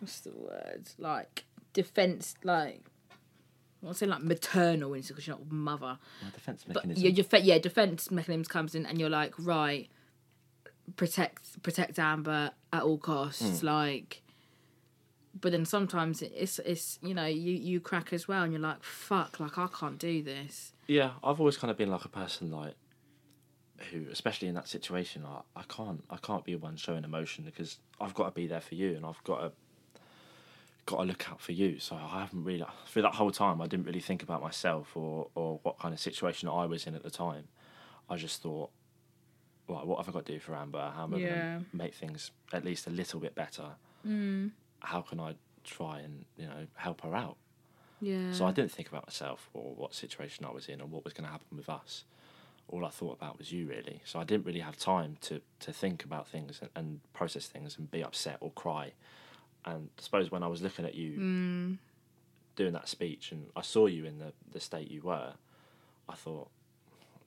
what's 0.00 0.20
the 0.20 0.30
word? 0.30 0.88
Like 0.98 1.44
defense, 1.72 2.34
like. 2.42 2.82
I 3.82 3.86
want 3.86 3.98
to 3.98 4.04
say 4.04 4.06
like 4.10 4.22
maternal 4.22 4.94
instinct 4.94 5.16
because 5.16 5.26
you're 5.28 5.36
not 5.36 5.52
mother. 5.52 5.98
My 6.24 6.30
defense 6.34 6.64
But 6.66 6.76
mechanism. 6.76 7.04
your, 7.04 7.12
your 7.12 7.24
fe- 7.24 7.42
yeah, 7.42 7.58
defense 7.58 8.10
mechanism 8.10 8.44
comes 8.44 8.74
in, 8.74 8.86
and 8.86 8.98
you're 8.98 9.10
like, 9.10 9.34
right, 9.38 9.88
protect 10.96 11.62
protect 11.62 11.98
Amber 11.98 12.52
at 12.72 12.82
all 12.82 12.98
costs, 12.98 13.60
Hmm. 13.60 13.66
like. 13.66 14.22
But 15.38 15.52
then 15.52 15.64
sometimes 15.66 16.22
it's 16.22 16.58
it's 16.60 16.98
you 17.02 17.12
know 17.14 17.26
you 17.26 17.52
you 17.52 17.80
crack 17.80 18.12
as 18.12 18.26
well, 18.26 18.42
and 18.44 18.52
you're 18.52 18.62
like, 18.62 18.82
fuck, 18.82 19.38
like 19.40 19.58
I 19.58 19.66
can't 19.68 19.98
do 19.98 20.22
this. 20.22 20.72
Yeah, 20.86 21.10
I've 21.22 21.40
always 21.40 21.56
kind 21.56 21.70
of 21.70 21.76
been 21.76 21.90
like 21.90 22.04
a 22.04 22.08
person 22.08 22.50
like 22.50 22.74
who, 23.90 24.06
especially 24.10 24.48
in 24.48 24.54
that 24.54 24.68
situation, 24.68 25.24
I, 25.26 25.40
I 25.60 25.64
can't 25.68 26.02
I 26.08 26.16
can't 26.16 26.44
be 26.44 26.54
one 26.56 26.76
showing 26.76 27.04
emotion 27.04 27.44
because 27.44 27.78
I've 28.00 28.14
got 28.14 28.24
to 28.26 28.30
be 28.30 28.46
there 28.46 28.60
for 28.62 28.74
you 28.74 28.96
and 28.96 29.04
I've 29.04 29.22
got 29.24 29.40
to 29.40 29.52
got 30.86 30.98
to 30.98 31.02
look 31.02 31.28
out 31.30 31.40
for 31.40 31.52
you. 31.52 31.78
So 31.80 31.96
I 31.96 32.20
haven't 32.20 32.44
really 32.44 32.64
through 32.86 33.02
that 33.02 33.14
whole 33.16 33.30
time 33.30 33.60
I 33.60 33.66
didn't 33.66 33.86
really 33.86 34.00
think 34.00 34.22
about 34.22 34.40
myself 34.40 34.96
or 34.96 35.28
or 35.34 35.60
what 35.64 35.78
kind 35.78 35.92
of 35.92 36.00
situation 36.00 36.48
I 36.48 36.64
was 36.66 36.86
in 36.86 36.94
at 36.94 37.02
the 37.02 37.10
time. 37.10 37.48
I 38.08 38.16
just 38.16 38.40
thought, 38.40 38.70
right, 39.68 39.84
what 39.84 39.98
have 39.98 40.08
I 40.08 40.12
got 40.12 40.24
to 40.26 40.32
do 40.32 40.38
for 40.38 40.54
Amber? 40.54 40.92
How 40.94 41.02
am 41.04 41.14
I 41.14 41.18
Yeah. 41.18 41.28
going 41.28 41.40
to 41.42 41.76
make 41.76 41.94
things 41.94 42.30
at 42.52 42.64
least 42.64 42.86
a 42.86 42.90
little 42.90 43.18
bit 43.20 43.34
better? 43.34 43.64
Mm. 44.06 44.52
How 44.80 45.00
can 45.02 45.20
I 45.20 45.34
try 45.64 46.00
and 46.00 46.24
you 46.36 46.46
know 46.46 46.66
help 46.74 47.02
her 47.02 47.14
out? 47.14 47.36
Yeah. 48.00 48.32
So 48.32 48.46
I 48.46 48.52
didn't 48.52 48.72
think 48.72 48.88
about 48.88 49.06
myself 49.06 49.48
or 49.54 49.74
what 49.74 49.94
situation 49.94 50.44
I 50.44 50.50
was 50.50 50.68
in 50.68 50.80
or 50.80 50.86
what 50.86 51.04
was 51.04 51.12
going 51.12 51.24
to 51.24 51.30
happen 51.30 51.56
with 51.56 51.68
us. 51.68 52.04
All 52.68 52.84
I 52.84 52.90
thought 52.90 53.16
about 53.16 53.38
was 53.38 53.52
you, 53.52 53.68
really. 53.68 54.02
So 54.04 54.18
I 54.18 54.24
didn't 54.24 54.44
really 54.44 54.60
have 54.60 54.76
time 54.76 55.16
to, 55.22 55.40
to 55.60 55.72
think 55.72 56.04
about 56.04 56.28
things 56.28 56.58
and, 56.60 56.70
and 56.74 57.00
process 57.14 57.46
things 57.46 57.78
and 57.78 57.90
be 57.90 58.02
upset 58.02 58.38
or 58.40 58.50
cry. 58.50 58.92
And 59.64 59.88
I 59.98 60.02
suppose 60.02 60.30
when 60.30 60.42
I 60.42 60.48
was 60.48 60.62
looking 60.62 60.84
at 60.84 60.94
you 60.94 61.12
hmm. 61.12 61.72
doing 62.54 62.72
that 62.72 62.88
speech 62.88 63.32
and 63.32 63.46
I 63.56 63.62
saw 63.62 63.86
you 63.86 64.04
in 64.04 64.18
the, 64.18 64.32
the 64.52 64.60
state 64.60 64.90
you 64.90 65.02
were, 65.02 65.34
I 66.08 66.14
thought 66.14 66.48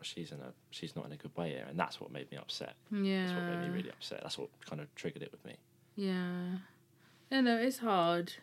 she's 0.01 0.31
in 0.31 0.39
a 0.39 0.53
she's 0.71 0.95
not 0.95 1.05
in 1.05 1.11
a 1.11 1.17
good 1.17 1.35
way 1.35 1.49
here, 1.49 1.65
and 1.69 1.77
that's 1.77 1.99
what 1.99 2.11
made 2.11 2.31
me 2.31 2.37
upset. 2.37 2.75
yeah. 2.91 3.23
That's 3.23 3.33
what 3.33 3.43
made 3.43 3.67
me 3.67 3.75
really 3.75 3.89
upset. 3.89 4.21
That's 4.21 4.37
what 4.37 4.49
kind 4.69 4.81
of 4.81 4.93
triggered 4.95 5.21
it 5.21 5.31
with 5.31 5.43
me. 5.45 5.55
Yeah. 5.95 6.57
No, 7.31 7.41
no, 7.41 7.57
it's 7.57 7.79
hard. 7.79 8.33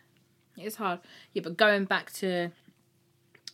It's 0.57 0.77
hard. 0.77 1.01
Yeah, 1.33 1.43
but 1.43 1.57
going 1.57 1.85
back 1.85 2.13
to 2.15 2.51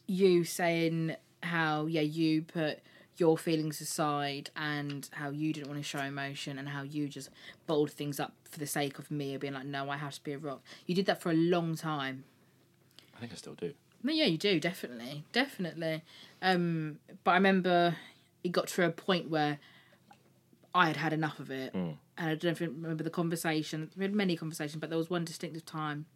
you 0.07 0.45
saying 0.45 1.17
how, 1.43 1.87
yeah, 1.87 2.03
you 2.03 2.43
put 2.43 2.81
your 3.17 3.37
feelings 3.37 3.81
aside 3.81 4.51
and 4.57 5.09
how 5.13 5.31
you 5.31 5.53
didn't 5.53 5.69
want 5.69 5.79
to 5.79 5.83
show 5.83 6.01
emotion 6.01 6.59
and 6.59 6.69
how 6.69 6.83
you 6.83 7.09
just 7.09 7.31
bottled 7.67 7.91
things 7.91 8.19
up 8.19 8.33
for 8.45 8.59
the 8.59 8.67
sake 8.67 8.99
of 8.99 9.11
me 9.11 9.37
being 9.37 9.55
like, 9.55 9.67
no, 9.67 9.91
I 9.91 9.97
have 9.97 10.15
to 10.15 10.23
be 10.23 10.33
a 10.33 10.39
rock. 10.39 10.63
You 10.87 10.95
did 10.95 11.07
that 11.07 11.21
for 11.21 11.31
a 11.31 11.35
long 11.35 11.77
time. 11.77 12.25
I 13.17 13.21
think 13.21 13.33
I 13.33 13.37
still 13.37 13.55
do. 13.55 13.73
No, 14.03 14.13
yeah, 14.13 14.25
you 14.25 14.39
do 14.39 14.59
definitely, 14.59 15.25
definitely. 15.33 16.03
Um, 16.41 16.99
but 17.23 17.33
I 17.33 17.35
remember 17.35 17.97
it 18.43 18.51
got 18.51 18.67
to 18.69 18.85
a 18.85 18.91
point 18.91 19.31
where 19.31 19.59
I 20.75 20.87
had 20.89 20.97
had 20.97 21.13
enough 21.13 21.39
of 21.39 21.51
it, 21.51 21.75
and 22.23 22.31
I 22.31 22.35
don't 22.37 22.45
know 22.45 22.51
if 22.53 22.61
you 22.61 22.69
remember 22.69 23.03
the 23.03 23.11
conversation. 23.11 23.91
We 23.97 24.05
had 24.05 24.15
many 24.15 24.37
conversations, 24.37 24.81
but 24.81 24.91
there 24.91 24.97
was 24.99 25.11
one 25.11 25.25
distinctive 25.25 25.65
time, 25.67 26.07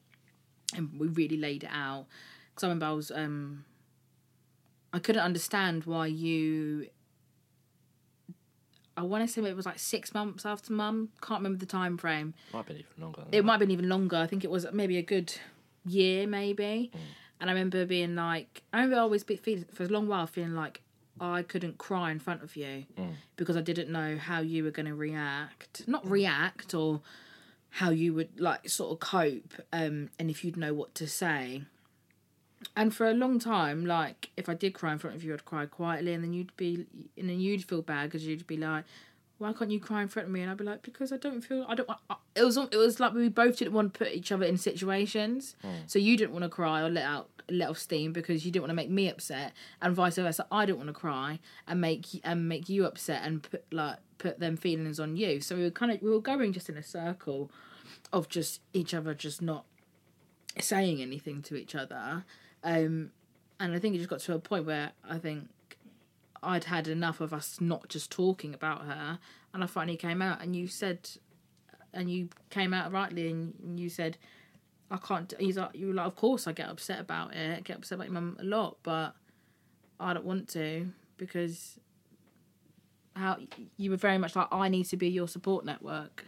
and 0.73 0.90
we 1.01 1.09
really 1.09 1.37
laid 1.37 1.64
it 1.64 1.71
out. 1.73 2.07
Because 2.55 2.62
I 2.62 2.66
remember 2.69 2.87
I 2.87 2.92
was, 2.92 3.11
um, 3.11 3.64
I 4.92 5.01
couldn't 5.01 5.23
understand 5.23 5.85
why 5.85 6.07
you. 6.07 6.87
I 8.97 9.03
want 9.03 9.27
to 9.27 9.33
say 9.33 9.42
it 9.51 9.57
was 9.57 9.66
like 9.66 9.81
six 9.81 10.14
months 10.14 10.47
after 10.47 10.73
mum. 10.73 11.09
Can't 11.21 11.40
remember 11.40 11.59
the 11.59 11.66
time 11.66 11.99
frame. 11.99 12.35
Might 12.53 12.59
have 12.61 12.66
been 12.69 12.77
even 12.77 13.03
longer 13.03 13.23
It 13.23 13.31
that. 13.33 13.42
might 13.45 13.53
have 13.55 13.61
been 13.61 13.71
even 13.73 13.88
longer. 13.88 14.16
I 14.16 14.27
think 14.29 14.45
it 14.45 14.51
was 14.51 14.64
maybe 14.73 14.97
a 14.99 15.03
good 15.03 15.35
year, 15.85 16.27
maybe. 16.29 16.92
And 17.40 17.51
I 17.51 17.53
remember 17.53 17.85
being 17.85 18.14
like, 18.14 18.62
I 18.73 18.77
remember 18.79 19.01
always 19.01 19.25
be 19.25 19.37
feeling 19.37 19.66
for 19.75 19.83
a 19.83 19.88
long 19.88 20.07
while 20.07 20.27
feeling 20.29 20.55
like 20.55 20.81
I 21.20 21.42
couldn't 21.42 21.79
cry 21.79 22.11
in 22.11 22.18
front 22.18 22.42
of 22.42 22.57
you 22.57 22.85
because 23.37 23.57
I 23.57 23.61
didn't 23.62 23.90
know 23.90 24.16
how 24.18 24.40
you 24.40 24.64
were 24.64 24.70
going 24.70 24.87
to 24.87 24.94
react. 24.94 25.87
Not 25.87 26.09
react 26.09 26.74
or 26.74 27.00
how 27.70 27.90
you 27.90 28.14
would 28.14 28.40
like 28.40 28.68
sort 28.68 28.92
of 28.92 29.00
cope, 29.00 29.55
um, 29.72 30.11
and 30.18 30.31
if 30.31 30.44
you'd 30.44 30.57
know 30.57 30.72
what 30.74 30.94
to 30.96 31.07
say. 31.07 31.62
And 32.74 32.94
for 32.94 33.07
a 33.07 33.12
long 33.12 33.38
time, 33.38 33.85
like 33.85 34.31
if 34.37 34.48
I 34.48 34.55
did 34.55 34.72
cry 34.72 34.92
in 34.92 34.98
front 34.98 35.16
of 35.16 35.22
you, 35.24 35.35
I'd 35.35 35.44
cry 35.44 35.66
quietly, 35.66 36.14
and 36.14 36.24
then 36.24 36.33
you'd 36.33 36.57
be, 36.57 36.87
and 37.18 37.29
then 37.29 37.38
you'd 37.40 37.64
feel 37.64 37.83
bad 37.83 38.05
because 38.05 38.26
you'd 38.26 38.46
be 38.46 38.57
like, 38.57 38.85
"Why 39.38 39.53
can't 39.53 39.70
you 39.70 39.81
cry 39.81 40.03
in 40.03 40.09
front 40.09 40.27
of 40.29 40.33
me?" 40.33 40.40
And 40.42 40.51
I'd 40.51 40.57
be 40.57 40.64
like, 40.64 40.83
"Because 40.83 41.12
I 41.12 41.16
don't 41.16 41.40
feel, 41.40 41.64
I 41.68 41.75
don't." 41.75 41.88
I, 41.90 42.16
it 42.35 42.44
was, 42.44 42.57
it 42.57 42.77
was 42.77 43.01
like 43.01 43.14
we 43.14 43.29
both 43.29 43.59
didn't 43.59 43.72
want 43.75 43.94
to 43.94 43.99
put 43.99 44.12
each 44.12 44.31
other 44.33 44.44
in 44.44 44.59
situations. 44.59 45.57
So 45.87 45.99
you 45.99 46.16
didn't 46.16 46.33
want 46.33 46.42
to 46.44 46.49
cry 46.49 46.81
or 46.83 46.90
let 46.90 47.05
out, 47.05 47.31
let 47.49 47.70
off 47.70 47.79
steam 47.79 48.12
because 48.12 48.44
you 48.44 48.53
didn't 48.53 48.62
want 48.62 48.70
to 48.70 48.75
make 48.75 48.90
me 48.90 49.09
upset, 49.09 49.53
and 49.81 49.94
vice 49.94 50.16
versa. 50.16 50.46
I 50.51 50.66
didn't 50.66 50.79
want 50.79 50.88
to 50.88 50.94
cry 50.94 51.38
and 51.66 51.81
make 51.81 52.07
and 52.25 52.49
make 52.49 52.68
you 52.68 52.85
upset 52.85 53.22
and 53.25 53.42
put 53.42 53.64
like 53.72 53.99
put 54.18 54.38
them 54.40 54.57
feelings 54.57 54.99
on 55.01 55.16
you. 55.16 55.40
So 55.40 55.57
we 55.57 55.62
were 55.62 55.70
kind 55.70 55.92
of 55.92 56.03
we 56.03 56.11
were 56.11 56.20
going 56.20 56.53
just 56.53 56.68
in 56.68 56.77
a 56.77 56.83
circle 56.83 57.51
of 58.12 58.29
just 58.29 58.61
each 58.72 58.94
other 58.94 59.14
just 59.14 59.42
not 59.42 59.64
saying 60.61 61.03
anything 61.03 61.42
to 61.42 61.57
each 61.57 61.75
other. 61.75 62.25
Um, 62.64 63.11
and 63.59 63.75
I 63.75 63.79
think 63.79 63.94
it 63.94 63.99
just 63.99 64.11
got 64.11 64.20
to 64.20 64.35
a 64.35 64.38
point 64.38 64.66
where 64.66 64.92
I 65.09 65.18
think 65.18 65.49
I'd 66.46 66.64
had 66.64 66.88
enough 66.88 67.20
of 67.20 67.32
us 67.32 67.61
not 67.61 67.88
just 67.88 68.11
talking 68.11 68.54
about 68.54 68.87
her, 68.87 69.18
and 69.52 69.64
I 69.64 69.66
finally 69.66 69.96
came 69.96 70.22
out, 70.22 70.42
and 70.42 70.54
you 70.54 70.68
said, 70.68 71.11
and 71.92 72.11
you 72.11 72.28
came 72.50 72.72
out 72.72 72.92
rightly, 72.92 73.28
and 73.28 73.78
you 73.78 73.88
said, 73.88 74.16
I 74.90 74.98
can't. 74.98 75.32
He's 75.38 75.56
like, 75.56 75.74
you 75.74 75.88
were 75.88 75.94
like, 75.94 76.06
of 76.06 76.16
course 76.16 76.46
I 76.46 76.52
get 76.52 76.68
upset 76.68 77.00
about 77.00 77.35
it, 77.35 77.64
get 77.64 77.78
upset 77.78 77.96
about 77.96 78.06
your 78.06 78.14
mum 78.14 78.37
a 78.40 78.44
lot, 78.44 78.78
but 78.82 79.14
I 79.98 80.14
don't 80.14 80.24
want 80.24 80.48
to 80.50 80.88
because 81.16 81.78
how 83.16 83.38
you 83.78 83.90
were 83.90 83.96
very 83.96 84.18
much 84.18 84.37
like 84.37 84.48
I 84.52 84.68
need 84.68 84.85
to 84.85 84.96
be 84.96 85.09
your 85.09 85.26
support 85.26 85.64
network. 85.64 86.24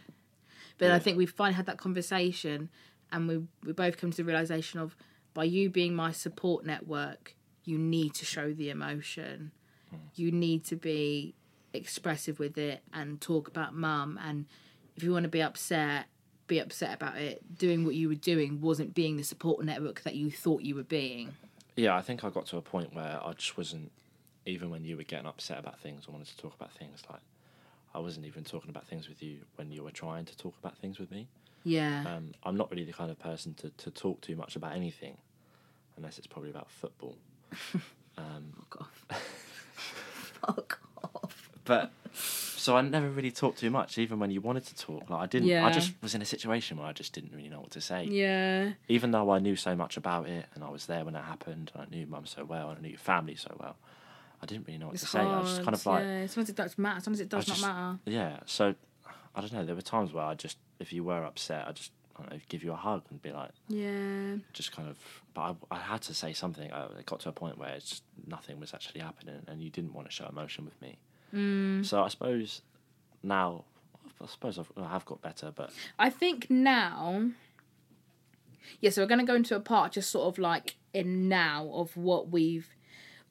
But 0.77 0.91
I 0.91 0.99
think 0.99 1.17
we 1.17 1.25
finally 1.25 1.55
had 1.55 1.65
that 1.67 1.77
conversation, 1.77 2.69
and 3.11 3.27
we 3.27 3.41
we 3.63 3.73
both 3.73 3.97
come 3.97 4.11
to 4.11 4.17
the 4.17 4.23
realization 4.23 4.79
of 4.79 4.95
by 5.33 5.43
you 5.43 5.69
being 5.69 5.93
my 5.93 6.11
support 6.11 6.65
network, 6.65 7.35
you 7.63 7.77
need 7.77 8.13
to 8.15 8.25
show 8.25 8.53
the 8.53 8.69
emotion. 8.69 9.51
You 10.15 10.31
need 10.31 10.65
to 10.65 10.75
be 10.75 11.33
expressive 11.73 12.39
with 12.39 12.57
it 12.57 12.81
and 12.93 13.19
talk 13.21 13.47
about 13.47 13.73
mum. 13.73 14.19
And 14.23 14.45
if 14.95 15.03
you 15.03 15.11
want 15.11 15.23
to 15.23 15.29
be 15.29 15.41
upset, 15.41 16.05
be 16.47 16.59
upset 16.59 16.93
about 16.93 17.17
it. 17.17 17.41
Doing 17.57 17.85
what 17.85 17.95
you 17.95 18.09
were 18.09 18.15
doing 18.15 18.61
wasn't 18.61 18.93
being 18.93 19.17
the 19.17 19.23
support 19.23 19.63
network 19.63 20.01
that 20.03 20.15
you 20.15 20.31
thought 20.31 20.61
you 20.61 20.75
were 20.75 20.83
being. 20.83 21.33
Yeah, 21.75 21.95
I 21.95 22.01
think 22.01 22.23
I 22.23 22.29
got 22.29 22.45
to 22.47 22.57
a 22.57 22.61
point 22.61 22.93
where 22.93 23.19
I 23.23 23.33
just 23.33 23.57
wasn't, 23.57 23.91
even 24.45 24.69
when 24.69 24.83
you 24.83 24.97
were 24.97 25.03
getting 25.03 25.27
upset 25.27 25.59
about 25.59 25.79
things 25.79 26.05
or 26.07 26.11
wanted 26.11 26.27
to 26.27 26.37
talk 26.37 26.53
about 26.55 26.73
things, 26.73 27.03
like 27.09 27.21
I 27.93 27.99
wasn't 27.99 28.25
even 28.25 28.43
talking 28.43 28.69
about 28.69 28.87
things 28.87 29.07
with 29.07 29.23
you 29.23 29.39
when 29.55 29.71
you 29.71 29.83
were 29.83 29.91
trying 29.91 30.25
to 30.25 30.37
talk 30.37 30.55
about 30.59 30.77
things 30.77 30.99
with 30.99 31.11
me. 31.11 31.27
Yeah. 31.63 32.03
Um, 32.07 32.33
I'm 32.43 32.57
not 32.57 32.71
really 32.71 32.83
the 32.83 32.93
kind 32.93 33.11
of 33.11 33.19
person 33.19 33.53
to, 33.55 33.69
to 33.69 33.91
talk 33.91 34.21
too 34.21 34.35
much 34.35 34.55
about 34.55 34.75
anything, 34.75 35.17
unless 35.97 36.17
it's 36.17 36.27
probably 36.27 36.49
about 36.49 36.69
football. 36.69 37.15
Fuck 38.15 38.81
off. 38.81 39.05
Fuck 40.45 40.79
off. 41.03 41.49
But 41.65 41.91
so 42.13 42.75
I 42.75 42.81
never 42.81 43.09
really 43.09 43.31
talked 43.31 43.59
too 43.59 43.69
much, 43.69 43.97
even 43.97 44.19
when 44.19 44.31
you 44.31 44.41
wanted 44.41 44.65
to 44.65 44.75
talk. 44.75 45.09
Like 45.09 45.21
I 45.21 45.25
didn't. 45.27 45.51
I 45.51 45.71
just 45.71 45.93
was 46.01 46.15
in 46.15 46.21
a 46.21 46.25
situation 46.25 46.77
where 46.77 46.87
I 46.87 46.93
just 46.93 47.13
didn't 47.13 47.31
really 47.33 47.49
know 47.49 47.61
what 47.61 47.71
to 47.71 47.81
say. 47.81 48.05
Yeah. 48.05 48.71
Even 48.87 49.11
though 49.11 49.29
I 49.31 49.39
knew 49.39 49.55
so 49.55 49.75
much 49.75 49.97
about 49.97 50.27
it 50.27 50.45
and 50.55 50.63
I 50.63 50.69
was 50.69 50.85
there 50.87 51.05
when 51.05 51.15
it 51.15 51.23
happened, 51.23 51.71
and 51.73 51.83
I 51.83 51.95
knew 51.95 52.05
mum 52.07 52.25
so 52.25 52.43
well, 52.45 52.69
and 52.69 52.79
I 52.79 52.81
knew 52.81 52.89
your 52.89 52.97
family 52.97 53.35
so 53.35 53.55
well, 53.59 53.77
I 54.41 54.45
didn't 54.45 54.67
really 54.67 54.79
know 54.79 54.87
what 54.87 54.95
It's 54.95 55.03
to 55.03 55.09
say. 55.09 55.19
I 55.19 55.39
was 55.39 55.49
just 55.49 55.63
kind 55.63 55.75
of 55.75 55.85
like, 55.85 56.03
yeah. 56.03 56.25
Sometimes 56.27 56.49
it 56.49 56.55
does 56.55 56.77
matter. 56.77 56.99
Sometimes 57.01 57.19
it 57.21 57.29
does 57.29 57.43
I 57.45 57.47
just- 57.47 57.61
not 57.61 57.75
matter. 57.75 57.99
Yeah, 58.05 58.39
so 58.45 58.75
I 59.35 59.41
don't 59.41 59.53
know. 59.53 59.65
There 59.65 59.75
were 59.75 59.81
times 59.81 60.11
where 60.11 60.23
I 60.25 60.33
just, 60.33 60.57
if 60.79 60.91
you 60.91 61.03
were 61.03 61.23
upset, 61.23 61.67
I 61.67 61.71
just, 61.71 61.91
I 62.19 62.23
don't 62.23 62.33
know, 62.33 62.39
give 62.49 62.63
you 62.63 62.71
a 62.73 62.75
hug 62.75 63.03
and 63.09 63.21
be 63.21 63.31
like, 63.31 63.51
Yeah. 63.67 64.35
just 64.53 64.71
kind 64.71 64.89
of. 64.89 64.97
But 65.33 65.41
I, 65.71 65.75
I 65.75 65.79
had 65.79 66.01
to 66.03 66.13
say 66.13 66.33
something. 66.33 66.71
I, 66.71 66.85
it 66.99 67.05
got 67.05 67.21
to 67.21 67.29
a 67.29 67.31
point 67.31 67.57
where 67.57 67.69
it's 67.69 67.89
just, 67.89 68.03
nothing 68.27 68.59
was 68.59 68.73
actually 68.73 69.01
happening, 69.01 69.41
and 69.47 69.61
you 69.61 69.69
didn't 69.69 69.93
want 69.93 70.07
to 70.07 70.11
show 70.13 70.25
emotion 70.27 70.65
with 70.65 70.79
me. 70.81 70.97
Mm. 71.33 71.85
So 71.85 72.03
I 72.03 72.07
suppose 72.09 72.61
now, 73.23 73.63
I 74.21 74.27
suppose 74.27 74.59
I've, 74.59 74.71
I 74.77 74.89
have 74.89 75.05
got 75.05 75.21
better, 75.21 75.51
but 75.55 75.71
I 75.97 76.09
think 76.09 76.49
now 76.49 77.29
yeah, 78.81 78.89
so 78.89 79.01
we're 79.01 79.07
going 79.07 79.19
to 79.19 79.25
go 79.25 79.35
into 79.35 79.55
a 79.55 79.59
part 79.59 79.93
just 79.93 80.09
sort 80.11 80.27
of 80.27 80.37
like 80.39 80.75
in 80.93 81.27
now 81.27 81.69
of 81.73 81.95
what 81.97 82.29
we've 82.29 82.75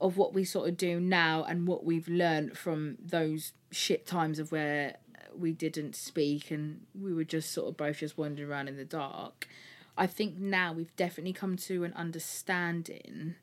of 0.00 0.16
what 0.16 0.32
we 0.32 0.44
sort 0.44 0.68
of 0.68 0.76
do 0.76 1.00
now 1.00 1.44
and 1.48 1.66
what 1.66 1.84
we've 1.84 2.06
learned 2.08 2.56
from 2.56 2.96
those 3.04 3.52
shit 3.72 4.06
times 4.06 4.38
of 4.38 4.52
where 4.52 4.96
we 5.38 5.52
didn't 5.52 5.94
speak 5.96 6.50
and 6.50 6.86
we 7.00 7.12
were 7.12 7.24
just 7.24 7.52
sort 7.52 7.68
of 7.68 7.76
both 7.76 7.98
just 7.98 8.18
wandering 8.18 8.48
around 8.48 8.68
in 8.68 8.76
the 8.76 8.84
dark. 8.84 9.48
I 9.96 10.06
think 10.06 10.38
now 10.38 10.72
we've 10.72 10.94
definitely 10.96 11.32
come 11.32 11.56
to 11.56 11.84
an 11.84 11.92
understanding, 11.94 13.34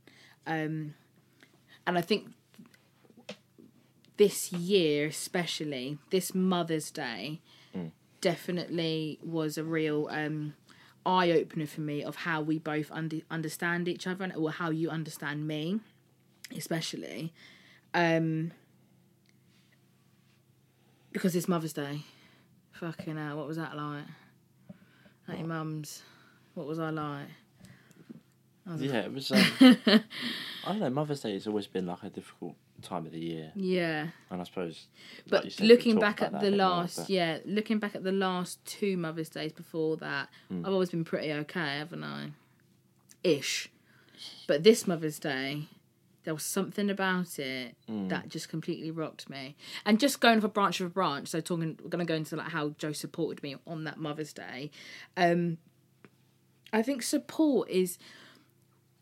um, 0.47 0.93
and 1.85 1.97
I 1.97 2.01
think 2.01 2.29
this 4.17 4.53
year 4.53 5.07
especially 5.07 5.97
this 6.09 6.33
Mother's 6.33 6.89
Day 6.89 7.41
definitely 8.21 9.19
was 9.21 9.55
a 9.55 9.63
real 9.63 10.07
um, 10.09 10.55
eye 11.05 11.29
opener 11.31 11.67
for 11.67 11.81
me 11.81 12.03
of 12.03 12.15
how 12.15 12.41
we 12.41 12.57
both 12.57 12.91
under, 12.91 13.17
understand 13.29 13.87
each 13.87 14.07
other 14.07 14.23
and 14.23 14.33
or 14.35 14.49
how 14.49 14.71
you 14.71 14.89
understand 14.89 15.47
me, 15.47 15.79
especially. 16.57 17.33
Um, 17.93 18.51
because 21.15 21.33
it's 21.33 21.47
Mother's 21.47 21.71
Day. 21.71 22.01
Fucking 22.73 23.15
hell, 23.15 23.37
what 23.37 23.47
was 23.47 23.55
that 23.55 23.75
like? 23.77 24.03
At 25.29 25.39
your 25.39 25.47
mum's. 25.47 26.03
What 26.55 26.67
was 26.67 26.77
I 26.77 26.89
like? 26.89 27.27
Yeah, 28.77 28.95
it 29.05 29.13
was. 29.13 29.31
Um, 30.65 30.67
I 30.67 30.69
don't 30.71 30.79
know. 30.79 30.89
Mother's 30.89 31.21
Day 31.21 31.33
has 31.33 31.47
always 31.47 31.67
been 31.67 31.85
like 31.85 32.03
a 32.03 32.09
difficult 32.09 32.55
time 32.81 33.05
of 33.05 33.11
the 33.13 33.19
year, 33.19 33.51
Yeah. 33.55 34.07
and 34.31 34.41
I 34.41 34.43
suppose. 34.43 34.87
like 35.29 35.43
But 35.43 35.51
said, 35.53 35.61
we 35.61 35.67
looking 35.69 35.93
talked 35.93 36.01
back 36.01 36.17
about 36.21 36.25
at 36.25 36.31
that 36.33 36.41
the 36.45 36.51
bit 36.51 36.57
more, 36.57 36.67
last, 36.69 36.97
but- 36.97 37.09
yeah, 37.09 37.37
looking 37.45 37.77
back 37.79 37.95
at 37.95 38.03
the 38.03 38.11
last 38.11 38.65
two 38.65 38.97
Mother's 38.97 39.29
Days 39.29 39.53
before 39.53 39.95
that, 39.97 40.27
Hmm. 40.49 40.65
I've 40.65 40.73
always 40.73 40.89
been 40.89 41.05
pretty 41.05 41.31
okay, 41.31 41.77
haven't 41.77 42.03
I? 42.03 42.31
Ish. 43.23 43.69
But 44.47 44.63
this 44.63 44.85
Mother's 44.87 45.19
Day, 45.19 45.67
there 46.25 46.33
was 46.33 46.43
something 46.43 46.89
about 46.89 47.39
it 47.39 47.75
Hmm. 47.87 48.07
that 48.09 48.27
just 48.29 48.49
completely 48.49 48.91
rocked 48.91 49.29
me. 49.29 49.55
And 49.85 49.99
just 49.99 50.19
going 50.19 50.37
off 50.39 50.43
a 50.43 50.49
branch 50.49 50.81
of 50.81 50.87
a 50.87 50.89
branch, 50.89 51.29
so 51.29 51.39
talking, 51.39 51.79
we're 51.81 51.89
going 51.89 52.05
to 52.05 52.11
go 52.11 52.15
into 52.15 52.35
like 52.35 52.49
how 52.49 52.69
Joe 52.77 52.91
supported 52.91 53.41
me 53.41 53.55
on 53.65 53.85
that 53.85 53.97
Mother's 53.97 54.33
Day. 54.33 54.69
Um, 55.15 55.57
I 56.73 56.81
think 56.81 57.01
support 57.03 57.69
is. 57.69 57.97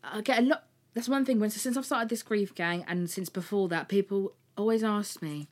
I 0.04 0.20
get 0.20 0.38
a 0.38 0.42
lot. 0.42 0.64
That's 0.92 1.08
one 1.08 1.24
thing. 1.24 1.40
When 1.40 1.50
since 1.50 1.76
I've 1.76 1.86
started 1.86 2.08
this 2.08 2.22
grief 2.22 2.54
gang, 2.54 2.84
and 2.86 3.10
since 3.10 3.28
before 3.28 3.68
that, 3.68 3.88
people 3.88 4.34
always 4.56 4.84
ask 4.84 5.20
me, 5.22 5.48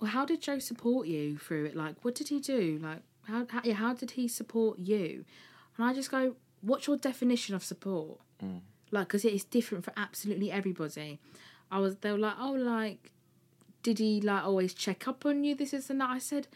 "Well, 0.00 0.10
how 0.10 0.24
did 0.24 0.40
Joe 0.42 0.58
support 0.60 1.08
you 1.08 1.38
through 1.38 1.64
it? 1.64 1.74
Like, 1.74 1.96
what 2.04 2.14
did 2.14 2.28
he 2.28 2.38
do? 2.38 2.78
Like, 2.80 3.00
how 3.24 3.46
how, 3.48 3.60
yeah, 3.64 3.74
how 3.74 3.94
did 3.94 4.12
he 4.12 4.28
support 4.28 4.78
you?" 4.78 5.24
And 5.76 5.86
I 5.86 5.94
just 5.94 6.10
go, 6.10 6.36
"What's 6.60 6.86
your 6.86 6.96
definition 6.96 7.54
of 7.56 7.64
support? 7.64 8.20
Like, 8.92 9.08
because 9.08 9.24
it 9.24 9.32
is 9.32 9.44
different 9.44 9.84
for 9.84 9.92
absolutely 9.96 10.52
everybody." 10.52 11.18
I 11.70 11.78
was. 11.80 11.96
They 11.96 12.12
were 12.12 12.18
like, 12.18 12.36
"Oh, 12.38 12.52
like, 12.52 13.10
did 13.82 13.98
he 13.98 14.20
like 14.20 14.44
always 14.44 14.74
check 14.74 15.08
up 15.08 15.26
on 15.26 15.42
you? 15.42 15.54
This 15.54 15.74
is 15.74 15.90
and 15.90 16.00
that." 16.00 16.10
I 16.10 16.18
said, 16.18 16.46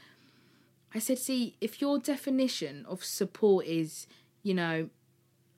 I 0.97 0.99
said, 0.99 1.19
see, 1.19 1.57
if 1.61 1.81
your 1.81 1.99
definition 1.99 2.87
of 2.87 3.05
support 3.05 3.67
is, 3.67 4.07
you 4.43 4.55
know, 4.55 4.89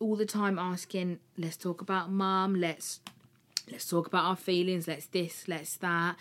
all 0.01 0.17
the 0.17 0.27
time 0.27 0.59
asking, 0.59 1.21
let's 1.37 1.57
talk 1.57 1.81
about 1.81 2.11
mum, 2.11 2.57
let's 2.57 3.01
let's 3.71 3.89
talk 3.89 4.09
about 4.09 4.25
our 4.25 4.37
feelings, 4.37 4.89
let's 4.89 5.07
this, 5.07 5.47
let's 5.47 5.77
that, 5.77 6.17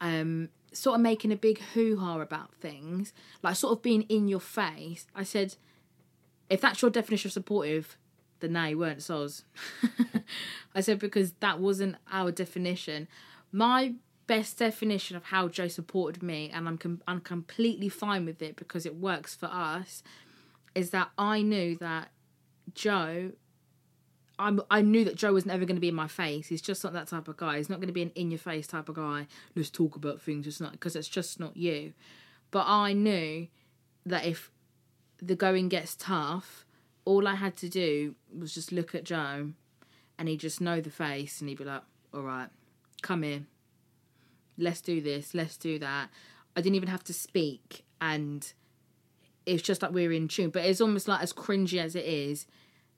um, 0.00 0.50
sort 0.72 0.94
of 0.94 1.00
making 1.00 1.32
a 1.32 1.36
big 1.36 1.58
hoo 1.74 1.96
ha 1.96 2.20
about 2.20 2.54
things, 2.60 3.12
like 3.42 3.56
sort 3.56 3.72
of 3.76 3.82
being 3.82 4.02
in 4.02 4.28
your 4.28 4.40
face. 4.40 5.06
I 5.16 5.24
said, 5.24 5.56
if 6.48 6.60
that's 6.60 6.80
your 6.80 6.90
definition 6.90 7.28
of 7.28 7.32
supportive, 7.32 7.96
no, 8.48 8.64
you 8.66 8.78
weren't 8.78 8.98
soz. 9.00 9.42
I 10.74 10.80
said 10.80 10.98
because 10.98 11.32
that 11.40 11.60
wasn't 11.60 11.96
our 12.10 12.30
definition. 12.30 13.08
My 13.52 13.94
best 14.26 14.58
definition 14.58 15.16
of 15.16 15.24
how 15.24 15.48
Joe 15.48 15.68
supported 15.68 16.22
me, 16.22 16.50
and 16.54 16.68
I'm 16.68 16.78
com- 16.78 17.02
I'm 17.08 17.20
completely 17.20 17.88
fine 17.88 18.24
with 18.24 18.40
it 18.40 18.56
because 18.56 18.86
it 18.86 18.94
works 18.94 19.34
for 19.34 19.46
us, 19.46 20.02
is 20.74 20.90
that 20.90 21.10
I 21.18 21.42
knew 21.42 21.76
that 21.76 22.10
Joe. 22.74 23.32
I'm, 24.38 24.62
I 24.70 24.80
knew 24.80 25.04
that 25.04 25.16
Joe 25.16 25.34
was 25.34 25.44
never 25.44 25.66
going 25.66 25.76
to 25.76 25.82
be 25.82 25.90
in 25.90 25.94
my 25.94 26.08
face. 26.08 26.46
He's 26.46 26.62
just 26.62 26.82
not 26.82 26.94
that 26.94 27.08
type 27.08 27.28
of 27.28 27.36
guy. 27.36 27.58
He's 27.58 27.68
not 27.68 27.78
going 27.78 27.88
to 27.88 27.92
be 27.92 28.00
an 28.00 28.12
in 28.14 28.30
your 28.30 28.38
face 28.38 28.66
type 28.66 28.88
of 28.88 28.94
guy. 28.94 29.26
Let's 29.54 29.68
talk 29.68 29.96
about 29.96 30.22
things. 30.22 30.46
It's 30.46 30.62
not 30.62 30.72
because 30.72 30.96
it's 30.96 31.08
just 31.08 31.38
not 31.38 31.58
you. 31.58 31.92
But 32.50 32.64
I 32.66 32.94
knew 32.94 33.48
that 34.06 34.24
if 34.24 34.50
the 35.20 35.34
going 35.34 35.68
gets 35.68 35.94
tough, 35.94 36.64
all 37.10 37.26
I 37.26 37.34
had 37.34 37.56
to 37.56 37.68
do 37.68 38.14
was 38.38 38.54
just 38.54 38.70
look 38.70 38.94
at 38.94 39.02
Joe 39.02 39.50
and 40.16 40.28
he'd 40.28 40.38
just 40.38 40.60
know 40.60 40.80
the 40.80 40.90
face 40.90 41.40
and 41.40 41.48
he'd 41.48 41.58
be 41.58 41.64
like, 41.64 41.82
all 42.14 42.22
right, 42.22 42.46
come 43.02 43.24
here. 43.24 43.42
Let's 44.56 44.80
do 44.80 45.00
this. 45.00 45.34
Let's 45.34 45.56
do 45.56 45.80
that. 45.80 46.08
I 46.54 46.60
didn't 46.60 46.76
even 46.76 46.88
have 46.88 47.02
to 47.04 47.12
speak. 47.12 47.84
And 48.00 48.52
it's 49.44 49.60
just 49.60 49.82
like 49.82 49.90
we 49.90 50.06
were 50.06 50.12
in 50.12 50.28
tune. 50.28 50.50
But 50.50 50.64
it's 50.64 50.80
almost 50.80 51.08
like 51.08 51.20
as 51.20 51.32
cringy 51.32 51.82
as 51.82 51.96
it 51.96 52.04
is, 52.04 52.46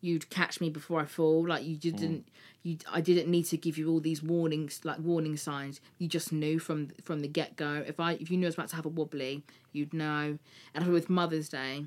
you'd 0.02 0.28
catch 0.28 0.60
me 0.60 0.68
before 0.68 1.00
I 1.00 1.06
fall. 1.06 1.48
Like 1.48 1.64
you 1.64 1.78
didn't, 1.78 2.26
mm. 2.26 2.30
you 2.64 2.76
I 2.90 3.00
didn't 3.00 3.30
need 3.30 3.44
to 3.44 3.56
give 3.56 3.78
you 3.78 3.88
all 3.90 4.00
these 4.00 4.22
warnings, 4.22 4.82
like 4.84 4.98
warning 4.98 5.38
signs. 5.38 5.80
You 5.96 6.06
just 6.06 6.32
knew 6.32 6.58
from 6.58 6.88
from 7.02 7.20
the 7.20 7.28
get 7.28 7.56
go. 7.56 7.82
If 7.86 7.98
I 7.98 8.12
if 8.14 8.30
you 8.30 8.36
knew 8.36 8.44
I 8.46 8.48
was 8.48 8.56
about 8.56 8.68
to 8.68 8.76
have 8.76 8.84
a 8.84 8.90
wobbly, 8.90 9.42
you'd 9.72 9.94
know. 9.94 10.38
And 10.74 10.86
with 10.88 11.08
Mother's 11.08 11.48
Day, 11.48 11.86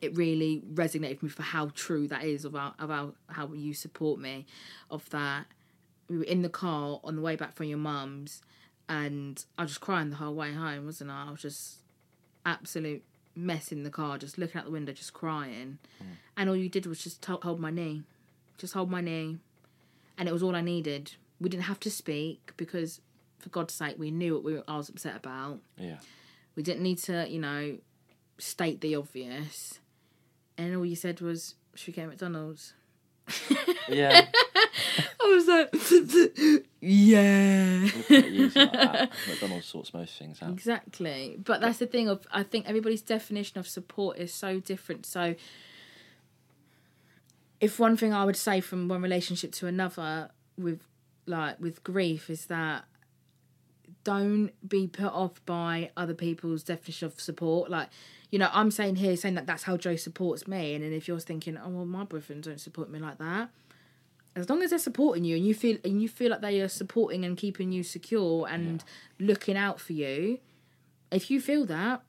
it 0.00 0.16
really 0.16 0.62
resonated 0.72 1.14
with 1.14 1.22
me 1.22 1.28
for 1.30 1.42
how 1.42 1.70
true 1.74 2.06
that 2.08 2.24
is 2.24 2.44
about 2.44 2.74
about 2.78 3.16
how 3.28 3.52
you 3.52 3.74
support 3.74 4.20
me. 4.20 4.46
Of 4.90 5.08
that, 5.10 5.46
we 6.08 6.18
were 6.18 6.24
in 6.24 6.42
the 6.42 6.48
car 6.48 7.00
on 7.02 7.16
the 7.16 7.22
way 7.22 7.36
back 7.36 7.54
from 7.54 7.66
your 7.66 7.78
mum's, 7.78 8.42
and 8.88 9.44
I 9.58 9.62
was 9.62 9.72
just 9.72 9.80
crying 9.80 10.10
the 10.10 10.16
whole 10.16 10.34
way 10.34 10.52
home, 10.52 10.86
wasn't 10.86 11.10
I? 11.10 11.26
I 11.28 11.30
was 11.30 11.42
just 11.42 11.78
absolute 12.46 13.02
mess 13.34 13.70
in 13.70 13.82
the 13.82 13.90
car, 13.90 14.18
just 14.18 14.38
looking 14.38 14.58
out 14.58 14.64
the 14.64 14.70
window, 14.70 14.92
just 14.92 15.12
crying. 15.12 15.78
Hmm. 15.98 16.04
And 16.36 16.48
all 16.48 16.56
you 16.56 16.68
did 16.68 16.86
was 16.86 17.02
just 17.02 17.22
to- 17.22 17.38
hold 17.42 17.60
my 17.60 17.70
knee, 17.70 18.02
just 18.56 18.74
hold 18.74 18.90
my 18.90 19.00
knee, 19.00 19.38
and 20.16 20.28
it 20.28 20.32
was 20.32 20.42
all 20.42 20.56
I 20.56 20.60
needed. 20.60 21.12
We 21.40 21.48
didn't 21.48 21.64
have 21.64 21.80
to 21.80 21.90
speak 21.90 22.52
because, 22.56 23.00
for 23.38 23.48
God's 23.50 23.74
sake, 23.74 23.96
we 23.98 24.10
knew 24.10 24.34
what 24.34 24.44
we 24.44 24.54
were, 24.54 24.64
I 24.66 24.76
was 24.76 24.88
upset 24.88 25.16
about. 25.16 25.60
Yeah. 25.76 25.98
We 26.56 26.62
didn't 26.64 26.82
need 26.82 26.98
to, 26.98 27.28
you 27.28 27.38
know, 27.38 27.78
state 28.38 28.80
the 28.80 28.96
obvious. 28.96 29.78
And 30.58 30.76
all 30.76 30.84
you 30.84 30.96
said 30.96 31.20
was, 31.20 31.54
"Should 31.74 31.88
we 31.88 31.92
get 31.94 32.08
McDonald's?" 32.08 32.74
Yeah. 33.88 34.26
I 35.20 35.26
was 35.26 35.46
like, 35.46 35.70
"Yeah." 36.80 37.80
We're 37.84 38.02
pretty 38.02 38.28
easy 38.36 38.60
like. 38.60 39.10
McDonald's 39.28 39.66
sorts 39.66 39.94
most 39.94 40.18
things 40.18 40.42
out. 40.42 40.50
Exactly. 40.50 41.36
But 41.42 41.60
that's 41.60 41.78
the 41.78 41.86
thing 41.86 42.08
of 42.08 42.26
I 42.32 42.42
think 42.42 42.68
everybody's 42.68 43.02
definition 43.02 43.58
of 43.58 43.68
support 43.68 44.18
is 44.18 44.32
so 44.34 44.60
different. 44.60 45.06
So 45.06 45.34
if 47.60 47.78
one 47.78 47.96
thing 47.96 48.12
I 48.12 48.24
would 48.24 48.36
say 48.36 48.60
from 48.60 48.88
one 48.88 49.02
relationship 49.02 49.52
to 49.52 49.66
another 49.66 50.30
with 50.56 50.80
like 51.26 51.60
with 51.60 51.84
grief 51.84 52.30
is 52.30 52.46
that 52.46 52.84
don't 54.04 54.50
be 54.66 54.86
put 54.86 55.12
off 55.12 55.44
by 55.44 55.90
other 55.96 56.14
people's 56.14 56.62
definition 56.62 57.06
of 57.06 57.20
support. 57.20 57.70
Like, 57.70 57.88
you 58.30 58.38
know, 58.38 58.48
I'm 58.52 58.70
saying 58.70 58.96
here 58.96 59.16
saying 59.16 59.34
that 59.34 59.46
that's 59.46 59.64
how 59.64 59.76
Joe 59.76 59.96
supports 59.96 60.46
me, 60.46 60.74
and 60.74 60.84
then 60.84 60.92
if 60.92 61.08
you're 61.08 61.20
thinking, 61.20 61.56
oh 61.56 61.68
well, 61.68 61.84
my 61.84 62.04
boyfriend 62.04 62.44
don't 62.44 62.60
support 62.60 62.90
me 62.90 62.98
like 62.98 63.18
that, 63.18 63.50
as 64.36 64.48
long 64.48 64.62
as 64.62 64.70
they're 64.70 64.78
supporting 64.78 65.24
you 65.24 65.36
and 65.36 65.46
you 65.46 65.54
feel 65.54 65.78
and 65.84 66.00
you 66.00 66.08
feel 66.08 66.30
like 66.30 66.40
they 66.40 66.60
are 66.60 66.68
supporting 66.68 67.24
and 67.24 67.36
keeping 67.36 67.72
you 67.72 67.82
secure 67.82 68.46
and 68.48 68.84
looking 69.18 69.56
out 69.56 69.80
for 69.80 69.92
you, 69.94 70.38
if 71.10 71.30
you 71.30 71.40
feel 71.40 71.64
that, 71.66 72.02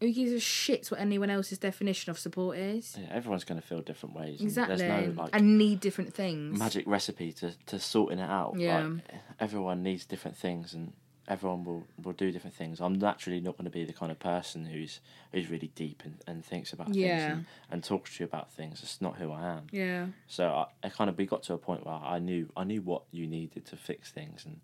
who 0.00 0.12
gives 0.12 0.32
a 0.32 0.40
shit 0.40 0.88
what 0.88 1.00
anyone 1.00 1.30
else's 1.30 1.58
definition 1.58 2.10
of 2.10 2.18
support 2.18 2.58
is? 2.58 2.96
Yeah, 3.00 3.08
everyone's 3.12 3.44
going 3.44 3.60
to 3.60 3.66
feel 3.66 3.80
different 3.80 4.16
ways. 4.16 4.40
and 4.40 4.48
Exactly, 4.48 4.76
There's 4.76 5.06
no 5.16 5.22
like 5.22 5.30
and 5.32 5.58
need 5.58 5.80
different 5.80 6.12
things. 6.12 6.58
magic 6.58 6.84
recipe 6.86 7.32
to, 7.34 7.52
to 7.66 7.78
sorting 7.78 8.18
it 8.18 8.28
out. 8.28 8.54
Yeah. 8.58 8.84
Like, 8.84 9.02
everyone 9.40 9.82
needs 9.82 10.04
different 10.04 10.36
things 10.36 10.74
and 10.74 10.92
everyone 11.28 11.64
will, 11.64 11.86
will 12.02 12.12
do 12.12 12.32
different 12.32 12.56
things. 12.56 12.80
I'm 12.80 12.98
naturally 12.98 13.40
not 13.40 13.56
going 13.56 13.64
to 13.64 13.70
be 13.70 13.84
the 13.84 13.92
kind 13.92 14.10
of 14.10 14.18
person 14.18 14.64
who's 14.66 15.00
who's 15.32 15.48
really 15.48 15.70
deep 15.74 16.02
and, 16.04 16.16
and 16.26 16.44
thinks 16.44 16.72
about 16.72 16.94
Yeah. 16.94 17.16
things 17.18 17.32
and, 17.36 17.46
and 17.70 17.84
talks 17.84 18.16
to 18.16 18.24
you 18.24 18.26
about 18.26 18.50
things. 18.52 18.82
It's 18.82 19.00
not 19.00 19.16
who 19.16 19.30
I 19.32 19.46
am. 19.46 19.66
Yeah, 19.70 20.06
So 20.26 20.48
I, 20.48 20.66
I 20.86 20.88
kind 20.88 21.08
of 21.08 21.16
we 21.16 21.26
got 21.26 21.42
to 21.44 21.54
a 21.54 21.58
point 21.58 21.86
where 21.86 21.94
I 21.94 22.18
knew 22.18 22.48
I 22.56 22.64
knew 22.64 22.82
what 22.82 23.02
you 23.12 23.26
needed 23.26 23.64
to 23.66 23.76
fix 23.76 24.10
things 24.10 24.44
and 24.44 24.60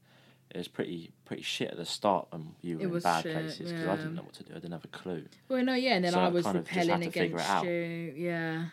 it 0.51 0.57
was 0.57 0.67
pretty 0.69 1.13
pretty 1.27 1.43
shit 1.43 1.71
at 1.71 1.77
the 1.77 1.85
start 1.85 2.27
when 2.31 2.55
you 2.63 2.79
were 2.79 2.85
It 2.85 2.93
in 2.95 3.01
bad 3.01 3.23
shit, 3.23 3.33
places 3.35 3.71
because 3.73 3.87
I 3.87 3.97
didn't 3.97 4.15
know 4.15 4.23
what 4.23 4.33
to 4.35 4.43
do. 4.45 4.53
I 4.53 4.55
didn't 4.55 4.73
have 4.73 4.85
a 4.85 4.89
clue. 4.89 5.25
well, 5.49 5.63
no, 5.63 5.75
yeah, 5.75 5.95
and 5.97 6.05
then 6.05 6.13
So 6.13 6.21
I 6.21 6.25
I 6.25 6.29
was 6.29 6.45
kind 6.45 6.57
of 6.59 6.65
just 6.65 6.75
repelling 6.77 7.03
had 7.03 7.13
to 7.13 7.19
figure 7.21 7.37
it 7.37 7.41
against 7.41 7.51
out. 7.51 7.65
you. 7.67 8.15
Yeah, 8.17 8.65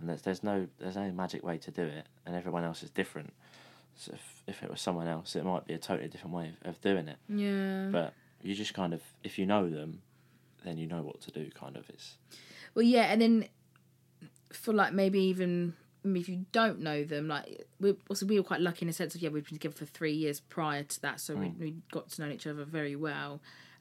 and 0.00 0.08
there's 0.08 0.22
there's 0.22 0.42
no 0.42 0.66
there's 0.78 0.96
no 0.96 1.10
magic 1.12 1.44
way 1.44 1.58
to 1.58 1.70
do 1.70 1.82
it, 1.82 2.06
and 2.26 2.34
everyone 2.34 2.64
else 2.64 2.82
is 2.82 2.90
different. 2.90 3.32
So 3.98 4.12
if, 4.14 4.42
if 4.46 4.62
it 4.62 4.70
was 4.70 4.80
someone 4.80 5.08
else, 5.08 5.34
it 5.34 5.44
might 5.44 5.66
be 5.66 5.74
a 5.74 5.78
totally 5.78 6.08
different 6.08 6.34
way 6.34 6.52
of, 6.62 6.70
of 6.70 6.80
doing 6.80 7.08
it. 7.08 7.16
yeah. 7.28 7.88
But 7.90 8.14
you 8.42 8.54
just 8.54 8.72
kind 8.72 8.94
of 8.94 9.02
if 9.24 9.38
you 9.38 9.46
know 9.46 9.68
them, 9.68 10.02
then 10.64 10.78
you 10.78 10.86
know 10.86 11.02
what 11.02 11.20
to 11.22 11.30
do. 11.32 11.50
Kind 11.50 11.76
of 11.76 11.88
it's 11.90 12.16
Well, 12.74 12.84
yeah, 12.84 13.12
and 13.12 13.20
then 13.20 13.48
for 14.52 14.72
like 14.72 14.92
maybe 14.92 15.20
even 15.20 15.74
if 16.04 16.28
you 16.28 16.46
don't 16.52 16.80
know 16.80 17.02
them, 17.02 17.26
like 17.28 17.66
we 17.80 17.96
also 18.08 18.24
we 18.24 18.38
were 18.38 18.44
quite 18.44 18.60
lucky 18.60 18.84
in 18.84 18.88
a 18.88 18.92
sense 18.92 19.14
of 19.16 19.20
yeah 19.20 19.30
we've 19.30 19.44
been 19.44 19.58
together 19.58 19.74
for 19.74 19.84
three 19.84 20.12
years 20.12 20.38
prior 20.40 20.84
to 20.84 21.00
that, 21.02 21.20
so 21.20 21.34
we 21.34 21.48
we 21.58 21.74
got 21.90 22.08
to 22.10 22.22
know 22.22 22.30
each 22.30 22.46
other 22.46 22.64
very 22.64 22.94
well. 22.94 23.40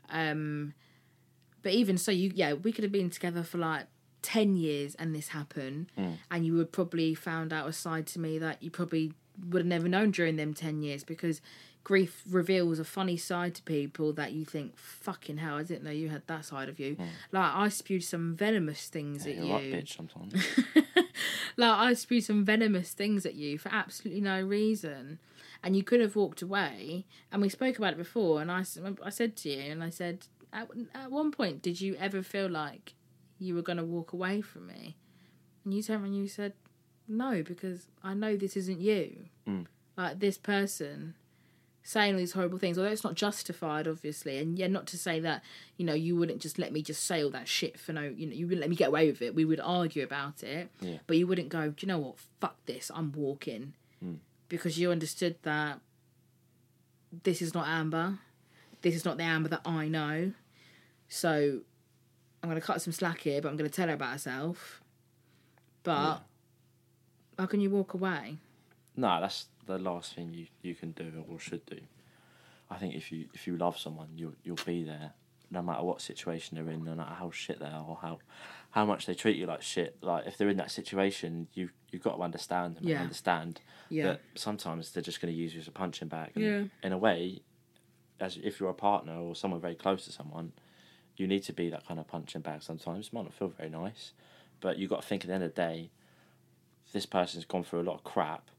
Um, 0.10 0.74
but 1.62 1.74
even 1.74 1.98
so, 1.98 2.12
you 2.12 2.32
yeah 2.34 2.54
we 2.54 2.72
could 2.72 2.84
have 2.84 2.92
been 2.92 3.12
together 3.12 3.44
for 3.44 3.60
like 3.60 3.86
ten 4.24 4.56
years 4.58 4.96
and 4.96 5.14
this 5.14 5.30
happened, 5.30 5.92
and 6.32 6.46
you 6.46 6.56
would 6.56 6.72
probably 6.72 7.14
found 7.14 7.54
out 7.54 7.68
a 7.68 7.74
side 7.74 8.08
to 8.08 8.20
me 8.20 8.40
that 8.40 8.64
you 8.64 8.72
probably 8.72 9.14
would 9.50 9.60
have 9.60 9.68
never 9.68 9.88
known 9.88 10.12
during 10.12 10.36
them 10.36 10.54
ten 10.54 10.82
years 10.82 11.04
because 11.04 11.42
grief 11.84 12.22
reveals 12.30 12.80
a 12.80 12.84
funny 12.84 13.16
side 13.16 13.56
to 13.56 13.64
people 13.64 14.12
that 14.12 14.34
you 14.34 14.44
think 14.44 14.78
fucking 14.78 15.38
hell 15.38 15.56
I 15.56 15.64
didn't 15.64 15.84
know 15.86 15.92
you 15.92 16.10
had 16.10 16.24
that 16.28 16.44
side 16.44 16.68
of 16.68 16.80
you. 16.80 16.96
Hmm. 16.96 17.04
Like 17.32 17.52
I 17.56 17.70
spewed 17.70 18.04
some 18.04 18.36
venomous 18.36 18.90
things 18.90 19.26
Yeah, 19.26 19.32
at 19.32 19.38
you're 19.38 19.46
you. 19.46 19.54
right, 19.54 19.86
bitch. 19.86 19.96
Sometimes. 19.96 20.34
like 21.58 21.72
I 21.78 21.94
spewed 21.94 22.24
some 22.24 22.44
venomous 22.46 22.92
things 22.92 23.26
at 23.26 23.36
you 23.36 23.58
for 23.58 23.70
absolutely 23.74 24.22
no 24.22 24.42
reason, 24.42 25.20
and 25.64 25.76
you 25.76 25.84
could 25.84 26.02
have 26.02 26.16
walked 26.16 26.42
away. 26.42 27.06
And 27.32 27.42
we 27.42 27.50
spoke 27.50 27.78
about 27.78 27.94
it 27.94 27.98
before, 27.98 28.42
and 28.42 28.52
I, 28.52 28.64
I 29.04 29.10
said 29.10 29.36
to 29.38 29.50
you, 29.50 29.72
and 29.72 29.84
I 29.84 29.90
said, 29.90 30.26
at, 30.54 30.68
at 30.94 31.12
one 31.12 31.32
point, 31.32 31.62
did 31.62 31.80
you 31.82 31.96
ever 32.00 32.22
feel 32.22 32.50
like 32.50 32.96
you 33.40 33.56
were 33.56 33.62
going 33.62 33.78
to 33.78 33.84
walk 33.86 34.14
away 34.14 34.42
from 34.42 34.68
me? 34.68 34.98
And 35.64 35.74
you 35.74 35.82
turned 35.84 36.02
around 36.04 36.14
and 36.14 36.18
you 36.22 36.28
said, 36.28 36.54
no, 37.08 37.44
because 37.44 37.88
I 38.04 38.14
know 38.14 38.36
this 38.36 38.58
isn't 38.58 38.80
you. 38.80 39.26
Mm. 39.48 39.66
Like 39.96 40.20
this 40.20 40.38
person 40.38 41.16
saying 41.84 42.14
all 42.14 42.20
these 42.20 42.34
horrible 42.34 42.58
things, 42.60 42.78
although 42.78 42.92
it's 42.92 43.04
not 43.04 43.16
justified, 43.16 43.88
obviously. 43.88 44.38
And 44.40 44.60
yeah, 44.60 44.68
not 44.68 44.88
to 44.88 44.98
say 44.98 45.22
that 45.22 45.42
you 45.78 45.86
know 45.86 45.94
you 45.94 46.16
wouldn't 46.18 46.42
just 46.42 46.60
let 46.60 46.74
me 46.74 46.82
just 46.82 47.06
say 47.06 47.24
all 47.24 47.30
that 47.32 47.48
shit 47.48 47.80
for 47.80 47.94
no, 47.94 48.02
you 48.02 48.28
know, 48.28 48.34
you 48.34 48.46
wouldn't 48.46 48.62
let 48.62 48.70
me 48.70 48.76
get 48.76 48.90
away 48.90 49.08
with 49.10 49.22
it. 49.22 49.34
We 49.34 49.46
would 49.46 49.62
argue 49.62 50.04
about 50.04 50.44
it, 50.44 50.70
Yeah. 50.82 50.98
but 51.08 51.18
you 51.18 51.26
wouldn't 51.28 51.50
go. 51.50 51.70
Do 51.70 51.76
you 51.80 51.88
know 51.88 52.00
what? 52.00 52.16
Fuck 52.42 52.58
this. 52.66 52.92
I'm 52.94 53.14
walking 53.14 53.74
mm. 54.04 54.18
because 54.50 54.78
you 54.78 54.92
understood 54.92 55.38
that 55.44 55.80
this 57.24 57.42
is 57.42 57.54
not 57.54 57.68
Amber. 57.68 58.20
This 58.82 58.94
is 58.94 59.06
not 59.06 59.18
the 59.18 59.24
Amber 59.24 59.50
that 59.50 59.62
I 59.66 59.88
know. 59.88 60.34
So 61.08 61.62
I'm 62.44 62.50
going 62.50 62.60
to 62.60 62.66
cut 62.66 62.82
some 62.82 62.92
slack 62.94 63.22
here, 63.22 63.42
but 63.42 63.48
I'm 63.48 63.56
going 63.56 63.70
to 63.70 63.74
tell 63.76 63.88
her 63.88 63.94
about 63.94 64.12
herself. 64.12 64.82
But 65.84 66.22
how 67.38 67.46
can 67.46 67.60
you 67.60 67.70
walk 67.70 67.94
away? 67.94 68.38
No, 68.96 69.20
that's 69.22 69.48
the 69.66 69.78
last 69.78 70.16
thing 70.16 70.34
you, 70.34 70.48
you 70.62 70.76
can 70.76 70.92
do 70.92 71.24
or 71.30 71.40
should 71.40 71.66
do. 71.66 71.80
I 72.70 72.78
think 72.78 72.96
if 72.96 73.12
you 73.12 73.26
if 73.34 73.48
you 73.48 73.56
love 73.58 73.78
someone, 73.78 74.10
you'll 74.16 74.34
you'll 74.44 74.58
be 74.66 74.84
there, 74.84 75.14
no 75.52 75.62
matter 75.62 75.84
what 75.84 76.02
situation 76.02 76.56
they're 76.58 76.74
in, 76.74 76.84
no 76.84 76.96
matter 76.96 77.14
how 77.14 77.32
shit 77.32 77.60
they 77.60 77.66
are 77.68 77.86
or 77.88 77.98
how 78.02 78.20
how 78.72 78.86
much 78.86 79.06
they 79.06 79.14
treat 79.14 79.38
you 79.38 79.46
like 79.46 79.62
shit. 79.62 79.98
Like 80.02 80.26
if 80.28 80.38
they're 80.38 80.50
in 80.50 80.58
that 80.58 80.72
situation, 80.72 81.48
you 81.54 81.70
you've 81.92 82.04
got 82.04 82.18
to 82.18 82.22
understand 82.24 82.76
them 82.76 82.86
Yeah. 82.88 82.96
and 82.96 83.04
understand 83.04 83.62
Yeah. 83.90 84.04
that 84.08 84.22
sometimes 84.36 84.92
they're 84.92 85.04
just 85.04 85.22
going 85.22 85.34
to 85.34 85.40
use 85.40 85.54
you 85.54 85.62
as 85.62 85.68
a 85.68 85.72
punching 85.72 86.10
bag. 86.10 86.32
And 86.36 86.44
Yeah. 86.44 86.64
In 86.84 86.92
a 86.92 86.98
way, 86.98 87.42
as 88.20 88.36
if 88.38 88.60
you're 88.60 88.70
a 88.70 88.74
partner 88.74 89.14
or 89.18 89.36
someone 89.36 89.62
very 89.62 89.76
close 89.76 90.04
to 90.06 90.12
someone, 90.12 90.52
you 91.16 91.26
need 91.28 91.44
to 91.44 91.54
be 91.54 91.70
that 91.70 91.86
kind 91.88 92.00
of 92.00 92.08
punching 92.08 92.42
bag. 92.42 92.62
Sometimes 92.64 93.08
it 93.08 93.14
might 93.14 93.24
not 93.24 93.34
feel 93.34 93.48
very 93.48 93.70
nice, 93.70 94.12
but 94.60 94.78
you've 94.78 94.90
got 94.90 95.02
to 95.04 95.08
think 95.08 95.24
at 95.24 95.28
the 95.30 95.34
end 95.36 95.44
of 95.44 95.56
the 95.56 95.62
day, 95.62 95.90
this 96.94 97.06
person's 97.06 97.46
gone 97.46 97.64
through 97.64 97.82
a 97.82 97.84
lot 97.84 97.96
of 97.96 98.04
crap 98.04 98.50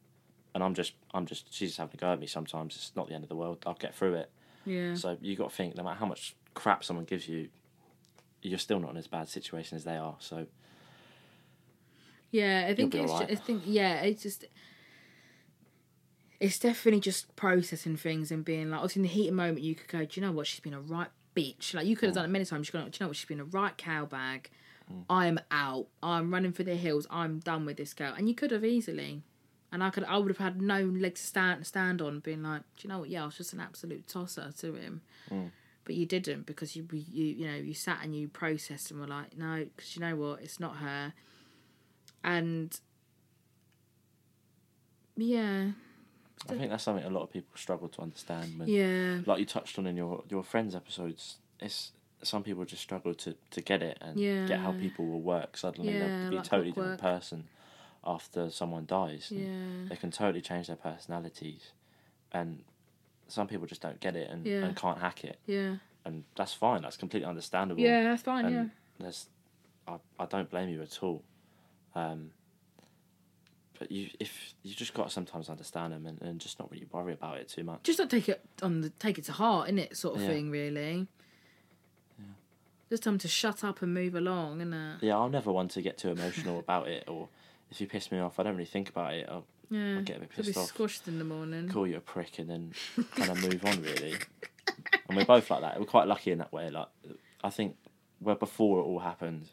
and 0.54 0.64
I'm 0.64 0.74
just 0.74 0.94
I'm 1.14 1.26
just 1.26 1.52
she's 1.52 1.70
just 1.70 1.78
having 1.78 1.92
to 1.92 1.96
go 1.96 2.12
at 2.12 2.18
me 2.18 2.26
sometimes. 2.26 2.74
It's 2.74 2.92
not 2.96 3.08
the 3.08 3.14
end 3.14 3.22
of 3.22 3.28
the 3.28 3.36
world. 3.36 3.62
I'll 3.66 3.74
get 3.74 3.94
through 3.94 4.14
it. 4.14 4.30
Yeah. 4.64 4.94
So 4.94 5.16
you 5.20 5.36
got 5.36 5.50
to 5.50 5.56
think 5.56 5.76
no 5.76 5.84
matter 5.84 5.98
how 5.98 6.06
much 6.06 6.34
crap 6.54 6.82
someone 6.82 7.04
gives 7.04 7.28
you, 7.28 7.48
you're 8.42 8.58
still 8.58 8.80
not 8.80 8.90
in 8.90 8.96
as 8.96 9.06
bad 9.06 9.28
situation 9.28 9.76
as 9.76 9.84
they 9.84 9.96
are. 9.96 10.16
So 10.18 10.46
Yeah, 12.30 12.66
I 12.68 12.74
think 12.74 12.94
it's. 12.94 13.10
alright. 13.10 13.28
Just, 13.28 13.42
I 13.42 13.44
think 13.44 13.62
yeah, 13.66 14.00
it's 14.00 14.22
just. 14.22 14.44
It's 16.40 16.58
definitely 16.58 17.00
just 17.00 17.34
processing 17.34 17.96
things 17.96 18.30
and 18.30 18.44
being 18.44 18.70
like, 18.70 18.78
obviously 18.78 19.00
in 19.00 19.02
the 19.04 19.08
heat 19.08 19.28
of 19.28 19.34
the 19.34 19.42
moment, 19.42 19.60
you 19.60 19.74
could 19.74 19.88
go, 19.88 20.04
do 20.04 20.20
you 20.20 20.24
know 20.24 20.30
what? 20.30 20.46
She's 20.46 20.60
been 20.60 20.74
a 20.74 20.80
right 20.80 21.08
bitch. 21.34 21.74
Like 21.74 21.84
you 21.86 21.96
could 21.96 22.06
have 22.06 22.12
mm. 22.12 22.16
done 22.16 22.24
it 22.26 22.28
many 22.28 22.44
times. 22.44 22.68
You 22.68 22.72
could, 22.72 22.92
do 22.92 22.96
you 22.96 23.04
know 23.04 23.08
what? 23.08 23.16
She's 23.16 23.28
been 23.28 23.40
a 23.40 23.44
right 23.44 23.76
cow 23.76 24.06
bag. 24.06 24.48
I'm 25.10 25.38
out. 25.50 25.86
I'm 26.02 26.32
running 26.32 26.52
for 26.52 26.62
the 26.62 26.76
hills. 26.76 27.06
I'm 27.10 27.38
done 27.40 27.64
with 27.66 27.76
this 27.76 27.94
girl. 27.94 28.14
And 28.16 28.28
you 28.28 28.34
could 28.34 28.50
have 28.50 28.64
easily, 28.64 29.22
and 29.72 29.82
I 29.82 29.90
could. 29.90 30.04
I 30.04 30.18
would 30.18 30.28
have 30.28 30.38
had 30.38 30.60
no 30.60 30.82
leg 30.82 31.14
to 31.16 31.22
stand 31.22 31.66
stand 31.66 32.00
on, 32.02 32.20
being 32.20 32.42
like, 32.42 32.62
do 32.76 32.86
you 32.86 32.88
know 32.88 33.00
what? 33.00 33.10
Yeah, 33.10 33.22
I 33.22 33.26
was 33.26 33.36
just 33.36 33.52
an 33.52 33.60
absolute 33.60 34.06
tosser 34.06 34.52
to 34.58 34.74
him. 34.74 35.02
Mm. 35.30 35.50
But 35.84 35.94
you 35.94 36.06
didn't 36.06 36.46
because 36.46 36.76
you 36.76 36.86
you 36.92 37.24
you 37.24 37.46
know 37.46 37.56
you 37.56 37.74
sat 37.74 38.00
and 38.02 38.14
you 38.14 38.28
processed 38.28 38.90
and 38.90 39.00
were 39.00 39.06
like, 39.06 39.36
no, 39.36 39.66
because 39.76 39.96
you 39.96 40.00
know 40.02 40.16
what? 40.16 40.42
It's 40.42 40.60
not 40.60 40.76
her 40.76 41.14
and 42.24 42.80
yeah, 45.16 45.70
I 46.48 46.54
think 46.54 46.70
that's 46.70 46.84
something 46.84 47.04
a 47.04 47.10
lot 47.10 47.22
of 47.22 47.32
people 47.32 47.50
struggle 47.56 47.88
to 47.88 48.02
understand. 48.02 48.58
When, 48.58 48.68
yeah, 48.68 49.20
Like 49.26 49.40
you 49.40 49.46
touched 49.46 49.78
on 49.78 49.86
in 49.86 49.96
your 49.96 50.22
your 50.28 50.42
friends 50.42 50.74
episodes, 50.74 51.38
it's 51.60 51.92
some 52.22 52.42
people 52.42 52.64
just 52.64 52.82
struggle 52.82 53.14
to, 53.14 53.34
to 53.52 53.60
get 53.60 53.82
it 53.82 53.98
and 54.00 54.16
get 54.16 54.58
how 54.60 54.72
people 54.72 55.06
will 55.06 55.20
work. 55.20 55.56
Suddenly 55.56 55.92
Yeah, 55.92 55.98
they'll 56.22 56.30
be 56.30 56.36
a 56.38 56.42
totally 56.42 56.70
different 56.72 57.00
person 57.00 57.44
after 58.04 58.50
someone 58.50 58.86
dies. 58.86 59.30
Yeah. 59.30 59.86
They 59.88 59.96
can 59.96 60.10
totally 60.10 60.40
change 60.40 60.66
their 60.68 60.76
personalities, 60.76 61.72
and 62.32 62.64
some 63.28 63.46
people 63.46 63.66
just 63.66 63.82
don't 63.82 64.00
get 64.00 64.16
it 64.16 64.30
and, 64.30 64.44
Yeah. 64.46 64.64
and 64.64 64.74
can't 64.76 64.98
hack 64.98 65.24
it. 65.24 65.38
yeah, 65.46 65.76
and 66.04 66.24
that's 66.36 66.54
fine. 66.54 66.82
That's 66.82 66.96
completely 66.96 67.28
understandable. 67.28 67.80
yeah. 67.82 68.02
That's 68.04 68.22
fine. 68.22 68.46
and 68.46 68.54
yeah, 68.54 68.64
there's, 68.98 69.26
I, 69.86 69.96
I 70.18 70.26
don't 70.26 70.48
blame 70.50 70.68
you 70.70 70.82
at 70.82 70.98
all. 71.02 71.22
Um, 71.94 72.30
but 73.78 73.92
you, 73.92 74.08
if 74.18 74.54
you 74.64 74.74
just 74.74 74.92
got 74.94 75.04
to 75.04 75.10
sometimes 75.10 75.48
understand 75.48 75.92
them 75.92 76.06
and, 76.06 76.20
and 76.20 76.40
just 76.40 76.58
not 76.58 76.70
really 76.72 76.86
worry 76.90 77.12
about 77.12 77.38
it 77.38 77.48
too 77.48 77.62
much. 77.62 77.84
just 77.84 77.98
don't 77.98 78.10
take 78.10 78.28
it 78.28 78.40
on 78.62 78.80
the 78.80 78.90
take 78.90 79.18
it 79.18 79.24
to 79.26 79.32
heart, 79.32 79.68
innit? 79.70 79.96
Sort 79.96 80.16
of 80.16 80.22
Yeah. 80.22 80.28
thing, 80.28 80.50
really. 80.50 81.06
Just 82.90 83.02
tell 83.02 83.12
them 83.12 83.18
to 83.20 83.28
shut 83.28 83.64
up 83.64 83.82
and 83.82 83.92
move 83.92 84.14
along, 84.14 84.60
innit? 84.60 85.02
Yeah, 85.02 85.18
I'm 85.18 85.30
never 85.30 85.52
one 85.52 85.68
to 85.68 85.82
get 85.82 85.98
too 85.98 86.10
emotional 86.10 86.58
about 86.66 86.88
it, 86.88 87.04
or 87.06 87.28
if 87.70 87.80
you 87.80 87.86
piss 87.86 88.10
me 88.10 88.18
off, 88.18 88.38
I 88.38 88.42
don't 88.44 88.54
really 88.54 88.64
think 88.64 88.88
about 88.88 89.14
it. 89.14 89.26
I'll, 89.28 89.44
Yeah, 89.70 89.96
I'll 89.96 90.02
get 90.02 90.16
a 90.16 90.20
bit 90.20 90.30
be 90.30 90.42
pissed 90.42 90.56
off, 90.56 90.68
squashed 90.68 91.06
in 91.06 91.18
the 91.18 91.24
morning. 91.24 91.68
call 91.68 91.86
you 91.86 91.96
a 91.96 92.00
prick, 92.00 92.38
and 92.38 92.48
then 92.48 92.72
kind 93.16 93.30
of 93.30 93.42
move 93.42 93.64
on. 93.64 93.82
Really, 93.82 94.14
and 95.08 95.16
we're 95.16 95.24
both 95.24 95.50
like 95.50 95.60
that. 95.60 95.78
We're 95.78 95.86
quite 95.86 96.08
lucky 96.08 96.32
in 96.32 96.38
that 96.38 96.52
way. 96.52 96.70
Like, 96.70 96.88
I 97.44 97.50
think 97.50 97.76
where 98.20 98.34
before 98.36 98.80
it 98.80 98.82
all 98.82 99.00
happened, 99.00 99.48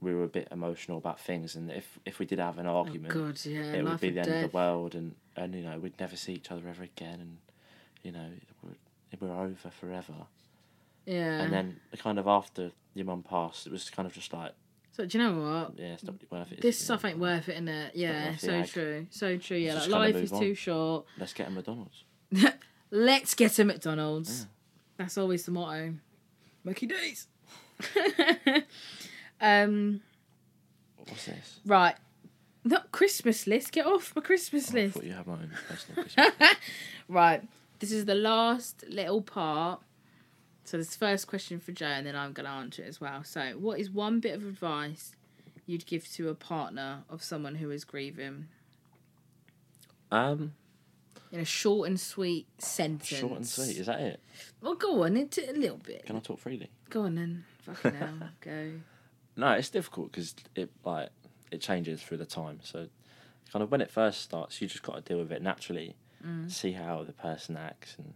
we 0.00 0.14
were 0.14 0.24
a 0.24 0.28
bit 0.28 0.48
emotional 0.50 0.98
about 0.98 1.20
things, 1.20 1.54
and 1.54 1.70
if 1.70 1.98
if 2.04 2.18
we 2.18 2.26
did 2.26 2.38
have 2.38 2.58
an 2.58 2.66
oh, 2.66 2.78
argument, 2.78 3.14
God, 3.14 3.38
yeah, 3.44 3.72
it 3.72 3.84
would 3.84 4.00
be 4.00 4.10
the 4.10 4.20
end 4.20 4.30
of 4.30 4.50
the 4.50 4.56
world, 4.56 4.94
and 4.94 5.14
and 5.36 5.54
you 5.54 5.62
know 5.62 5.78
we'd 5.78 5.98
never 6.00 6.16
see 6.16 6.34
each 6.34 6.50
other 6.50 6.68
ever 6.68 6.82
again, 6.82 7.20
and 7.20 7.38
you 8.02 8.12
know 8.12 8.28
we're, 8.62 9.28
we're 9.28 9.40
over 9.40 9.70
forever. 9.70 10.14
Yeah. 11.06 11.40
And 11.42 11.52
then 11.52 11.80
kind 11.98 12.18
of 12.18 12.26
after 12.26 12.70
your 12.94 13.06
mum 13.06 13.22
passed, 13.22 13.66
it 13.66 13.72
was 13.72 13.90
kind 13.90 14.06
of 14.06 14.14
just 14.14 14.32
like, 14.32 14.52
so 14.92 15.04
do 15.06 15.18
you 15.18 15.24
know 15.24 15.40
what? 15.40 15.78
yeah, 15.78 15.94
it's 15.94 16.04
not 16.04 16.14
really 16.14 16.26
worth 16.30 16.52
it. 16.52 16.58
is 16.58 16.62
This 16.62 16.80
it? 16.80 16.84
Stuff 16.84 17.04
ain't 17.04 17.18
worth 17.18 17.48
it, 17.48 17.62
innit? 17.62 17.90
Yeah, 17.94 18.36
so 18.36 18.52
ag. 18.52 18.68
true, 18.68 19.06
so 19.10 19.36
true. 19.36 19.56
Yeah, 19.56 19.74
like 19.74 19.88
life 19.88 20.14
is 20.16 20.30
move 20.32 20.40
too 20.40 20.54
short. 20.54 21.04
Let's 21.18 21.32
get 21.32 21.48
a 21.48 21.50
McDonald's. 21.50 22.04
Let's 22.90 23.34
get 23.34 23.58
a 23.58 23.64
McDonald's. 23.64 24.46
That's 24.96 25.18
always 25.18 25.44
the 25.44 25.50
motto. 25.50 25.94
Mickey 26.62 26.86
D's. 26.86 27.26
um, 29.40 30.00
What's 30.96 31.26
this? 31.26 31.60
right. 31.66 31.96
Not 32.66 32.92
Christmas 32.92 33.46
list. 33.46 33.72
Get 33.72 33.84
off 33.86 34.14
my 34.16 34.22
Christmas 34.22 34.70
Oh, 34.72 34.78
I 34.78 34.80
list. 34.82 34.94
thought 34.94 35.04
you 35.04 35.12
had 35.12 35.26
my 35.26 35.34
own 35.34 35.50
personal 35.68 36.02
Christmas. 36.14 36.54
Right. 37.08 37.42
This 37.78 37.92
is 37.92 38.06
the 38.06 38.14
last 38.14 38.84
little 38.88 39.20
part. 39.20 39.82
So 40.64 40.78
this 40.78 40.96
first 40.96 41.26
question 41.26 41.60
for 41.60 41.72
Joe, 41.72 41.86
and 41.86 42.06
then 42.06 42.16
I'm 42.16 42.32
going 42.32 42.46
to 42.46 42.50
answer 42.52 42.82
it 42.82 42.88
as 42.88 43.00
well. 43.00 43.22
So, 43.24 43.52
what 43.58 43.78
is 43.78 43.90
one 43.90 44.20
bit 44.20 44.34
of 44.34 44.42
advice 44.46 45.12
you'd 45.66 45.86
give 45.86 46.10
to 46.12 46.28
a 46.30 46.34
partner 46.34 47.04
of 47.10 47.22
someone 47.22 47.56
who 47.56 47.70
is 47.70 47.84
grieving 47.84 48.48
um, 50.10 50.52
in 51.32 51.40
a 51.40 51.44
short 51.44 51.88
and 51.88 51.98
sweet 52.00 52.46
sentence? 52.58 53.06
short 53.20 53.32
and 53.36 53.46
sweet. 53.46 53.76
Is 53.76 53.86
that 53.86 54.00
it? 54.00 54.20
Well, 54.62 54.74
go 54.74 55.02
on, 55.04 55.16
into 55.16 55.48
a 55.50 55.52
little 55.52 55.76
bit. 55.78 56.06
Can 56.06 56.16
I 56.16 56.20
talk 56.20 56.38
freely? 56.38 56.70
Go 56.90 57.02
on 57.02 57.14
then. 57.16 57.44
Fucking 57.62 57.94
hell. 57.94 58.14
Go. 58.40 58.72
No, 59.36 59.52
it's 59.52 59.70
difficult 59.70 60.12
because 60.12 60.34
it 60.54 60.70
like 60.84 61.10
it 61.50 61.60
changes 61.60 62.02
through 62.02 62.18
the 62.18 62.26
time. 62.26 62.60
So, 62.62 62.88
kind 63.52 63.62
of 63.62 63.70
when 63.70 63.80
it 63.80 63.90
first 63.90 64.22
starts, 64.22 64.60
you 64.62 64.68
just 64.68 64.82
got 64.82 64.94
to 64.96 65.00
deal 65.02 65.18
with 65.18 65.32
it 65.32 65.42
naturally, 65.42 65.96
Mm. 66.26 66.50
see 66.50 66.72
how 66.72 67.02
the 67.04 67.12
person 67.12 67.54
acts, 67.54 67.96
and 67.98 68.14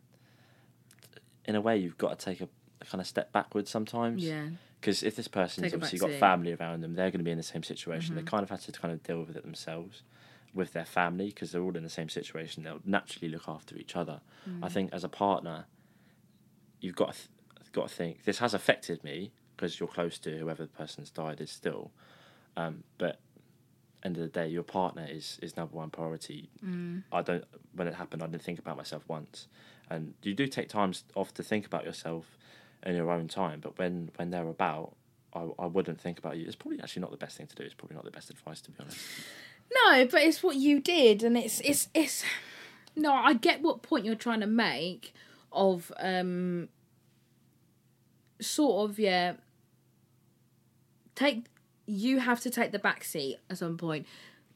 in 1.48 1.56
a 1.56 1.60
way, 1.60 1.76
you've 1.78 1.98
got 1.98 2.16
to 2.16 2.24
take 2.24 2.40
a, 2.40 2.48
a 2.80 2.84
kind 2.84 3.00
of 3.00 3.06
step 3.06 3.32
backwards 3.32 3.70
sometimes. 3.70 4.22
Yeah. 4.22 4.48
Because 4.80 5.02
if 5.02 5.16
this 5.16 5.26
person's 5.26 5.74
obviously 5.74 5.98
got 5.98 6.10
seat. 6.10 6.20
family 6.20 6.52
around 6.52 6.82
them, 6.82 6.94
they're 6.94 7.10
going 7.10 7.18
to 7.18 7.24
be 7.24 7.32
in 7.32 7.38
the 7.38 7.42
same 7.42 7.64
situation. 7.64 8.14
Mm-hmm. 8.14 8.24
They 8.24 8.30
kind 8.30 8.44
of 8.44 8.50
have 8.50 8.62
to 8.66 8.72
kind 8.72 8.94
of 8.94 9.02
deal 9.02 9.24
with 9.24 9.34
it 9.34 9.42
themselves, 9.42 10.02
with 10.54 10.72
their 10.72 10.84
family, 10.84 11.26
because 11.26 11.50
they're 11.50 11.62
all 11.62 11.76
in 11.76 11.82
the 11.82 11.90
same 11.90 12.08
situation. 12.08 12.62
They'll 12.62 12.80
naturally 12.84 13.28
look 13.28 13.48
after 13.48 13.76
each 13.76 13.96
other. 13.96 14.20
Mm. 14.48 14.60
I 14.62 14.68
think 14.68 14.92
as 14.92 15.02
a 15.02 15.08
partner, 15.08 15.64
you've 16.80 16.94
got 16.94 17.14
to 17.14 17.18
th- 17.18 17.72
got 17.72 17.88
to 17.88 17.94
think 17.94 18.24
this 18.24 18.38
has 18.38 18.54
affected 18.54 19.04
me 19.04 19.30
because 19.56 19.78
you're 19.78 19.88
close 19.88 20.18
to 20.18 20.38
whoever 20.38 20.62
the 20.62 20.68
person's 20.68 21.10
died 21.10 21.40
is 21.40 21.50
still, 21.50 21.90
um, 22.56 22.84
but 22.98 23.18
end 24.04 24.16
of 24.16 24.22
the 24.22 24.28
day, 24.28 24.48
your 24.48 24.62
partner 24.62 25.06
is 25.08 25.38
is 25.42 25.56
number 25.56 25.76
one 25.76 25.90
priority. 25.90 26.48
Mm. 26.64 27.02
I 27.12 27.22
don't. 27.22 27.44
When 27.74 27.88
it 27.88 27.94
happened, 27.94 28.22
I 28.22 28.26
didn't 28.26 28.42
think 28.42 28.58
about 28.58 28.76
myself 28.76 29.02
once, 29.08 29.48
and 29.90 30.14
you 30.22 30.34
do 30.34 30.46
take 30.46 30.68
times 30.68 31.04
off 31.14 31.34
to 31.34 31.42
think 31.42 31.66
about 31.66 31.84
yourself 31.84 32.36
in 32.84 32.94
your 32.94 33.10
own 33.10 33.28
time. 33.28 33.60
But 33.60 33.78
when 33.78 34.10
when 34.16 34.30
they're 34.30 34.48
about, 34.48 34.94
I 35.34 35.48
I 35.58 35.66
wouldn't 35.66 36.00
think 36.00 36.18
about 36.18 36.36
you. 36.36 36.46
It's 36.46 36.56
probably 36.56 36.80
actually 36.80 37.02
not 37.02 37.10
the 37.10 37.16
best 37.16 37.36
thing 37.36 37.46
to 37.46 37.54
do. 37.54 37.62
It's 37.62 37.74
probably 37.74 37.96
not 37.96 38.04
the 38.04 38.10
best 38.10 38.30
advice 38.30 38.60
to 38.62 38.70
be 38.70 38.76
honest. 38.80 38.98
No, 39.70 40.06
but 40.06 40.22
it's 40.22 40.42
what 40.42 40.56
you 40.56 40.80
did, 40.80 41.22
and 41.22 41.36
it's 41.36 41.60
it's 41.60 41.88
it's. 41.94 42.24
No, 42.96 43.12
I 43.12 43.34
get 43.34 43.62
what 43.62 43.82
point 43.82 44.04
you're 44.04 44.14
trying 44.14 44.40
to 44.40 44.46
make 44.46 45.12
of 45.52 45.92
um. 45.98 46.68
Sort 48.40 48.88
of 48.88 48.98
yeah. 48.98 49.34
Take 51.16 51.46
you 51.88 52.18
have 52.18 52.40
to 52.40 52.50
take 52.50 52.70
the 52.70 52.78
back 52.78 53.02
seat 53.02 53.38
at 53.48 53.58
some 53.58 53.78
point. 53.78 54.06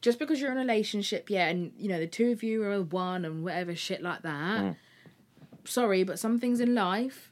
Just 0.01 0.19
because 0.19 0.39
you're 0.39 0.51
in 0.51 0.57
a 0.57 0.61
relationship, 0.61 1.29
yeah, 1.29 1.47
and 1.47 1.71
you 1.77 1.89
know 1.89 1.99
the 1.99 2.07
two 2.07 2.31
of 2.31 2.43
you 2.43 2.63
are 2.63 2.81
one 2.81 3.25
and 3.25 3.43
whatever 3.43 3.75
shit 3.75 4.01
like 4.01 4.21
that. 4.21 4.61
Mm. 4.61 4.75
Sorry, 5.65 6.03
but 6.03 6.19
some 6.19 6.39
things 6.39 6.59
in 6.59 6.75
life, 6.75 7.31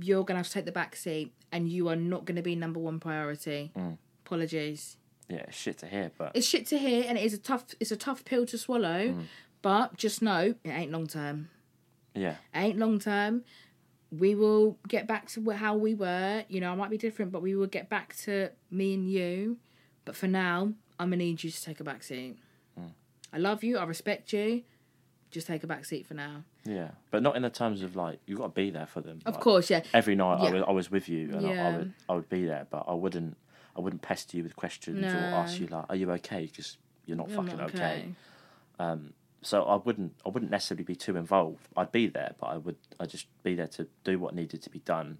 you're 0.00 0.24
gonna 0.24 0.38
have 0.38 0.46
to 0.46 0.52
take 0.52 0.66
the 0.66 0.72
back 0.72 0.94
seat, 0.96 1.32
and 1.50 1.68
you 1.68 1.88
are 1.88 1.96
not 1.96 2.26
gonna 2.26 2.42
be 2.42 2.54
number 2.54 2.78
one 2.78 3.00
priority. 3.00 3.72
Mm. 3.76 3.98
Apologies. 4.24 4.98
Yeah, 5.28 5.44
it's 5.48 5.56
shit 5.56 5.78
to 5.78 5.86
hear, 5.86 6.10
but 6.16 6.32
it's 6.34 6.46
shit 6.46 6.66
to 6.66 6.78
hear, 6.78 7.04
and 7.08 7.16
it 7.16 7.24
is 7.24 7.34
a 7.34 7.38
tough, 7.38 7.64
it's 7.80 7.90
a 7.90 7.96
tough 7.96 8.24
pill 8.24 8.46
to 8.46 8.58
swallow. 8.58 9.08
Mm. 9.08 9.24
But 9.62 9.96
just 9.96 10.22
know 10.22 10.54
it 10.62 10.68
ain't 10.68 10.92
long 10.92 11.06
term. 11.06 11.48
Yeah, 12.14 12.36
it 12.54 12.58
ain't 12.58 12.78
long 12.78 12.98
term 12.98 13.44
we 14.16 14.34
will 14.34 14.78
get 14.88 15.06
back 15.06 15.28
to 15.30 15.50
how 15.50 15.76
we 15.76 15.94
were. 15.94 16.44
You 16.48 16.60
know, 16.60 16.72
I 16.72 16.74
might 16.74 16.90
be 16.90 16.98
different, 16.98 17.32
but 17.32 17.42
we 17.42 17.54
will 17.54 17.66
get 17.66 17.88
back 17.88 18.16
to 18.24 18.50
me 18.70 18.94
and 18.94 19.10
you. 19.10 19.58
But 20.04 20.16
for 20.16 20.26
now, 20.26 20.72
I'm 20.98 21.10
gonna 21.10 21.16
need 21.16 21.44
you 21.44 21.50
to 21.50 21.62
take 21.62 21.80
a 21.80 21.84
back 21.84 22.02
seat. 22.02 22.36
Mm. 22.78 22.90
I 23.32 23.38
love 23.38 23.62
you. 23.62 23.78
I 23.78 23.84
respect 23.84 24.32
you. 24.32 24.62
Just 25.30 25.46
take 25.46 25.62
a 25.62 25.66
back 25.66 25.84
seat 25.84 26.06
for 26.06 26.14
now. 26.14 26.42
Yeah, 26.64 26.90
but 27.10 27.22
not 27.22 27.36
in 27.36 27.42
the 27.42 27.50
terms 27.50 27.82
of 27.82 27.94
like 27.96 28.18
you've 28.26 28.38
got 28.38 28.54
to 28.54 28.60
be 28.60 28.70
there 28.70 28.86
for 28.86 29.00
them. 29.00 29.20
Of 29.24 29.34
like, 29.34 29.42
course, 29.42 29.70
yeah. 29.70 29.82
Every 29.94 30.16
night 30.16 30.42
yeah. 30.42 30.48
I, 30.48 30.52
was, 30.52 30.64
I 30.68 30.72
was 30.72 30.90
with 30.90 31.08
you, 31.08 31.30
and 31.32 31.42
yeah. 31.42 31.66
I, 31.66 31.70
I, 31.70 31.76
would 31.76 31.92
I 32.08 32.14
would 32.14 32.28
be 32.28 32.44
there, 32.44 32.66
but 32.68 32.84
I 32.88 32.94
wouldn't 32.94 33.36
I 33.76 33.80
wouldn't 33.80 34.02
pester 34.02 34.36
you 34.36 34.42
with 34.42 34.56
questions 34.56 35.00
no. 35.00 35.08
or 35.08 35.12
ask 35.12 35.60
you 35.60 35.68
like, 35.68 35.84
"Are 35.88 35.96
you 35.96 36.10
okay?" 36.12 36.46
Because 36.46 36.76
you're 37.06 37.16
not 37.16 37.28
you're 37.28 37.42
fucking 37.42 37.58
not 37.58 37.70
okay. 37.70 37.78
okay. 37.78 38.14
Um, 38.78 39.12
so 39.42 39.62
I 39.64 39.76
wouldn't 39.76 40.14
I 40.24 40.28
wouldn't 40.28 40.50
necessarily 40.50 40.84
be 40.84 40.96
too 40.96 41.16
involved. 41.16 41.68
I'd 41.76 41.92
be 41.92 42.06
there, 42.08 42.34
but 42.38 42.46
I 42.46 42.56
would 42.56 42.76
I 42.98 43.06
just 43.06 43.26
be 43.42 43.54
there 43.54 43.66
to 43.68 43.86
do 44.04 44.18
what 44.18 44.34
needed 44.34 44.62
to 44.62 44.70
be 44.70 44.80
done. 44.80 45.18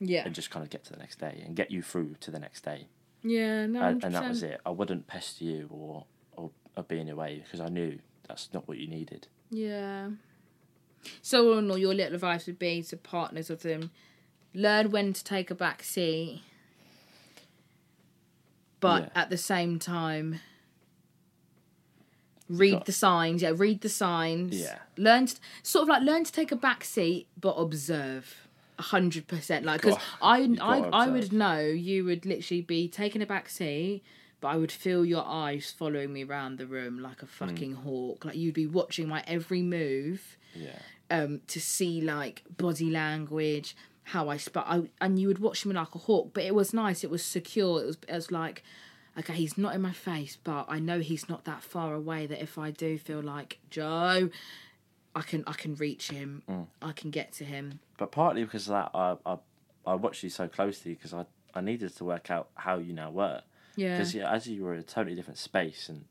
Yeah. 0.00 0.24
And 0.24 0.34
just 0.34 0.50
kind 0.50 0.64
of 0.64 0.70
get 0.70 0.84
to 0.84 0.92
the 0.92 0.98
next 0.98 1.20
day 1.20 1.42
and 1.44 1.54
get 1.54 1.70
you 1.70 1.80
through 1.80 2.16
to 2.20 2.30
the 2.30 2.38
next 2.38 2.64
day. 2.64 2.88
Yeah, 3.22 3.66
no. 3.66 3.80
And, 3.80 4.04
and 4.04 4.14
that 4.14 4.28
was 4.28 4.42
it. 4.42 4.60
I 4.66 4.70
wouldn't 4.70 5.06
pester 5.06 5.44
you 5.44 5.68
or, 5.70 6.04
or 6.32 6.50
or 6.76 6.82
be 6.82 6.98
in 6.98 7.06
your 7.06 7.16
way 7.16 7.40
because 7.44 7.60
I 7.60 7.68
knew 7.68 7.98
that's 8.28 8.50
not 8.52 8.66
what 8.66 8.78
you 8.78 8.88
needed. 8.88 9.28
Yeah. 9.50 10.08
So 11.22 11.52
all 11.52 11.58
in 11.58 11.70
all, 11.70 11.78
your 11.78 11.94
little 11.94 12.14
advice 12.14 12.46
would 12.46 12.58
be 12.58 12.82
to 12.82 12.96
partners 12.96 13.50
of 13.50 13.62
them: 13.62 13.92
learn 14.52 14.90
when 14.90 15.12
to 15.12 15.22
take 15.22 15.50
a 15.50 15.54
back 15.54 15.84
seat, 15.84 16.42
but 18.80 19.04
yeah. 19.04 19.22
at 19.22 19.30
the 19.30 19.38
same 19.38 19.78
time 19.78 20.40
read 22.48 22.72
got... 22.72 22.86
the 22.86 22.92
signs 22.92 23.42
yeah 23.42 23.52
read 23.54 23.80
the 23.80 23.88
signs. 23.88 24.60
Yeah. 24.60 24.78
Learn 24.96 25.26
to, 25.26 25.36
sort 25.62 25.82
of 25.82 25.88
like 25.88 26.02
learn 26.02 26.24
to 26.24 26.32
take 26.32 26.52
a 26.52 26.56
back 26.56 26.84
seat 26.84 27.26
but 27.40 27.52
observe. 27.52 28.48
A 28.76 28.82
hundred 28.82 29.28
percent 29.28 29.64
like 29.64 29.82
because 29.82 30.00
I 30.20 30.56
I, 30.60 31.04
I 31.04 31.08
would 31.08 31.32
know 31.32 31.60
you 31.60 32.04
would 32.04 32.26
literally 32.26 32.60
be 32.60 32.88
taking 32.88 33.22
a 33.22 33.26
back 33.26 33.48
seat 33.48 34.02
but 34.40 34.48
I 34.48 34.56
would 34.56 34.72
feel 34.72 35.04
your 35.04 35.24
eyes 35.24 35.72
following 35.76 36.12
me 36.12 36.24
around 36.24 36.58
the 36.58 36.66
room 36.66 36.98
like 36.98 37.22
a 37.22 37.26
fucking 37.26 37.76
mm. 37.76 37.82
hawk. 37.84 38.24
Like 38.24 38.34
you'd 38.34 38.54
be 38.54 38.66
watching 38.66 39.06
my 39.06 39.22
every 39.28 39.62
move 39.62 40.36
yeah. 40.54 40.78
um 41.08 41.40
to 41.46 41.60
see 41.60 42.00
like 42.00 42.42
body 42.56 42.90
language 42.90 43.76
how 44.04 44.28
I 44.28 44.36
spoke 44.36 44.88
and 45.00 45.18
you 45.18 45.28
would 45.28 45.38
watch 45.38 45.64
me 45.64 45.74
like 45.74 45.94
a 45.94 45.98
hawk 45.98 46.30
but 46.34 46.44
it 46.44 46.54
was 46.54 46.74
nice 46.74 47.04
it 47.04 47.10
was 47.10 47.24
secure 47.24 47.82
it 47.82 47.86
was 47.86 47.98
it 48.08 48.12
was 48.12 48.30
like 48.30 48.62
okay, 49.18 49.34
he's 49.34 49.56
not 49.56 49.74
in 49.74 49.82
my 49.82 49.92
face, 49.92 50.36
but 50.42 50.66
I 50.68 50.78
know 50.78 51.00
he's 51.00 51.28
not 51.28 51.44
that 51.44 51.62
far 51.62 51.94
away 51.94 52.26
that 52.26 52.42
if 52.42 52.58
I 52.58 52.70
do 52.70 52.98
feel 52.98 53.20
like 53.20 53.58
Joe, 53.70 54.30
I 55.14 55.22
can 55.22 55.44
I 55.46 55.52
can 55.52 55.74
reach 55.76 56.10
him, 56.10 56.42
mm. 56.48 56.66
I 56.82 56.92
can 56.92 57.10
get 57.10 57.32
to 57.34 57.44
him. 57.44 57.80
But 57.96 58.10
partly 58.10 58.44
because 58.44 58.68
of 58.68 58.72
that, 58.72 58.90
I 58.94 59.16
I, 59.26 59.38
I 59.86 59.94
watched 59.94 60.22
you 60.22 60.30
so 60.30 60.48
closely 60.48 60.94
because 60.94 61.14
I 61.14 61.26
I 61.54 61.60
needed 61.60 61.94
to 61.96 62.04
work 62.04 62.30
out 62.30 62.48
how 62.54 62.78
you 62.78 62.92
now 62.92 63.10
were. 63.10 63.42
Yeah. 63.76 63.96
Because 63.96 64.14
yeah, 64.14 64.32
as 64.32 64.46
you 64.46 64.64
were 64.64 64.74
in 64.74 64.80
a 64.80 64.84
totally 64.84 65.14
different 65.14 65.38
space 65.38 65.88
and 65.88 66.04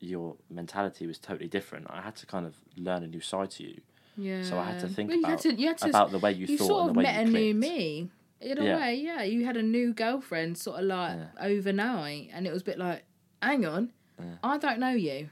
your 0.00 0.36
mentality 0.50 1.06
was 1.06 1.18
totally 1.18 1.48
different, 1.48 1.86
I 1.88 2.00
had 2.00 2.16
to 2.16 2.26
kind 2.26 2.46
of 2.46 2.56
learn 2.76 3.02
a 3.02 3.06
new 3.06 3.20
side 3.20 3.50
to 3.52 3.62
you. 3.62 3.80
Yeah. 4.16 4.42
So 4.42 4.58
I 4.58 4.64
had 4.64 4.80
to 4.80 4.88
think 4.88 5.10
well, 5.10 5.20
about, 5.20 5.40
to, 5.40 5.56
to, 5.56 5.88
about 5.88 6.10
the 6.10 6.18
way 6.18 6.32
you, 6.32 6.46
you 6.46 6.58
thought 6.58 6.66
sort 6.66 6.82
of 6.82 6.86
and 6.88 6.96
the 6.96 6.98
way 6.98 7.04
met 7.04 7.26
you 7.26 7.30
clicked. 7.30 7.36
a 7.36 7.40
new 7.40 7.54
me 7.54 8.10
in 8.42 8.58
a 8.58 8.64
yeah. 8.64 8.76
way, 8.76 8.94
yeah. 8.96 9.22
You 9.22 9.44
had 9.44 9.56
a 9.56 9.62
new 9.62 9.92
girlfriend 9.92 10.58
sort 10.58 10.80
of 10.80 10.86
like 10.86 11.18
yeah. 11.18 11.46
overnight, 11.46 12.30
and 12.32 12.46
it 12.46 12.52
was 12.52 12.62
a 12.62 12.64
bit 12.64 12.78
like, 12.78 13.04
hang 13.40 13.64
on, 13.64 13.92
yeah. 14.18 14.34
I 14.42 14.58
don't 14.58 14.78
know 14.78 14.90
you. 14.90 15.30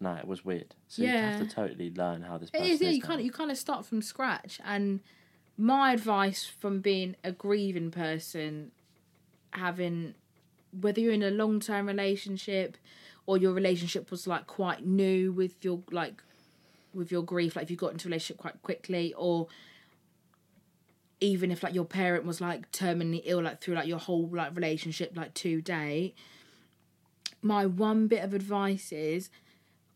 No, 0.00 0.14
it 0.14 0.26
was 0.26 0.44
weird. 0.44 0.74
So 0.88 1.02
you 1.02 1.08
have 1.08 1.40
to 1.40 1.46
totally 1.46 1.92
learn 1.94 2.22
how 2.22 2.38
this 2.38 2.50
person 2.50 2.66
it 2.66 2.70
is. 2.70 2.80
Yeah, 2.80 2.88
you 2.90 3.02
kind 3.02 3.20
of 3.20 3.26
you 3.26 3.32
kind 3.32 3.50
of 3.50 3.58
start 3.58 3.84
from 3.84 4.00
scratch. 4.00 4.58
And 4.64 5.00
my 5.58 5.92
advice 5.92 6.46
from 6.46 6.80
being 6.80 7.16
a 7.22 7.32
grieving 7.32 7.90
person, 7.90 8.72
having 9.52 10.14
whether 10.78 11.00
you're 11.00 11.12
in 11.12 11.22
a 11.22 11.30
long 11.30 11.60
term 11.60 11.86
relationship 11.86 12.78
or 13.26 13.36
your 13.36 13.52
relationship 13.52 14.10
was 14.10 14.26
like 14.26 14.46
quite 14.46 14.86
new 14.86 15.32
with 15.32 15.62
your 15.62 15.82
like 15.90 16.22
with 16.94 17.12
your 17.12 17.22
grief, 17.22 17.56
like 17.56 17.64
if 17.64 17.70
you 17.70 17.76
got 17.76 17.92
into 17.92 18.08
a 18.08 18.10
relationship 18.10 18.38
quite 18.38 18.60
quickly 18.62 19.12
or 19.16 19.48
even 21.20 21.50
if 21.50 21.62
like 21.62 21.74
your 21.74 21.84
parent 21.84 22.24
was 22.24 22.40
like 22.40 22.70
terminally 22.72 23.22
ill 23.24 23.42
like 23.42 23.60
through 23.60 23.74
like 23.74 23.86
your 23.86 23.98
whole 23.98 24.28
like 24.32 24.54
relationship 24.54 25.12
like 25.16 25.34
to 25.34 25.60
date 25.60 26.14
my 27.42 27.66
one 27.66 28.06
bit 28.06 28.24
of 28.24 28.34
advice 28.34 28.92
is 28.92 29.30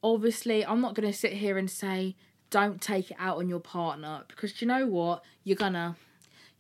obviously 0.03 0.65
i'm 0.65 0.81
not 0.81 0.95
going 0.95 1.07
to 1.07 1.17
sit 1.17 1.33
here 1.33 1.57
and 1.57 1.71
say 1.71 2.15
don't 2.55 2.81
take 2.81 3.11
it 3.11 3.17
out 3.19 3.39
on 3.39 3.49
your 3.49 3.59
partner 3.59 4.23
because 4.29 4.61
you 4.61 4.69
know 4.69 4.87
what? 4.87 5.25
You're 5.43 5.57
gonna 5.57 5.97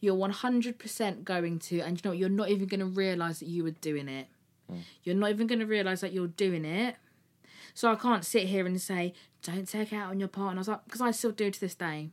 you're 0.00 0.16
100% 0.16 1.22
going 1.22 1.60
to 1.60 1.80
and 1.80 1.96
you 1.96 2.00
know 2.04 2.10
what? 2.10 2.18
You're 2.18 2.28
not 2.28 2.50
even 2.50 2.66
going 2.66 2.80
to 2.80 2.86
realize 2.86 3.38
that 3.38 3.46
you 3.46 3.62
were 3.62 3.70
doing 3.70 4.08
it. 4.08 4.26
Mm. 4.70 4.80
you're 5.04 5.14
not 5.14 5.30
even 5.30 5.46
going 5.46 5.60
to 5.60 5.66
realize 5.66 6.00
that 6.00 6.12
you're 6.12 6.26
doing 6.26 6.64
it. 6.64 6.96
So 7.74 7.92
i 7.92 7.94
can't 7.94 8.24
sit 8.24 8.48
here 8.48 8.66
and 8.66 8.80
say 8.80 9.14
don't 9.42 9.68
take 9.68 9.92
it 9.92 9.96
out 9.96 10.10
on 10.10 10.18
your 10.18 10.28
partner 10.28 10.62
because 10.84 11.00
I, 11.00 11.08
I 11.08 11.10
still 11.12 11.30
do 11.30 11.48
to 11.50 11.60
this 11.60 11.76
day 11.76 12.10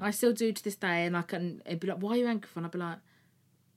I 0.00 0.10
still 0.10 0.32
do 0.32 0.52
to 0.52 0.64
this 0.64 0.76
day, 0.76 1.06
and 1.06 1.16
I 1.16 1.22
can 1.22 1.62
it'd 1.64 1.80
be 1.80 1.88
like, 1.88 1.98
"Why 1.98 2.12
are 2.12 2.16
you 2.16 2.26
angry?" 2.26 2.48
For? 2.48 2.58
And 2.58 2.66
I'd 2.66 2.72
be 2.72 2.78
like, 2.78 2.98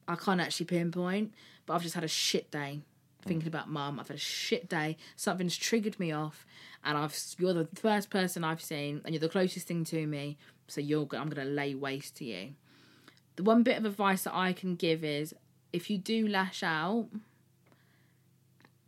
"I 0.08 0.16
can't 0.16 0.42
actually 0.42 0.66
pinpoint, 0.66 1.34
but 1.66 1.74
I've 1.74 1.84
just 1.84 1.96
had 1.96 2.04
a 2.04 2.10
shit 2.10 2.52
day 2.52 2.82
thinking 3.22 3.48
about 3.48 3.70
mum. 3.70 4.00
I've 4.00 4.08
had 4.08 4.18
a 4.18 4.20
shit 4.20 4.70
day. 4.70 4.98
Something's 5.16 5.58
triggered 5.58 6.00
me 6.00 6.12
off, 6.12 6.46
and 6.84 6.98
I've 6.98 7.18
you're 7.38 7.54
the 7.54 7.68
first 7.76 8.10
person 8.10 8.44
I've 8.44 8.62
seen, 8.62 9.02
and 9.04 9.14
you're 9.14 9.20
the 9.20 9.30
closest 9.30 9.68
thing 9.68 9.84
to 9.86 10.08
me. 10.08 10.38
So 10.68 10.82
you're 10.82 11.08
I'm 11.14 11.30
gonna 11.30 11.46
lay 11.46 11.76
waste 11.76 12.16
to 12.18 12.26
you. 12.26 12.54
The 13.36 13.44
one 13.44 13.64
bit 13.64 13.78
of 13.78 13.86
advice 13.86 14.24
that 14.24 14.36
I 14.36 14.54
can 14.54 14.76
give 14.76 15.04
is 15.04 15.34
if 15.72 15.90
you 15.90 15.98
do 15.98 16.28
lash 16.28 16.64
out, 16.64 17.08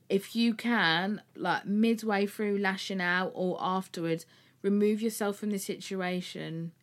if 0.10 0.36
you 0.36 0.54
can, 0.54 1.22
like 1.36 1.66
midway 1.66 2.26
through 2.26 2.58
lashing 2.58 3.02
out 3.02 3.32
or 3.34 3.58
afterwards, 3.62 4.26
remove 4.62 5.02
yourself 5.02 5.38
from 5.38 5.52
the 5.52 5.58
situation 5.58 6.74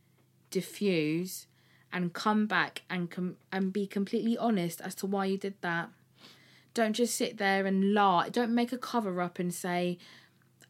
diffuse 0.51 1.47
and 1.93 2.13
come 2.13 2.47
back 2.47 2.83
and 2.91 3.11
com- 3.11 3.37
and 3.53 3.73
be 3.73 3.87
completely 3.87 4.37
honest 4.37 4.81
as 4.81 4.95
to 4.97 5.07
why 5.07 5.25
you 5.25 5.39
did 5.39 5.55
that. 5.63 5.91
Don't 6.75 6.93
just 6.93 7.17
sit 7.17 7.39
there 7.39 7.67
and 7.67 7.95
lie. 7.95 8.29
Don't 8.29 8.55
make 8.55 8.73
a 8.73 8.79
cover 8.79 9.21
up 9.21 9.39
and 9.39 9.53
say, 9.53 9.99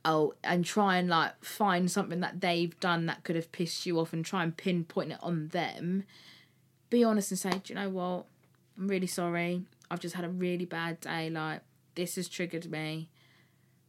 oh, 0.05 0.33
and 0.43 0.65
try 0.65 0.97
and 0.97 1.09
like 1.09 1.45
find 1.45 1.91
something 1.91 2.21
that 2.21 2.41
they've 2.41 2.79
done 2.81 3.07
that 3.07 3.25
could 3.25 3.37
have 3.37 3.53
pissed 3.53 3.85
you 3.85 3.99
off 3.99 4.13
and 4.13 4.25
try 4.25 4.43
and 4.43 4.57
pinpoint 4.57 5.13
it 5.13 5.19
on 5.23 5.49
them. 5.49 6.05
Be 6.89 7.05
honest 7.05 7.31
and 7.31 7.39
say, 7.39 7.51
do 7.51 7.61
you 7.67 7.75
know 7.75 7.91
what? 7.91 8.27
I'm 8.79 8.89
really 8.89 9.07
sorry. 9.07 9.65
I've 9.91 10.01
just 10.01 10.15
had 10.15 10.25
a 10.25 10.31
really 10.31 10.65
bad 10.65 11.01
day. 11.01 11.29
Like, 11.29 11.63
this 11.95 12.15
has 12.17 12.29
triggered 12.29 12.71
me. 12.71 13.11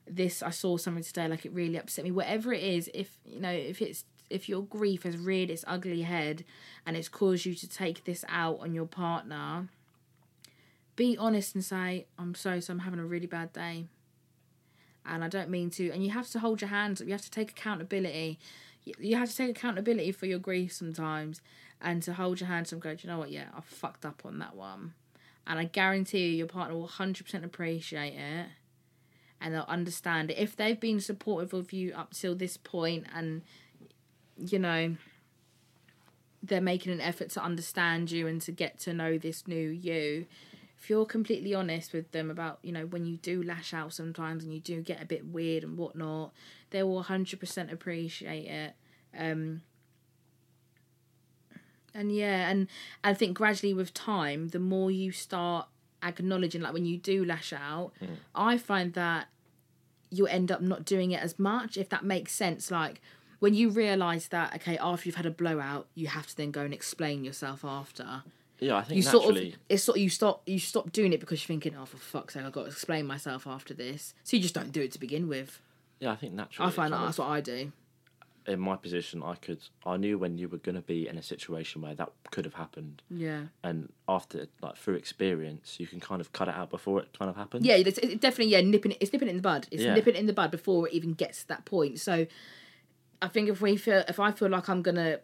This, 0.07 0.41
I 0.41 0.49
saw 0.49 0.77
something 0.77 1.03
today, 1.03 1.27
like 1.27 1.45
it 1.45 1.53
really 1.53 1.77
upset 1.77 2.03
me. 2.03 2.11
Whatever 2.11 2.51
it 2.51 2.63
is, 2.63 2.89
if, 2.93 3.17
you 3.23 3.39
know, 3.39 3.51
if 3.51 3.81
it's 3.81 4.03
if 4.29 4.47
your 4.47 4.61
grief 4.63 5.03
has 5.03 5.17
reared 5.17 5.49
its 5.49 5.65
ugly 5.67 6.03
head 6.03 6.43
and 6.85 6.95
it's 6.95 7.09
caused 7.09 7.45
you 7.45 7.55
to 7.55 7.67
take 7.67 8.03
this 8.03 8.23
out 8.29 8.59
on 8.61 8.73
your 8.73 8.85
partner, 8.85 9.67
be 10.95 11.17
honest 11.17 11.55
and 11.55 11.63
say, 11.63 12.05
I'm 12.17 12.35
sorry, 12.35 12.61
so 12.61 12.73
I'm 12.73 12.79
having 12.79 12.99
a 12.99 13.05
really 13.05 13.27
bad 13.27 13.53
day. 13.53 13.85
And 15.05 15.23
I 15.23 15.27
don't 15.29 15.49
mean 15.49 15.69
to. 15.71 15.89
And 15.91 16.03
you 16.03 16.11
have 16.11 16.29
to 16.31 16.39
hold 16.39 16.61
your 16.61 16.69
hands 16.69 17.01
up. 17.01 17.07
You 17.07 17.13
have 17.13 17.21
to 17.23 17.31
take 17.31 17.51
accountability. 17.51 18.37
You 18.83 19.15
have 19.15 19.29
to 19.29 19.35
take 19.35 19.49
accountability 19.49 20.11
for 20.11 20.25
your 20.25 20.39
grief 20.39 20.73
sometimes 20.73 21.41
and 21.81 22.03
to 22.03 22.13
hold 22.13 22.41
your 22.41 22.47
hands 22.49 22.69
up 22.71 22.73
and 22.73 22.81
go, 22.81 22.95
do 22.95 23.07
you 23.07 23.13
know 23.13 23.19
what? 23.19 23.31
Yeah, 23.31 23.45
I 23.55 23.61
fucked 23.61 24.05
up 24.05 24.23
on 24.25 24.39
that 24.39 24.55
one. 24.55 24.93
And 25.47 25.57
I 25.57 25.63
guarantee 25.63 26.27
you, 26.27 26.35
your 26.37 26.47
partner 26.47 26.75
will 26.75 26.87
100% 26.87 27.43
appreciate 27.43 28.13
it. 28.13 28.47
and 29.41 29.53
they'll 29.53 29.65
understand. 29.67 30.31
If 30.31 30.55
they've 30.55 30.79
been 30.79 30.99
supportive 30.99 31.53
of 31.53 31.71
you 31.71 31.93
up 31.93 32.13
till 32.13 32.35
this 32.35 32.57
point 32.57 33.05
and 33.13 33.41
you 34.39 34.59
know 34.59 34.95
they're 36.41 36.61
making 36.61 36.91
an 36.91 37.01
effort 37.01 37.29
to 37.31 37.43
understand 37.43 38.11
you 38.11 38.25
and 38.27 38.41
to 38.41 38.51
get 38.51 38.79
to 38.79 38.93
know 38.93 39.17
this 39.17 39.47
new 39.47 39.69
you. 39.69 40.25
If 40.77 40.89
you're 40.89 41.05
completely 41.05 41.53
honest 41.53 41.91
with 41.91 42.11
them 42.11 42.31
about 42.31 42.59
you 42.61 42.71
know 42.71 42.85
when 42.85 43.05
you 43.05 43.17
do 43.17 43.43
lash 43.43 43.73
out 43.73 43.93
sometimes 43.93 44.43
and 44.43 44.53
you 44.53 44.59
do 44.59 44.81
get 44.81 45.01
a 45.01 45.05
bit 45.05 45.25
weird 45.25 45.63
and 45.63 45.77
whatnot 45.77 46.31
they 46.71 46.83
will 46.83 47.03
100% 47.03 47.71
appreciate 47.71 48.45
it. 48.47 48.73
Um 49.17 49.61
and 51.91 52.15
yeah 52.15 52.47
and 52.47 52.67
i 53.03 53.15
think 53.15 53.35
gradually 53.35 53.73
with 53.73 53.91
time 53.95 54.49
the 54.49 54.59
more 54.59 54.91
you 54.91 55.11
start 55.11 55.67
acknowledging 56.03 56.61
like 56.61 56.71
when 56.71 56.85
you 56.85 56.95
do 56.95 57.25
lash 57.25 57.51
out 57.51 57.91
i 58.35 58.59
find 58.59 58.93
that 58.93 59.27
you 60.11 60.27
end 60.27 60.51
up 60.51 60.61
not 60.61 60.85
doing 60.85 61.11
it 61.11 61.21
as 61.21 61.37
much 61.37 61.77
if 61.77 61.89
that 61.89 62.03
makes 62.03 62.31
sense. 62.31 62.71
Like 62.71 63.01
when 63.39 63.53
you 63.53 63.69
realize 63.69 64.27
that 64.29 64.53
okay 64.55 64.77
after 64.77 65.07
you've 65.07 65.15
had 65.15 65.25
a 65.25 65.31
blowout 65.31 65.87
you 65.95 66.07
have 66.07 66.27
to 66.27 66.35
then 66.37 66.51
go 66.51 66.61
and 66.61 66.73
explain 66.73 67.23
yourself 67.23 67.63
after 67.65 68.23
Yeah, 68.59 68.75
I 68.77 68.83
think 68.83 68.97
you 68.97 69.03
naturally. 69.03 69.23
sort 69.23 69.37
of 69.53 69.59
it's 69.69 69.83
sort 69.83 69.97
of 69.97 70.01
you 70.03 70.09
stop 70.09 70.41
you 70.45 70.59
stop 70.59 70.91
doing 70.91 71.13
it 71.13 71.19
because 71.19 71.41
you're 71.41 71.47
thinking 71.47 71.75
oh 71.79 71.85
for 71.85 71.97
fuck's 71.97 72.33
sake 72.33 72.43
i've 72.43 72.51
got 72.51 72.63
to 72.63 72.67
explain 72.69 73.05
myself 73.07 73.47
after 73.47 73.73
this 73.73 74.13
so 74.23 74.35
you 74.37 74.43
just 74.43 74.55
don't 74.55 74.71
do 74.71 74.81
it 74.81 74.91
to 74.91 74.99
begin 74.99 75.27
with 75.27 75.61
yeah, 75.99 76.11
I 76.11 76.15
think 76.15 76.33
naturally. 76.33 76.67
i 76.67 76.71
find 76.71 76.93
that 76.93 76.99
that's 77.01 77.17
what 77.17 77.27
i 77.27 77.41
do 77.41 77.71
in 78.47 78.59
my 78.59 78.77
position, 78.77 79.21
I 79.21 79.35
could. 79.35 79.59
I 79.85 79.97
knew 79.97 80.17
when 80.17 80.39
you 80.39 80.47
were 80.49 80.57
going 80.57 80.73
to 80.75 80.81
be 80.81 81.07
in 81.07 81.19
a 81.19 81.21
situation 81.21 81.83
where 81.83 81.93
that 81.93 82.09
could 82.31 82.45
have 82.45 82.55
happened, 82.55 83.03
yeah 83.11 83.43
and 83.63 83.91
after 84.07 84.47
like 84.61 84.75
through 84.75 84.95
experience, 84.95 85.75
you 85.79 85.85
can 85.85 85.99
kind 85.99 86.19
of 86.19 86.33
cut 86.33 86.47
it 86.47 86.55
out 86.55 86.71
before 86.71 86.99
it 86.99 87.09
kind 87.19 87.29
of 87.29 87.35
happens. 87.35 87.63
yeah 87.63 87.75
it's, 87.75 87.99
it's 87.99 88.15
definitely 88.15 88.51
yeah 88.51 88.61
nipping 88.61 88.93
it 88.93 88.97
it's 89.01 89.13
nipping 89.13 89.27
it 89.27 89.31
in 89.31 89.37
the 89.37 89.43
bud 89.43 89.67
it's 89.69 89.83
Yeah. 89.83 89.93
nipping 89.93 90.15
it 90.15 90.19
in 90.19 90.25
the 90.25 90.33
bud 90.33 90.49
before 90.49 90.87
it 90.87 90.93
even 90.95 91.13
gets 91.13 91.41
to 91.41 91.47
that 91.49 91.65
point 91.65 91.99
so 91.99 92.25
i 93.21 93.27
think 93.27 93.49
if 93.49 93.61
we 93.61 93.75
feel 93.75 94.03
if 94.07 94.19
i 94.19 94.31
feel 94.31 94.49
like 94.49 94.69
i'm 94.69 94.81
gonna 94.81 95.19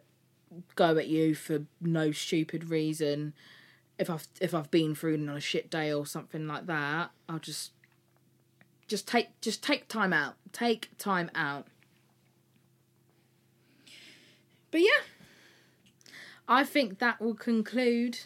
go 0.74 0.96
at 0.96 1.08
you 1.08 1.34
for 1.34 1.64
no 1.80 2.12
stupid 2.12 2.70
reason 2.70 3.32
if 3.98 4.08
i've 4.08 4.26
if 4.40 4.54
i've 4.54 4.70
been 4.70 4.94
through 4.94 5.14
on 5.14 5.28
a 5.28 5.40
shit 5.40 5.70
day 5.70 5.92
or 5.92 6.06
something 6.06 6.46
like 6.46 6.66
that 6.66 7.10
i'll 7.28 7.38
just 7.38 7.72
just 8.86 9.08
take 9.08 9.28
just 9.40 9.62
take 9.62 9.88
time 9.88 10.12
out 10.12 10.34
take 10.52 10.90
time 10.98 11.30
out 11.34 11.66
but 14.70 14.80
yeah 14.80 15.02
i 16.46 16.62
think 16.62 16.98
that 16.98 17.20
will 17.20 17.34
conclude 17.34 18.20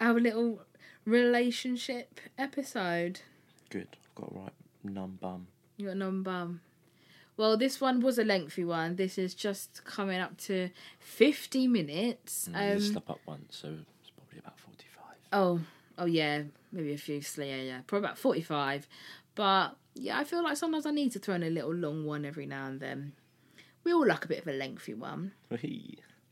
our 0.00 0.20
little 0.20 0.62
relationship 1.04 2.20
episode 2.38 3.20
Good. 3.70 3.88
I've 4.04 4.14
got 4.14 4.32
a 4.32 4.38
right 4.40 4.52
numb 4.82 5.18
bum. 5.20 5.46
you 5.76 5.86
got 5.86 5.96
numb 5.96 6.22
bum. 6.22 6.60
Well, 7.40 7.56
this 7.56 7.80
one 7.80 8.00
was 8.00 8.18
a 8.18 8.24
lengthy 8.24 8.66
one. 8.66 8.96
This 8.96 9.16
is 9.16 9.32
just 9.32 9.82
coming 9.84 10.20
up 10.20 10.36
to 10.40 10.68
50 10.98 11.68
minutes. 11.68 12.50
Mm, 12.52 12.74
Um, 12.74 12.80
slip 12.80 13.08
up 13.08 13.20
once, 13.24 13.56
so 13.56 13.78
it's 14.02 14.10
probably 14.10 14.40
about 14.40 14.60
forty-five. 14.60 15.16
oh, 15.32 15.60
oh 15.96 16.04
yeah, 16.04 16.42
maybe 16.70 16.92
a 16.92 16.98
few, 16.98 17.22
yeah, 17.38 17.62
yeah, 17.62 17.80
probably 17.86 18.04
about 18.04 18.18
45. 18.18 18.86
But 19.34 19.74
yeah, 19.94 20.18
I 20.18 20.24
feel 20.24 20.44
like 20.44 20.58
sometimes 20.58 20.84
I 20.84 20.90
need 20.90 21.12
to 21.12 21.18
throw 21.18 21.34
in 21.34 21.42
a 21.42 21.48
little 21.48 21.72
long 21.72 22.04
one 22.04 22.26
every 22.26 22.44
now 22.44 22.66
and 22.66 22.78
then. 22.78 23.14
We 23.84 23.94
all 23.94 24.06
like 24.06 24.26
a 24.26 24.28
bit 24.28 24.42
of 24.42 24.46
a 24.46 24.52
lengthy 24.52 24.92
one. 24.92 25.32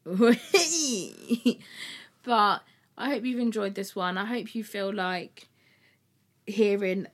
but 2.22 2.62
I 2.98 3.08
hope 3.08 3.24
you've 3.24 3.40
enjoyed 3.40 3.76
this 3.76 3.96
one. 3.96 4.18
I 4.18 4.26
hope 4.26 4.54
you 4.54 4.62
feel 4.62 4.92
like 4.92 5.48
hearing 6.46 7.06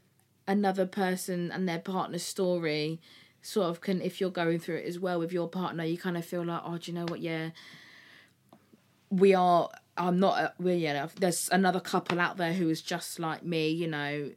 another 0.49 0.85
person 0.85 1.53
and 1.53 1.69
their 1.69 1.79
partner's 1.79 2.25
story 2.25 3.01
sort 3.45 3.69
of 3.69 3.81
can 3.81 4.01
if 4.01 4.21
you're 4.21 4.31
going 4.31 4.59
through 4.59 4.77
it 4.77 4.87
as 4.87 4.99
well 4.99 5.19
with 5.19 5.33
your 5.33 5.49
partner 5.49 5.85
you 5.85 5.99
kind 5.99 6.17
of 6.17 6.25
feel 6.25 6.45
like 6.45 6.63
oh 6.65 6.79
do 6.79 6.91
you 6.91 6.99
know 6.99 7.05
what? 7.05 7.21
Yeah 7.21 7.51
we 9.11 9.35
are 9.35 9.69
i'm 9.97 10.19
not 10.19 10.55
we're 10.59 10.75
you 10.75 10.93
know 10.93 11.09
there's 11.21 11.49
another 11.53 11.79
couple 11.79 12.19
out 12.19 12.37
there 12.37 12.53
who 12.53 12.69
is 12.69 12.83
just 12.83 13.21
like 13.21 13.45
me 13.45 13.69
you 13.69 13.87
know 13.87 14.31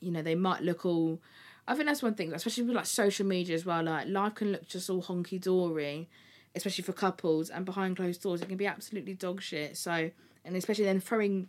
you 0.00 0.10
know 0.10 0.22
they 0.22 0.34
might 0.34 0.62
look 0.62 0.86
all 0.86 1.20
i 1.68 1.74
think 1.74 1.86
that's 1.86 2.02
one 2.02 2.14
thing 2.14 2.32
especially 2.32 2.62
with 2.64 2.76
like 2.76 2.86
social 2.86 3.26
media 3.26 3.54
as 3.54 3.66
well 3.66 3.82
like 3.82 4.06
life 4.08 4.34
can 4.36 4.52
look 4.52 4.66
just 4.66 4.88
all 4.88 5.02
honky-dory 5.02 6.08
especially 6.54 6.82
for 6.82 6.92
couples 6.92 7.50
and 7.50 7.66
behind 7.66 7.96
closed 7.96 8.22
doors 8.22 8.40
it 8.40 8.48
can 8.48 8.56
be 8.56 8.66
absolutely 8.66 9.12
dog 9.12 9.42
shit 9.42 9.76
so 9.76 10.10
and 10.44 10.56
especially 10.56 10.84
then 10.84 11.00
throwing 11.00 11.48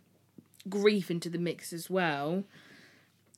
grief 0.68 1.10
into 1.10 1.30
the 1.30 1.38
mix 1.38 1.72
as 1.72 1.88
well 1.88 2.44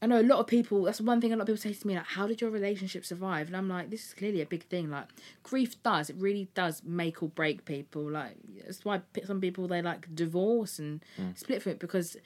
I 0.02 0.06
know 0.06 0.20
a 0.20 0.22
lot 0.22 0.38
of 0.38 0.46
people. 0.46 0.84
That's 0.84 1.00
one 1.00 1.20
thing 1.20 1.32
a 1.32 1.36
lot 1.36 1.42
of 1.42 1.46
people 1.48 1.60
say 1.60 1.74
to 1.74 1.86
me, 1.86 1.94
like, 1.94 2.06
"How 2.06 2.26
did 2.26 2.40
your 2.40 2.50
relationship 2.50 3.04
survive?" 3.04 3.48
And 3.48 3.56
I'm 3.56 3.68
like, 3.68 3.90
"This 3.90 4.06
is 4.06 4.14
clearly 4.14 4.40
a 4.40 4.46
big 4.46 4.64
thing. 4.64 4.90
Like, 4.90 5.08
grief 5.42 5.82
does. 5.82 6.08
It 6.08 6.16
really 6.16 6.48
does 6.54 6.82
make 6.84 7.22
or 7.22 7.28
break 7.28 7.64
people. 7.66 8.10
Like, 8.10 8.36
that's 8.64 8.84
why 8.84 9.02
some 9.24 9.40
people 9.40 9.68
they 9.68 9.82
like 9.82 10.14
divorce 10.14 10.78
and 10.78 11.04
mm. 11.18 11.36
split 11.38 11.62
from 11.62 11.72
it 11.72 11.78
because 11.78 12.16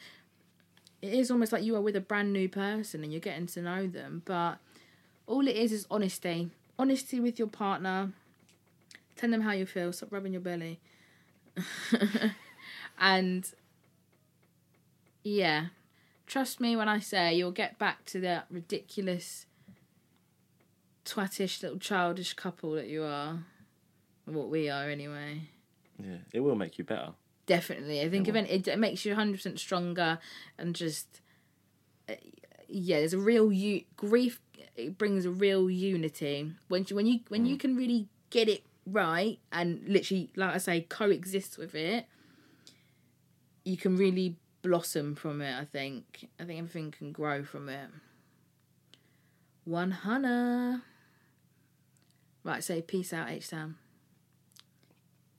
it 1.02 1.12
is 1.12 1.30
almost 1.30 1.52
like 1.52 1.62
you 1.62 1.74
are 1.76 1.80
with 1.80 1.96
a 1.96 2.00
brand 2.00 2.32
new 2.32 2.48
person 2.48 3.02
and 3.02 3.12
you're 3.12 3.20
getting 3.20 3.46
to 3.46 3.60
know 3.60 3.86
them. 3.86 4.22
But 4.24 4.58
all 5.26 5.46
it 5.46 5.56
is 5.56 5.72
is 5.72 5.86
honesty. 5.90 6.50
Honesty 6.78 7.20
with 7.20 7.38
your 7.38 7.48
partner. 7.48 8.12
Tell 9.16 9.30
them 9.30 9.42
how 9.42 9.52
you 9.52 9.66
feel. 9.66 9.92
Stop 9.92 10.12
rubbing 10.12 10.32
your 10.32 10.40
belly. 10.40 10.80
and 12.98 13.52
yeah, 15.22 15.66
trust 16.34 16.60
me 16.60 16.74
when 16.74 16.88
I 16.88 16.98
say 16.98 17.32
you'll 17.36 17.52
get 17.52 17.78
back 17.78 18.04
to 18.06 18.18
that 18.22 18.46
ridiculous, 18.50 19.46
twattish 21.04 21.62
little 21.62 21.78
childish 21.78 22.34
couple 22.34 22.72
that 22.72 22.88
you 22.88 23.04
are. 23.04 23.44
What 24.24 24.48
we 24.48 24.68
are, 24.68 24.90
anyway. 24.90 25.42
Yeah, 26.02 26.16
it 26.32 26.40
will 26.40 26.56
make 26.56 26.76
you 26.76 26.82
better. 26.82 27.10
Definitely. 27.46 28.00
I 28.00 28.10
think 28.10 28.26
event 28.26 28.48
it, 28.50 28.66
it 28.66 28.80
makes 28.80 29.04
you 29.04 29.14
100% 29.14 29.60
stronger 29.60 30.18
and 30.58 30.74
just. 30.74 31.20
uh, 32.08 32.14
Yeah, 32.66 32.98
there's 32.98 33.12
a 33.12 33.18
real 33.18 33.52
u- 33.52 33.84
grief. 33.96 34.40
It 34.74 34.98
brings 34.98 35.24
a 35.26 35.30
real 35.30 35.70
unity 35.70 36.50
when 36.66 36.84
you 36.88 36.96
when 36.96 37.06
you 37.06 37.20
when 37.28 37.46
you 37.46 37.56
can 37.56 37.76
really 37.76 38.08
get 38.30 38.48
it 38.48 38.64
right 38.84 39.38
and 39.52 39.84
literally, 39.86 40.30
like 40.34 40.52
I 40.52 40.58
say, 40.58 40.80
coexist 40.80 41.58
with 41.58 41.76
it. 41.76 42.06
You 43.64 43.76
can 43.76 43.96
really 43.96 44.36
blossom 44.64 45.14
from 45.14 45.40
it. 45.40 45.56
I 45.60 45.64
think. 45.64 46.28
I 46.40 46.44
think 46.44 46.58
everything 46.58 46.90
can 46.90 47.12
grow 47.12 47.44
from 47.44 47.68
it. 47.68 47.88
One 49.64 49.92
Hannah. 49.92 50.82
Right, 52.42 52.64
say 52.64 52.82
peace 52.82 53.12
out, 53.12 53.30
H 53.30 53.50
Town. 53.50 53.76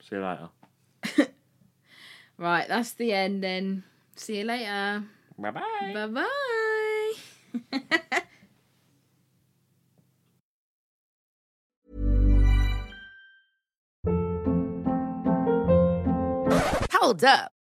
See 0.00 0.16
you 0.16 0.22
later. 0.22 0.48
Right, 2.38 2.68
that's 2.68 2.92
the 2.92 3.14
end 3.14 3.42
then. 3.42 3.82
See 4.14 4.36
you 4.38 4.44
later. 4.44 5.04
Bye 5.38 5.52
bye. 5.52 5.94
Bye 5.94 6.06
bye. 6.06 6.26
Hold 16.92 17.24
up. 17.24 17.55